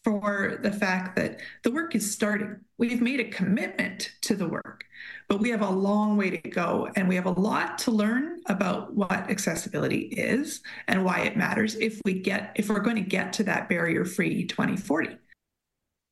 [0.07, 2.61] for the fact that the work is starting.
[2.79, 4.85] We've made a commitment to the work,
[5.27, 6.89] but we have a long way to go.
[6.95, 11.75] And we have a lot to learn about what accessibility is and why it matters
[11.75, 15.17] if we get if we're going to get to that barrier free 2040.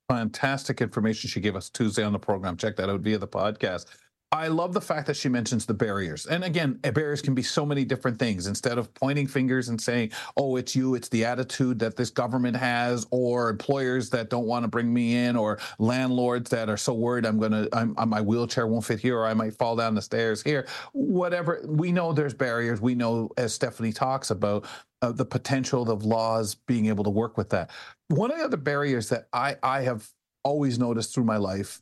[0.09, 2.57] Fantastic information she gave us Tuesday on the program.
[2.57, 3.85] Check that out via the podcast.
[4.31, 6.25] I love the fact that she mentions the barriers.
[6.25, 8.47] And again, uh, barriers can be so many different things.
[8.47, 12.57] Instead of pointing fingers and saying, oh, it's you, it's the attitude that this government
[12.57, 16.93] has, or employers that don't want to bring me in, or landlords that are so
[16.93, 19.95] worried I'm going to, I'm- my wheelchair won't fit here, or I might fall down
[19.95, 20.67] the stairs here.
[20.91, 21.63] Whatever.
[21.65, 22.81] We know there's barriers.
[22.81, 24.65] We know, as Stephanie talks about,
[25.01, 27.69] uh, the potential of laws being able to work with that.
[28.09, 30.09] One of the other barriers that I, I have
[30.43, 31.81] always noticed through my life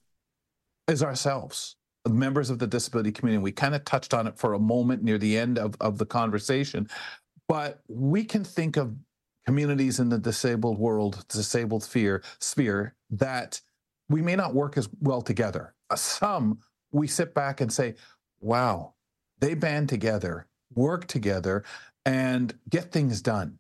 [0.88, 1.78] is ourselves
[2.10, 3.42] members of the disability community.
[3.42, 6.06] We kind of touched on it for a moment near the end of, of the
[6.06, 6.90] conversation,
[7.48, 8.96] but we can think of
[9.46, 13.62] communities in the disabled world, disabled sphere, sphere that
[14.10, 15.76] we may not work as well together.
[15.96, 16.60] Some
[16.92, 17.96] we sit back and say,
[18.40, 18.94] wow,
[19.40, 21.64] they band together, work together,
[22.06, 23.60] and get things done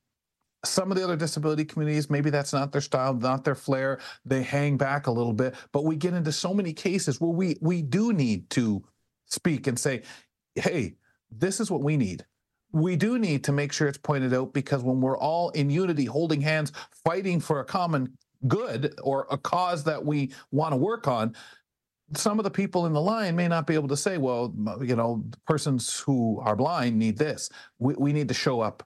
[0.66, 4.00] some of the other disability communities, maybe that's not their style, not their flair.
[4.26, 5.56] They hang back a little bit.
[5.72, 8.84] But we get into so many cases where we we do need to
[9.26, 10.04] speak and say,
[10.56, 10.96] hey,
[11.32, 12.26] this is what we need.
[12.72, 16.06] We do need to make sure it's pointed out because when we're all in unity,
[16.06, 16.72] holding hands,
[17.06, 18.18] fighting for a common
[18.48, 21.36] good or a cause that we want to work on,
[22.16, 24.96] some of the people in the line may not be able to say, well, you
[24.96, 27.50] know, persons who are blind need this.
[27.80, 28.84] We, we need to show up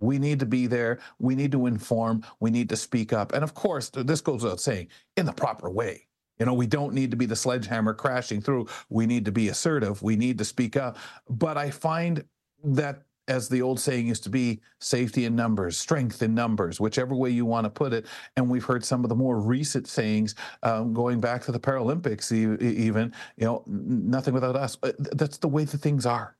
[0.00, 1.00] We need to be there.
[1.18, 2.24] We need to inform.
[2.40, 3.32] We need to speak up.
[3.32, 6.06] And of course, this goes without saying, in the proper way.
[6.38, 8.68] You know, we don't need to be the sledgehammer crashing through.
[8.90, 10.02] We need to be assertive.
[10.02, 10.96] We need to speak up.
[11.28, 12.24] But I find
[12.62, 17.14] that, as the old saying used to be, safety in numbers, strength in numbers, whichever
[17.14, 18.06] way you want to put it.
[18.36, 22.32] And we've heard some of the more recent sayings um, going back to the Paralympics,
[22.32, 24.78] even, you know, nothing without us.
[24.82, 26.37] Uh, that's the way the things are.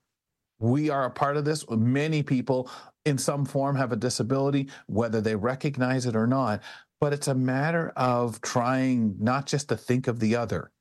[0.59, 1.67] We are a part of this.
[1.69, 2.69] Many people
[3.05, 6.61] in some form have a disability, whether they recognize it or not
[6.99, 10.71] but it's a matter of trying not just to think of the other.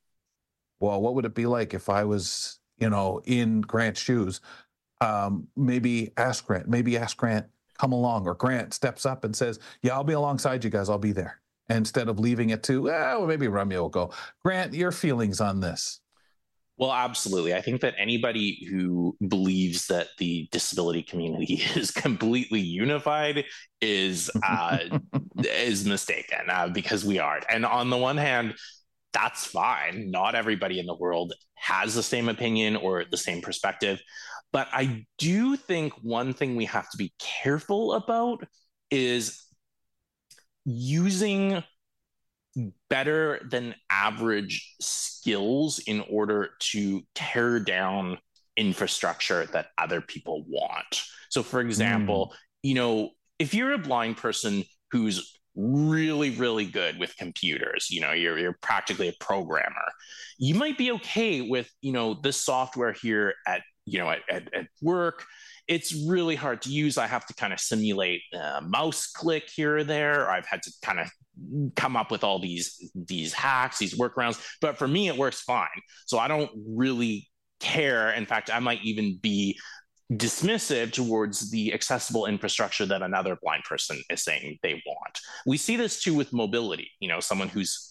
[0.80, 4.40] Well, what would it be like if I was, you know, in Grant's shoes?
[5.00, 7.46] Um, maybe ask Grant, maybe ask Grant,
[7.78, 10.98] come along, or Grant steps up and says, Yeah, I'll be alongside you guys, I'll
[10.98, 11.40] be there.
[11.68, 14.10] Instead of leaving it to, well, maybe Ramya will go.
[14.42, 16.00] Grant, your feelings on this?
[16.78, 17.54] Well, absolutely.
[17.54, 23.44] I think that anybody who believes that the disability community is completely unified
[23.80, 24.78] is uh,
[25.38, 27.44] is mistaken uh, because we aren't.
[27.50, 28.54] And on the one hand,
[29.12, 30.10] that's fine.
[30.10, 34.00] Not everybody in the world has the same opinion or the same perspective.
[34.52, 38.46] But I do think one thing we have to be careful about
[38.90, 39.44] is
[40.64, 41.62] using
[42.88, 48.18] better than average skills in order to tear down
[48.56, 51.02] infrastructure that other people want.
[51.30, 52.36] So, for example, mm.
[52.62, 58.12] you know, if you're a blind person who's really really good with computers you know
[58.12, 59.92] you're, you're practically a programmer
[60.38, 64.54] you might be okay with you know this software here at you know at, at,
[64.54, 65.24] at work
[65.68, 69.78] it's really hard to use i have to kind of simulate a mouse click here
[69.78, 71.08] or there i've had to kind of
[71.76, 74.40] come up with all these these hacks, these workarounds.
[74.60, 75.68] But for me, it works fine.
[76.06, 77.28] So I don't really
[77.60, 78.10] care.
[78.12, 79.58] In fact, I might even be
[80.12, 85.20] dismissive towards the accessible infrastructure that another blind person is saying they want.
[85.46, 86.90] We see this too with mobility.
[87.00, 87.87] You know, someone who's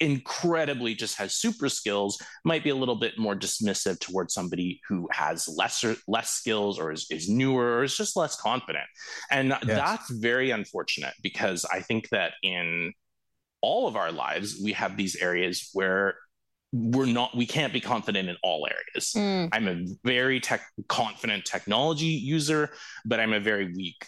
[0.00, 5.08] incredibly just has super skills might be a little bit more dismissive towards somebody who
[5.10, 8.84] has lesser less skills or is, is newer or is just less confident
[9.30, 9.64] and yes.
[9.66, 12.92] that's very unfortunate because i think that in
[13.60, 16.14] all of our lives we have these areas where
[16.72, 19.48] we're not we can't be confident in all areas mm.
[19.52, 22.70] i'm a very tech confident technology user
[23.04, 24.06] but i'm a very weak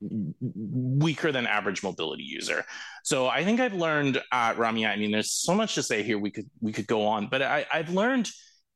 [0.00, 2.64] weaker than average mobility user.
[3.04, 4.88] So I think I've learned, uh, Ramya.
[4.88, 6.18] I mean, there's so much to say here.
[6.18, 8.28] We could we could go on, but I, I've learned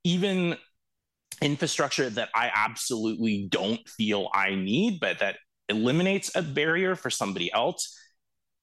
[0.05, 0.57] even
[1.43, 5.37] infrastructure that I absolutely don't feel I need, but that
[5.69, 7.97] eliminates a barrier for somebody else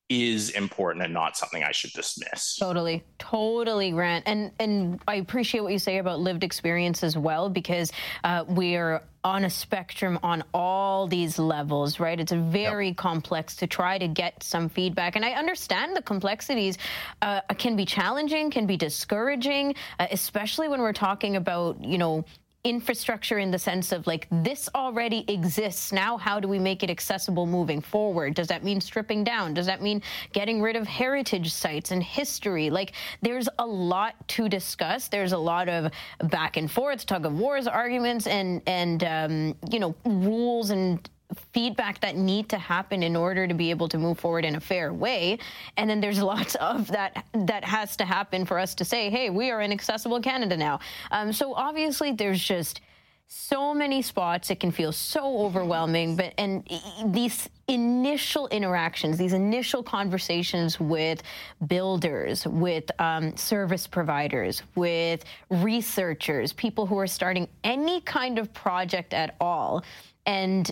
[0.07, 2.57] is important and not something I should dismiss.
[2.57, 4.27] Totally, totally, Grant.
[4.27, 7.91] And and I appreciate what you say about lived experience as well, because
[8.23, 12.19] uh, we are on a spectrum on all these levels, right?
[12.19, 12.97] It's very yep.
[12.97, 15.15] complex to try to get some feedback.
[15.15, 16.77] And I understand the complexities
[17.23, 22.23] uh, can be challenging, can be discouraging, uh, especially when we're talking about, you know,
[22.65, 25.93] infrastructure in the sense of like this already exists.
[25.93, 28.33] Now how do we make it accessible moving forward?
[28.33, 29.53] Does that mean stripping down?
[29.53, 30.01] Does that mean
[30.33, 32.69] getting rid of heritage sites and history?
[32.69, 35.07] Like there's a lot to discuss.
[35.07, 35.91] There's a lot of
[36.23, 41.07] back and forth tug of wars arguments and and um, you know rules and
[41.53, 44.59] feedback that need to happen in order to be able to move forward in a
[44.59, 45.39] fair way.
[45.77, 49.29] And then there's lots of that that has to happen for us to say hey
[49.29, 50.79] we are in accessible canada now.
[51.11, 52.81] Um, so obviously there's just
[53.27, 54.51] so many spots.
[54.51, 56.63] It can feel so overwhelming but and
[57.07, 61.23] these initial interactions these initial conversations with
[61.65, 69.15] builders with um, service providers with researchers people who are starting any kind of project
[69.15, 69.83] at all
[70.27, 70.71] and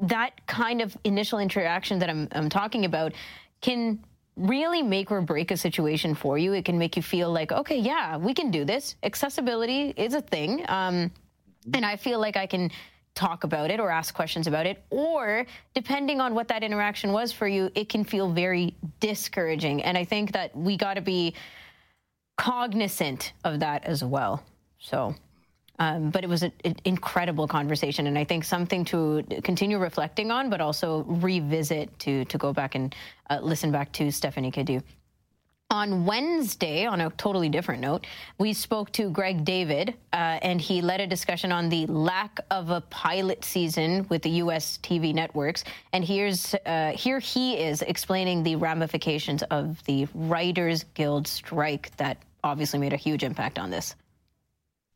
[0.00, 3.12] that kind of initial interaction that I'm, I'm talking about
[3.60, 4.04] can
[4.36, 6.52] really make or break a situation for you.
[6.52, 8.96] It can make you feel like, okay, yeah, we can do this.
[9.02, 10.64] Accessibility is a thing.
[10.68, 11.10] Um,
[11.74, 12.70] and I feel like I can
[13.14, 14.82] talk about it or ask questions about it.
[14.90, 19.82] Or depending on what that interaction was for you, it can feel very discouraging.
[19.82, 21.34] And I think that we got to be
[22.38, 24.42] cognizant of that as well.
[24.78, 25.14] So.
[25.78, 26.52] Um, but it was an
[26.84, 32.38] incredible conversation, and I think something to continue reflecting on, but also revisit to to
[32.38, 32.94] go back and
[33.30, 34.82] uh, listen back to Stephanie Cadieux.
[35.72, 40.82] On Wednesday, on a totally different note, we spoke to Greg David, uh, and he
[40.82, 44.78] led a discussion on the lack of a pilot season with the U.S.
[44.82, 45.64] TV networks.
[45.94, 52.18] And here's uh, here he is explaining the ramifications of the Writers Guild strike that
[52.44, 53.96] obviously made a huge impact on this.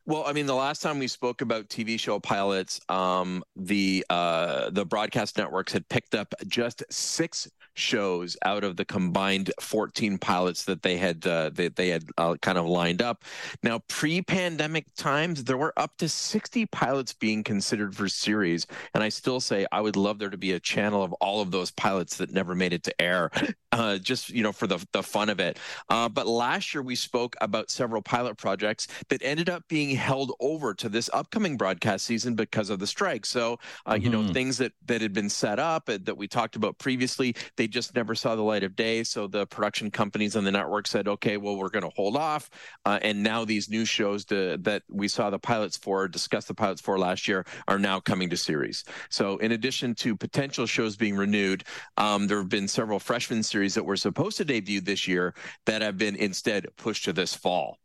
[0.09, 4.71] Well, I mean, the last time we spoke about TV show pilots, um, the uh,
[4.71, 10.65] the broadcast networks had picked up just six shows out of the combined 14 pilots
[10.65, 13.25] that they had uh, that they had uh, kind of lined up.
[13.63, 19.09] Now, pre-pandemic times, there were up to 60 pilots being considered for series, and I
[19.09, 22.17] still say I would love there to be a channel of all of those pilots
[22.17, 23.31] that never made it to air,
[23.73, 25.59] uh, just you know for the the fun of it.
[25.89, 30.33] Uh, but last year we spoke about several pilot projects that ended up being held
[30.41, 33.27] over to this upcoming broadcast season because of the strike.
[33.27, 34.03] So mm-hmm.
[34.03, 34.33] you know mm-hmm.
[34.33, 37.95] things that that had been set up uh, that we talked about previously, they just
[37.95, 39.03] never saw the light of day.
[39.03, 42.51] So the production companies and the network said, okay, well we're going to hold off.
[42.85, 46.55] Uh, and now these new shows to, that we saw the pilots for, discussed the
[46.55, 48.85] pilots for last year, are now coming to series.
[49.09, 51.65] So in addition to potential shows being renewed,
[51.97, 55.83] um, there have been several freshman series that were supposed to debut this year that
[55.83, 57.79] have been instead pushed to this fall.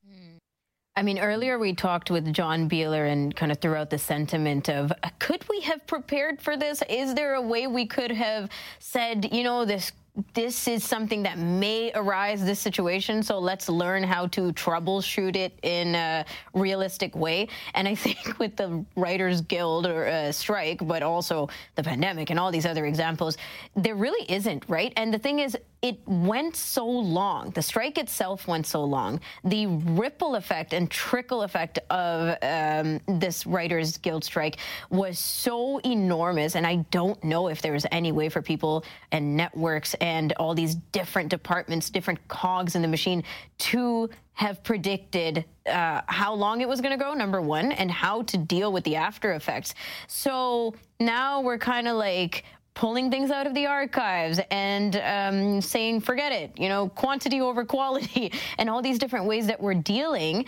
[0.96, 4.70] I mean, earlier we talked with John Biehler and kind of threw out the sentiment
[4.70, 6.84] of could we have prepared for this?
[6.90, 8.50] Is there a way we could have
[8.80, 9.94] said, you know, this
[10.34, 15.58] this is something that may arise this situation so let's learn how to troubleshoot it
[15.64, 21.02] in a realistic way and i think with the writers guild or uh, strike but
[21.02, 23.38] also the pandemic and all these other examples
[23.76, 27.50] there really isn't right and the thing is it went so long.
[27.52, 29.20] The strike itself went so long.
[29.44, 34.58] The ripple effect and trickle effect of um, this Writers Guild strike
[34.92, 36.56] was so enormous.
[36.56, 40.54] And I don't know if there was any way for people and networks and all
[40.54, 43.24] these different departments, different cogs in the machine
[43.60, 48.24] to have predicted uh, how long it was going to go, number one, and how
[48.24, 49.76] to deal with the after effects.
[50.08, 56.00] So now we're kind of like, pulling things out of the archives and um, saying,
[56.00, 60.46] forget it, you know, quantity over quality, and all these different ways that we're dealing.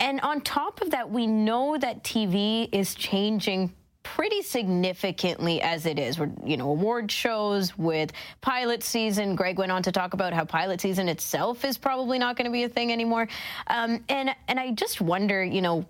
[0.00, 3.74] And on top of that, we know that TV is changing
[4.14, 6.18] pretty significantly as it is.
[6.18, 9.34] We're, you know, award shows with pilot season.
[9.34, 12.52] Greg went on to talk about how pilot season itself is probably not going to
[12.52, 13.28] be a thing anymore.
[13.66, 15.86] Um, and and I just wonder, you know,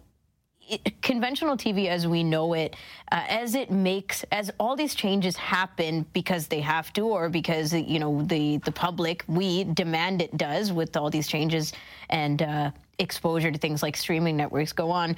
[1.03, 2.75] conventional TV as we know it,
[3.13, 7.73] uh, as it makes, as all these changes happen because they have to, or because
[7.73, 11.73] you know the the public, we demand it does with all these changes
[12.11, 15.17] and uh, exposure to things like streaming networks go on.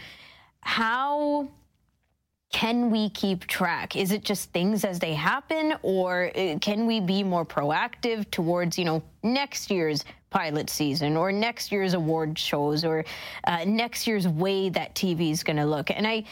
[0.60, 1.48] How
[2.50, 3.94] can we keep track?
[3.94, 8.78] Is it just things as they happen, or uh, can we be more proactive towards,
[8.78, 13.04] you know, next year's pilot season or next year's award shows or
[13.44, 15.90] uh, next year's way that TV is going to look?
[15.90, 16.24] And I,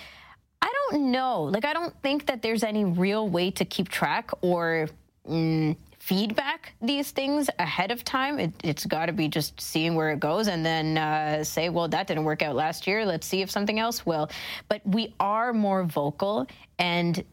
[0.62, 1.42] I don't know.
[1.42, 4.88] Like, I don't think that there's any real way to keep track or
[5.28, 5.76] mm,
[6.06, 8.38] feedback these things ahead of time.
[8.38, 11.88] It, has got to be just seeing where it goes and then uh, say, well,
[11.88, 13.04] that didn't work out last year.
[13.04, 14.30] Let's see if something else will.
[14.68, 16.46] But we are more vocal
[16.78, 17.24] and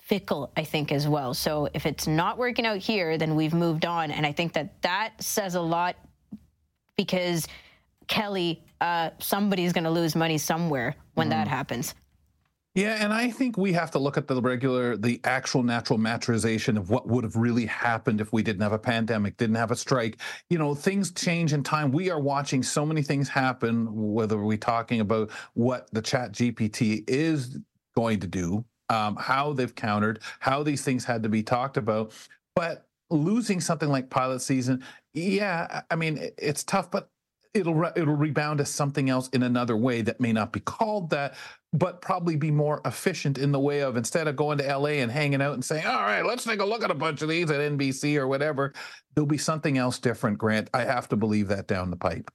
[0.00, 1.34] fickle, I think, as well.
[1.34, 4.10] So if it's not working out here, then we've moved on.
[4.10, 5.96] And I think that that says a lot
[6.96, 7.46] because
[8.08, 11.30] Kelly, uh, somebody's going to lose money somewhere when mm.
[11.30, 11.94] that happens.
[12.74, 16.76] Yeah, and I think we have to look at the regular, the actual natural maturization
[16.76, 19.76] of what would have really happened if we didn't have a pandemic, didn't have a
[19.76, 20.18] strike.
[20.50, 21.92] You know, things change in time.
[21.92, 27.58] We are watching so many things happen, whether we're talking about what the ChatGPT is
[27.94, 32.12] going to do, um, how they've countered, how these things had to be talked about.
[32.56, 34.82] But losing something like pilot season,
[35.12, 37.08] yeah, I mean, it's tough, but
[37.54, 41.10] it'll re- it'll rebound as something else in another way that may not be called
[41.10, 41.34] that
[41.74, 45.10] but probably be more efficient in the way of instead of going to LA and
[45.10, 47.50] hanging out and saying, all right, let's take a look at a bunch of these
[47.50, 48.72] at NBC or whatever,
[49.14, 50.70] there'll be something else different, Grant.
[50.72, 52.30] I have to believe that down the pipe.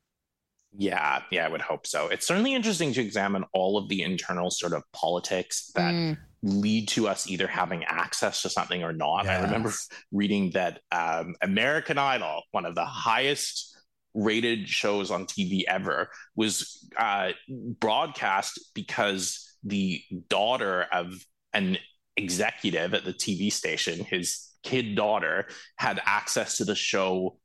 [0.77, 2.09] Yeah, yeah, I would hope so.
[2.09, 6.17] It's certainly interesting to examine all of the internal sort of politics that mm.
[6.43, 9.23] lead to us either having access to something or not.
[9.23, 9.39] Yes.
[9.39, 9.71] I remember
[10.11, 13.78] reading that um, American Idol, one of the highest
[14.19, 17.31] rated shows on TV ever was uh,
[17.79, 21.13] broadcast because the daughter of
[21.53, 21.77] an
[22.17, 25.47] executive at the TV station, his kid daughter,
[25.77, 27.37] had access to the show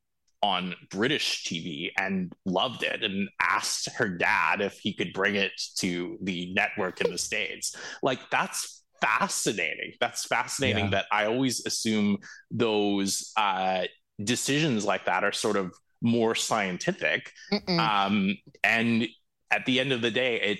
[0.42, 5.52] on British TV and loved it and asked her dad if he could bring it
[5.78, 7.74] to the network in the States.
[8.02, 9.92] Like, that's fascinating.
[10.01, 10.90] That's fascinating yeah.
[10.90, 12.18] that I always assume
[12.51, 13.84] those uh,
[14.22, 15.74] decisions like that are sort of
[16.05, 17.32] more scientific.
[17.78, 19.09] Um, and
[19.51, 20.59] at the end of the day, it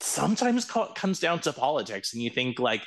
[0.00, 2.82] sometimes co- comes down to politics, and you think like,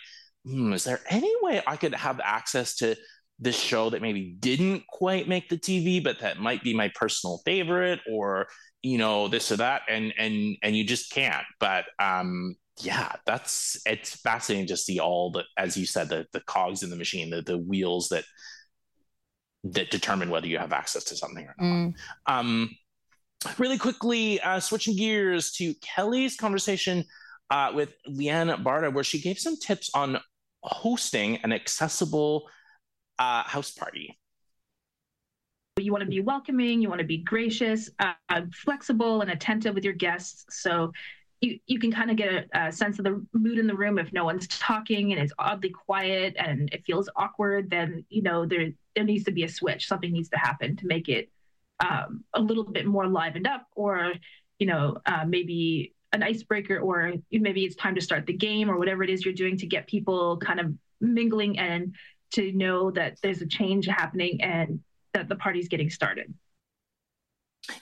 [0.46, 2.96] hmm, is there any way I could have access to
[3.40, 7.40] this show that maybe didn't quite make the TV, but that might be my personal
[7.46, 8.48] favorite, or
[8.82, 11.46] you know this or that, and and and you just can't.
[11.60, 16.42] But um, yeah, that's it's fascinating to see all the, as you said, the the
[16.42, 18.26] cogs in the machine, the the wheels that
[19.64, 21.66] that determine whether you have access to something or not.
[21.66, 21.94] Mm.
[22.26, 22.70] Um,
[23.58, 27.06] really quickly, uh, switching gears to Kelly's conversation
[27.50, 30.20] uh, with Leanne Barta, where she gave some tips on
[30.64, 32.50] hosting an accessible
[33.20, 34.18] uh, house party.
[35.80, 38.14] You want to be welcoming, you want to be gracious, uh,
[38.54, 40.46] flexible, and attentive with your guests.
[40.62, 40.92] So
[41.42, 43.98] you, you can kind of get a, a, sense of the mood in the room
[43.98, 48.46] if no one's talking and it's oddly quiet and it feels awkward then you know
[48.46, 49.88] there there needs to be a switch.
[49.88, 51.30] Something needs to happen to make it
[51.80, 54.14] um, a little bit more livened up or
[54.60, 58.78] you know uh, maybe an icebreaker or maybe it's time to start the game or
[58.78, 61.96] whatever it is you're doing to get people kind of mingling and
[62.34, 64.80] to know that there's a change happening and
[65.14, 66.34] that the party's getting started.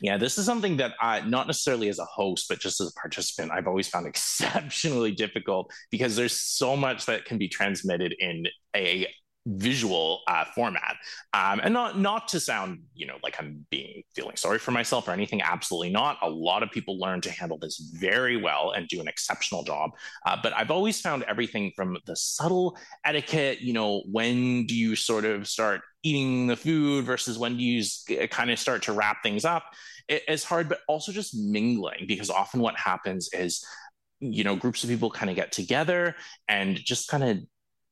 [0.01, 2.99] Yeah, this is something that I, not necessarily as a host, but just as a
[2.99, 8.45] participant, I've always found exceptionally difficult because there's so much that can be transmitted in
[8.75, 9.07] a
[9.45, 10.97] visual uh, format.
[11.33, 15.07] Um, and not not to sound you know like i'm being feeling sorry for myself
[15.07, 16.17] or anything absolutely not.
[16.21, 19.91] A lot of people learn to handle this very well and do an exceptional job.
[20.25, 24.95] Uh, but i've always found everything from the subtle etiquette you know when do you
[24.95, 27.83] sort of start eating the food versus when do you
[28.29, 29.63] kind of start to wrap things up
[30.07, 33.63] it's hard but also just mingling because often what happens is
[34.19, 36.15] you know groups of people kind of get together
[36.47, 37.37] and just kind of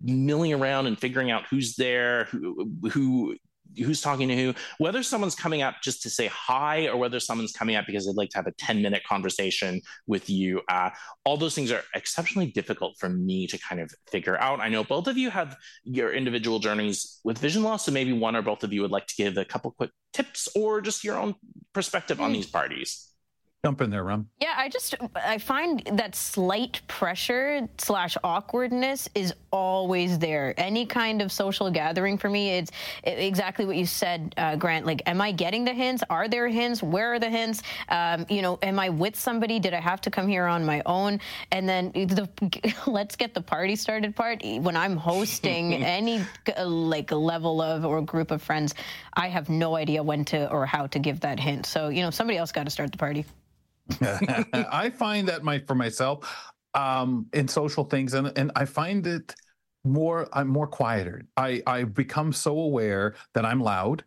[0.02, 3.36] milling around and figuring out who's there, who, who
[3.78, 7.52] who's talking to who, whether someone's coming up just to say hi or whether someone's
[7.52, 10.62] coming up because they'd like to have a 10 minute conversation with you.
[10.70, 10.90] Uh,
[11.26, 14.60] all those things are exceptionally difficult for me to kind of figure out.
[14.60, 18.36] I know both of you have your individual journeys with vision loss, so maybe one
[18.36, 21.18] or both of you would like to give a couple quick tips or just your
[21.18, 21.36] own
[21.74, 22.36] perspective on hmm.
[22.36, 23.08] these parties.
[23.66, 24.30] Jump in there, Rum.
[24.40, 30.54] Yeah, I just I find that slight pressure slash awkwardness is always there.
[30.58, 32.72] Any kind of social gathering for me, it's
[33.04, 34.86] exactly what you said, uh, Grant.
[34.86, 36.02] Like, am I getting the hints?
[36.10, 36.84] Are there hints?
[36.84, 37.64] Where are the hints?
[37.90, 39.60] Um, you know, am I with somebody?
[39.60, 41.20] Did I have to come here on my own?
[41.52, 42.30] And then the
[42.86, 44.44] let's get the party started part.
[44.44, 46.24] When I'm hosting any
[46.64, 48.76] like level of or group of friends,
[49.14, 51.66] I have no idea when to or how to give that hint.
[51.66, 53.26] So you know, somebody else got to start the party.
[54.02, 59.36] I find that my for myself um, in social things, and and I find it
[59.84, 60.28] more.
[60.34, 61.24] I'm more quieter.
[61.36, 64.04] I I become so aware that I'm loud,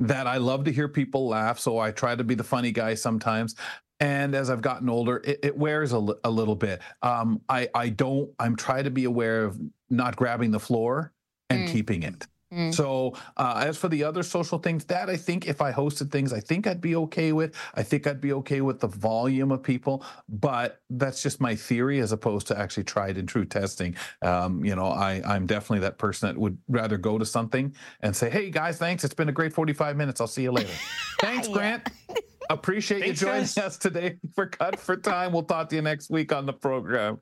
[0.00, 1.58] that I love to hear people laugh.
[1.58, 3.54] So I try to be the funny guy sometimes.
[4.00, 6.80] And as I've gotten older, it, it wears a, a little bit.
[7.02, 8.30] Um, I I don't.
[8.38, 9.60] I'm trying to be aware of
[9.90, 11.12] not grabbing the floor
[11.50, 11.72] and mm.
[11.72, 12.26] keeping it.
[12.52, 12.74] Mm.
[12.74, 16.32] So, uh, as for the other social things, that I think if I hosted things,
[16.32, 17.54] I think I'd be okay with.
[17.74, 22.00] I think I'd be okay with the volume of people, but that's just my theory
[22.00, 23.96] as opposed to actually tried and true testing.
[24.20, 28.14] Um, you know, I, I'm definitely that person that would rather go to something and
[28.14, 29.02] say, hey guys, thanks.
[29.02, 30.20] It's been a great 45 minutes.
[30.20, 30.74] I'll see you later.
[31.20, 31.88] thanks, Grant.
[32.50, 33.58] Appreciate Thanks, you joining guys.
[33.58, 35.32] us today for Cut for Time.
[35.32, 37.18] We'll talk to you next week on the program.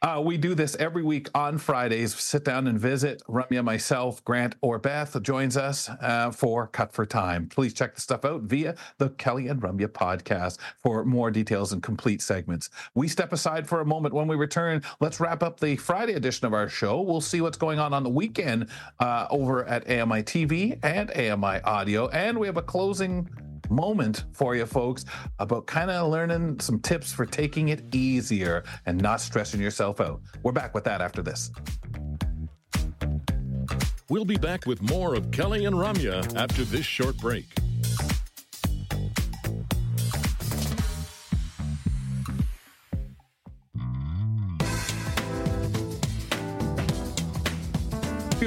[0.00, 2.14] Uh, we do this every week on Fridays.
[2.14, 3.20] Sit down and visit.
[3.28, 7.48] Ramya, myself, Grant, or Beth joins us uh, for Cut for Time.
[7.48, 11.82] Please check the stuff out via the Kelly and Ramya podcast for more details and
[11.82, 12.70] complete segments.
[12.94, 14.84] We step aside for a moment when we return.
[15.00, 17.00] Let's wrap up the Friday edition of our show.
[17.00, 18.68] We'll see what's going on on the weekend
[19.00, 22.06] uh, over at AMI TV and AMI Audio.
[22.08, 23.28] And we have a closing
[23.70, 25.04] moment for you folks
[25.38, 30.20] about kind of learning some tips for taking it easier and not stressing yourself out.
[30.42, 31.50] We're back with that after this.
[34.10, 37.44] We'll be back with more of Kelly and Ramya after this short break.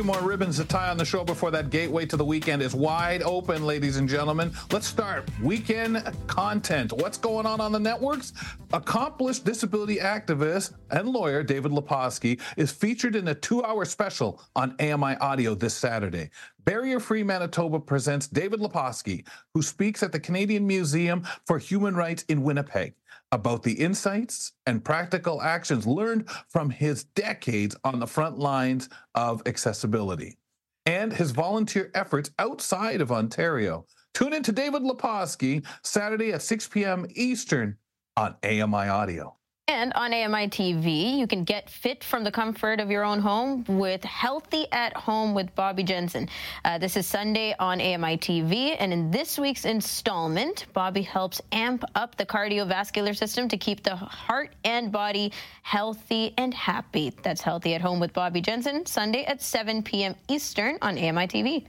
[0.02, 2.74] Few more ribbons to tie on the show before that gateway to the weekend is
[2.74, 4.52] wide open, ladies and gentlemen.
[4.72, 5.30] Let's start.
[5.44, 6.92] Weekend content.
[6.92, 8.34] What's going on on the networks?
[8.74, 14.76] Accomplished disability activist and lawyer David Lepofsky is featured in a two hour special on
[14.80, 16.32] AMI Audio this Saturday.
[16.66, 22.26] Barrier Free Manitoba presents David Lepofsky, who speaks at the Canadian Museum for Human Rights
[22.28, 22.96] in Winnipeg
[23.32, 29.42] about the insights and practical actions learned from his decades on the front lines of
[29.46, 30.38] accessibility
[30.86, 33.86] and his volunteer efforts outside of Ontario.
[34.14, 37.06] Tune in to David Lepofsky Saturday at 6 p.m.
[37.12, 37.78] Eastern
[38.18, 39.38] on AMI Audio.
[39.82, 43.64] And on AMI TV, you can get fit from the comfort of your own home
[43.68, 46.28] with Healthy at Home with Bobby Jensen.
[46.66, 48.76] Uh, this is Sunday on AMI TV.
[48.78, 53.96] And in this week's installment, Bobby helps amp up the cardiovascular system to keep the
[53.96, 55.32] heart and body
[55.64, 57.12] healthy and happy.
[57.24, 60.16] That's Healthy at Home with Bobby Jensen, Sunday at 7 p.m.
[60.28, 61.66] Eastern on AMI TV.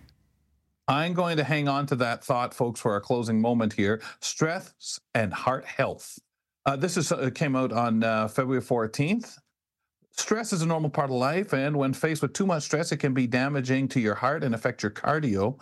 [0.89, 4.03] I'm going to hang on to that thought, folks, for our closing moment here.
[4.21, 6.19] Stress and heart health.
[6.65, 9.39] Uh, this is uh, came out on uh, February 14th.
[10.13, 12.99] Stress is a normal part of life, and when faced with too much stress, it
[12.99, 15.59] can be damaging to your heart and affect your cardio.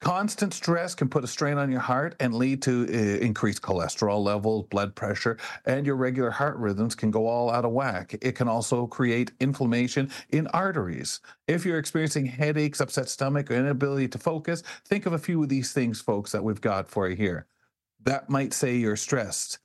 [0.00, 4.20] Constant stress can put a strain on your heart and lead to uh, increased cholesterol
[4.20, 8.16] levels, blood pressure, and your regular heart rhythms can go all out of whack.
[8.20, 11.20] It can also create inflammation in arteries.
[11.46, 15.48] If you're experiencing headaches, upset stomach, or inability to focus, think of a few of
[15.48, 17.46] these things, folks, that we've got for you here.
[18.02, 19.60] That might say you're stressed.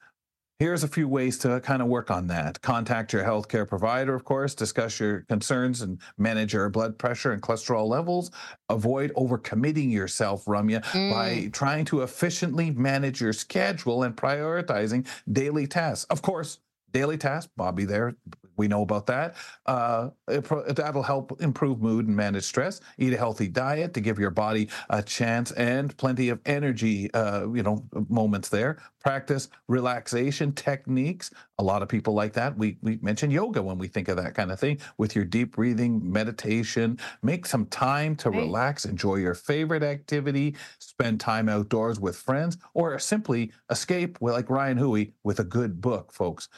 [0.60, 2.60] Here's a few ways to kind of work on that.
[2.64, 7.44] Contact your healthcare provider, of course, discuss your concerns and manage your blood pressure and
[7.44, 8.32] cholesterol levels.
[8.68, 11.12] Avoid overcommitting yourself, Ramya, mm.
[11.12, 16.06] by trying to efficiently manage your schedule and prioritizing daily tasks.
[16.06, 16.58] Of course,
[16.92, 18.16] daily tasks, Bobby there,
[18.58, 19.36] we know about that.
[19.66, 22.82] Uh, that'll help improve mood and manage stress.
[22.98, 27.48] Eat a healthy diet to give your body a chance and plenty of energy, uh,
[27.52, 28.78] you know, moments there.
[29.00, 31.32] Practice relaxation techniques.
[31.60, 32.58] A lot of people like that.
[32.58, 34.80] We we mention yoga when we think of that kind of thing.
[34.98, 38.40] With your deep breathing, meditation, make some time to right.
[38.40, 38.86] relax.
[38.86, 40.56] Enjoy your favorite activity.
[40.80, 46.12] Spend time outdoors with friends, or simply escape, like Ryan Hooey, with a good book,
[46.12, 46.50] folks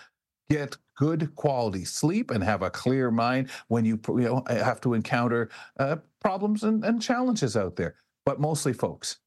[0.49, 4.93] get good quality sleep and have a clear mind when you, you know, have to
[4.93, 5.49] encounter
[5.79, 7.95] uh, problems and, and challenges out there.
[8.25, 9.19] But mostly, folks,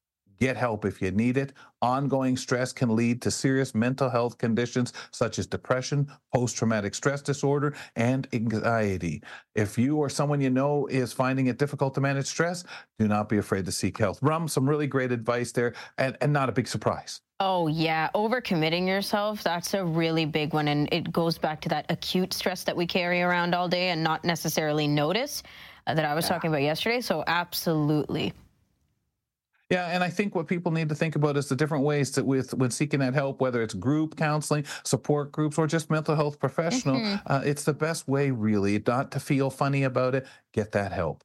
[0.43, 1.53] get help if you need it.
[1.81, 6.05] Ongoing stress can lead to serious mental health conditions such as depression,
[6.35, 9.23] post traumatic stress disorder, and anxiety.
[9.55, 12.65] If you or someone you know is finding it difficult to manage stress,
[12.99, 14.17] do not be afraid to seek help.
[14.21, 17.21] Rum, some really great advice there, and, and not a big surprise.
[17.39, 18.09] Oh, yeah.
[18.13, 20.67] Overcommitting yourself, that's a really big one.
[20.67, 24.03] And it goes back to that acute stress that we carry around all day and
[24.03, 25.41] not necessarily notice
[25.87, 26.33] uh, that I was yeah.
[26.33, 26.99] talking about yesterday.
[26.99, 28.33] So, absolutely.
[29.73, 32.25] Yeah, and I think what people need to think about is the different ways that
[32.25, 36.39] with when seeking that help, whether it's group counseling, support groups, or just mental health
[36.39, 37.15] professional, mm-hmm.
[37.25, 40.27] uh, it's the best way really not to feel funny about it.
[40.51, 41.23] Get that help.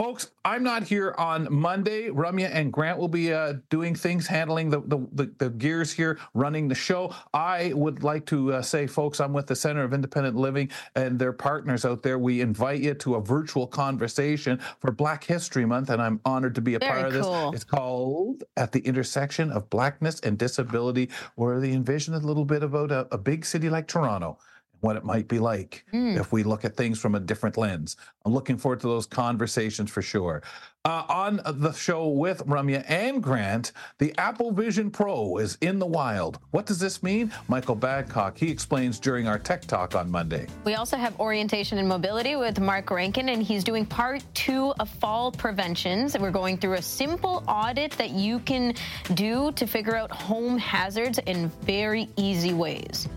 [0.00, 2.08] Folks, I'm not here on Monday.
[2.08, 6.68] Ramya and Grant will be uh, doing things, handling the, the, the, gears here, running
[6.68, 7.12] the show.
[7.34, 11.18] I would like to uh, say, folks, I'm with the Center of Independent Living and
[11.18, 12.16] their partners out there.
[12.16, 16.60] We invite you to a virtual conversation for Black History Month, and I'm honored to
[16.60, 17.26] be a Very part of this.
[17.26, 17.52] Cool.
[17.52, 22.62] It's called At the Intersection of Blackness and Disability, where they envision a little bit
[22.62, 24.38] about a, a big city like Toronto
[24.80, 26.18] what it might be like mm.
[26.18, 27.96] if we look at things from a different lens.
[28.24, 30.42] I'm looking forward to those conversations for sure.
[30.84, 35.86] Uh, on the show with Ramya and Grant, the Apple Vision Pro is in the
[35.86, 36.38] wild.
[36.50, 37.32] What does this mean?
[37.48, 40.46] Michael Badcock, he explains during our Tech Talk on Monday.
[40.64, 44.88] We also have orientation and mobility with Mark Rankin, and he's doing part two of
[44.88, 46.16] fall preventions.
[46.16, 48.72] We're going through a simple audit that you can
[49.14, 53.08] do to figure out home hazards in very easy ways.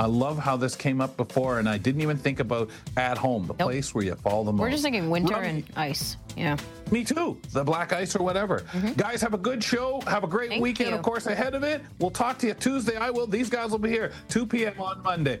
[0.00, 3.42] I love how this came up before, and I didn't even think about at home,
[3.46, 3.68] the nope.
[3.68, 4.60] place where you fall the most.
[4.60, 6.16] We're just thinking winter and ice.
[6.36, 6.56] Yeah.
[6.90, 7.40] Me too.
[7.52, 8.60] The black ice or whatever.
[8.60, 8.92] Mm-hmm.
[8.92, 10.00] Guys, have a good show.
[10.06, 10.96] Have a great Thank weekend, you.
[10.96, 11.82] of course, ahead of it.
[11.98, 12.96] We'll talk to you Tuesday.
[12.96, 13.26] I will.
[13.26, 14.74] These guys will be here 2 p.m.
[14.80, 15.40] on Monday.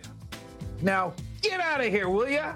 [0.82, 2.54] Now, get out of here, will ya?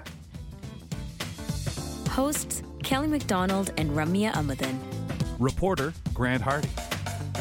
[2.09, 4.77] Hosts Kelly McDonald and Ramya Amuthan.
[5.39, 6.69] Reporter Grant Hardy.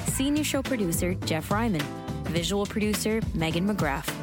[0.06, 1.82] Senior show producer Jeff Ryman.
[2.24, 4.21] Visual producer Megan McGrath.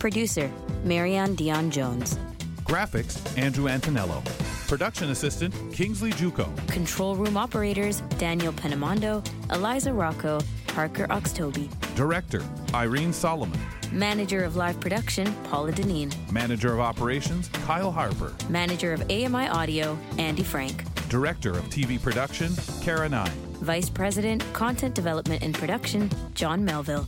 [0.00, 0.50] Producer,
[0.82, 2.18] Marianne Dion Jones.
[2.64, 4.24] Graphics, Andrew Antonello.
[4.66, 6.48] Production assistant, Kingsley Juco.
[6.68, 9.22] Control room operators, Daniel Penamondo,
[9.52, 11.68] Eliza Rocco, Parker Oxtoby.
[11.96, 13.60] Director, Irene Solomon.
[13.92, 16.14] Manager of live production, Paula Deneen.
[16.32, 18.32] Manager of operations, Kyle Harper.
[18.48, 20.82] Manager of AMI Audio, Andy Frank.
[21.10, 23.28] Director of TV production, Kara Nine.
[23.60, 27.06] Vice President, Content Development and Production, John Melville.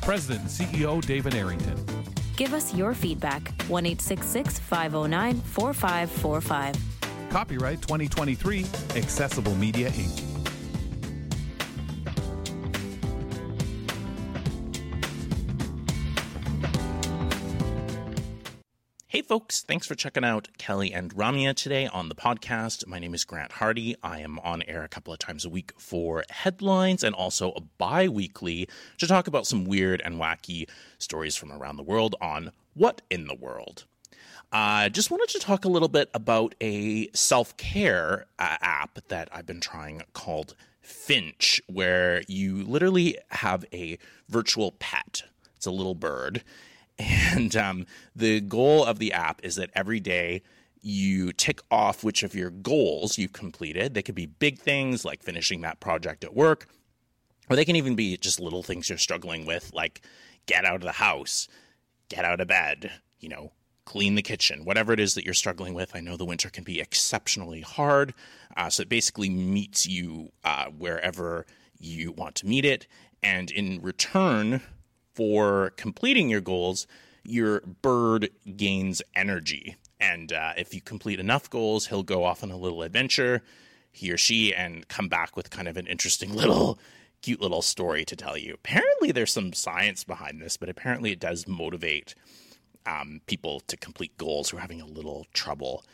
[0.00, 2.03] President and CEO, David Arrington.
[2.36, 3.52] Give us your feedback.
[3.68, 3.86] 1
[4.58, 6.74] 509 4545.
[7.30, 8.64] Copyright 2023,
[8.96, 10.33] Accessible Media Inc.
[19.24, 22.86] folks, thanks for checking out Kelly and Ramya today on the podcast.
[22.86, 23.96] My name is Grant Hardy.
[24.02, 27.62] I am on air a couple of times a week for headlines and also a
[27.62, 28.68] bi weekly
[28.98, 30.68] to talk about some weird and wacky
[30.98, 33.86] stories from around the world on What in the World.
[34.52, 38.98] I uh, just wanted to talk a little bit about a self care uh, app
[39.08, 43.98] that I've been trying called Finch, where you literally have a
[44.28, 45.22] virtual pet.
[45.56, 46.44] It's a little bird
[46.98, 50.42] and um, the goal of the app is that every day
[50.80, 53.94] you tick off which of your goals you've completed.
[53.94, 56.68] They could be big things like finishing that project at work,
[57.48, 60.02] or they can even be just little things you're struggling with, like
[60.46, 61.48] get out of the house,
[62.10, 63.52] get out of bed, you know,
[63.86, 65.96] clean the kitchen, whatever it is that you're struggling with.
[65.96, 68.14] I know the winter can be exceptionally hard.
[68.56, 71.46] Uh, so it basically meets you uh, wherever
[71.78, 72.86] you want to meet it.
[73.22, 74.60] And in return
[75.14, 76.86] for completing your goals,
[77.24, 79.76] your bird gains energy.
[80.00, 83.42] And uh, if you complete enough goals, he'll go off on a little adventure,
[83.90, 86.78] he or she, and come back with kind of an interesting little,
[87.22, 88.54] cute little story to tell you.
[88.54, 92.14] Apparently, there's some science behind this, but apparently, it does motivate
[92.86, 95.84] um, people to complete goals who are having a little trouble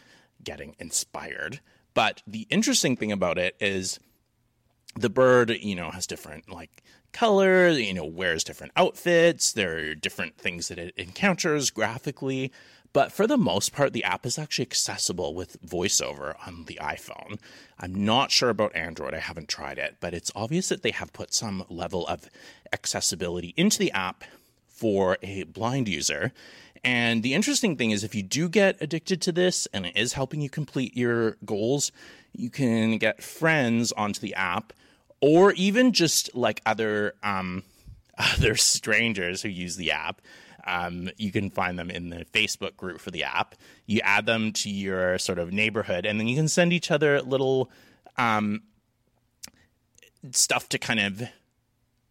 [0.43, 1.61] getting inspired.
[1.95, 4.01] But the interesting thing about it is
[4.97, 9.53] the bird, you know, has different like color, you know, wears different outfits.
[9.53, 12.53] There are different things that it encounters graphically.
[12.93, 17.39] But for the most part, the app is actually accessible with voiceover on the iPhone.
[17.79, 21.13] I'm not sure about Android, I haven't tried it, but it's obvious that they have
[21.13, 22.29] put some level of
[22.73, 24.25] accessibility into the app
[24.69, 26.33] for a blind user.
[26.83, 30.15] And the interesting thing is, if you do get addicted to this and it is
[30.15, 31.93] helping you complete your goals,
[32.33, 34.73] you can get friends onto the app
[35.21, 37.63] or even just like other um,
[38.19, 40.21] other strangers who use the app.
[40.67, 43.55] Um, you can find them in the Facebook group for the app.
[43.87, 47.23] You add them to your sort of neighborhood, and then you can send each other
[47.23, 47.71] little
[48.19, 48.63] um,
[50.33, 51.23] stuff to kind of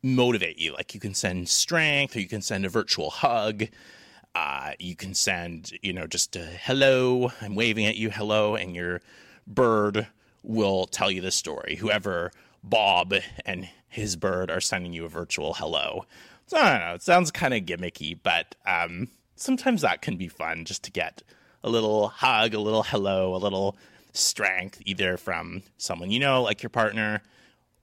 [0.02, 0.73] motivate you.
[0.73, 3.65] Like you can send strength, or you can send a virtual hug.
[4.36, 7.31] Uh, you can send, you know, just a hello.
[7.41, 9.02] I'm waving at you, hello, and your
[9.48, 10.07] bird
[10.44, 11.76] will tell you the story.
[11.76, 12.31] Whoever
[12.64, 13.14] Bob
[13.45, 16.06] and his bird are sending you a virtual hello.
[16.48, 16.94] So I don't know.
[16.95, 21.23] It sounds kind of gimmicky, but um, sometimes that can be fun just to get
[21.64, 23.77] a little hug, a little hello, a little
[24.14, 27.22] strength, either from someone you know, like your partner,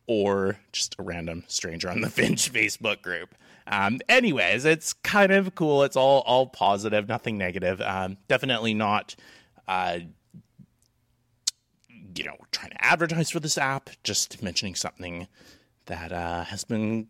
[0.07, 3.35] or just a random stranger on the Finch Facebook group.
[3.66, 5.82] Um, anyways, it's kind of cool.
[5.82, 7.81] It's all all positive, nothing negative.
[7.81, 9.16] Um, definitely not
[9.66, 9.98] uh,
[12.16, 15.28] you know, trying to advertise for this app, just mentioning something
[15.86, 17.09] that uh, has been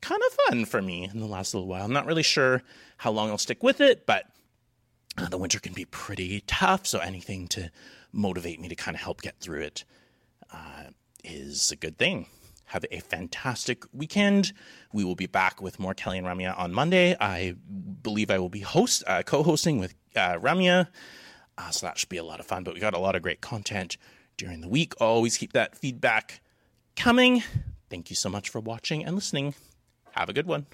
[0.00, 1.84] kind of fun for me in the last little while.
[1.84, 2.62] I'm not really sure
[2.98, 4.26] how long I'll stick with it, but
[5.16, 6.86] uh, the winter can be pretty tough.
[6.86, 7.70] So anything to
[8.12, 9.84] motivate me to kind of help get through it
[10.52, 10.84] uh,
[11.22, 12.26] is a good thing.
[12.66, 14.52] Have a fantastic weekend.
[14.92, 17.16] We will be back with more Kelly and Ramya on Monday.
[17.20, 17.54] I
[18.02, 20.88] believe I will be host uh, co-hosting with uh, Ramya,
[21.58, 22.64] uh, so that should be a lot of fun.
[22.64, 23.96] But we got a lot of great content
[24.36, 24.94] during the week.
[25.00, 26.40] Always keep that feedback
[26.96, 27.42] coming.
[27.90, 29.54] Thank you so much for watching and listening.
[30.12, 30.66] Have a good one.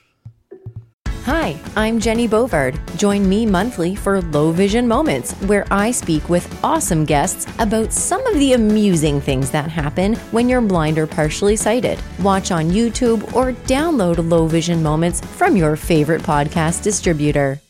[1.24, 2.78] Hi, I'm Jenny Bovard.
[2.96, 8.26] Join me monthly for Low Vision Moments, where I speak with awesome guests about some
[8.26, 12.02] of the amusing things that happen when you're blind or partially sighted.
[12.22, 17.60] Watch on YouTube or download Low Vision Moments from your favorite podcast distributor.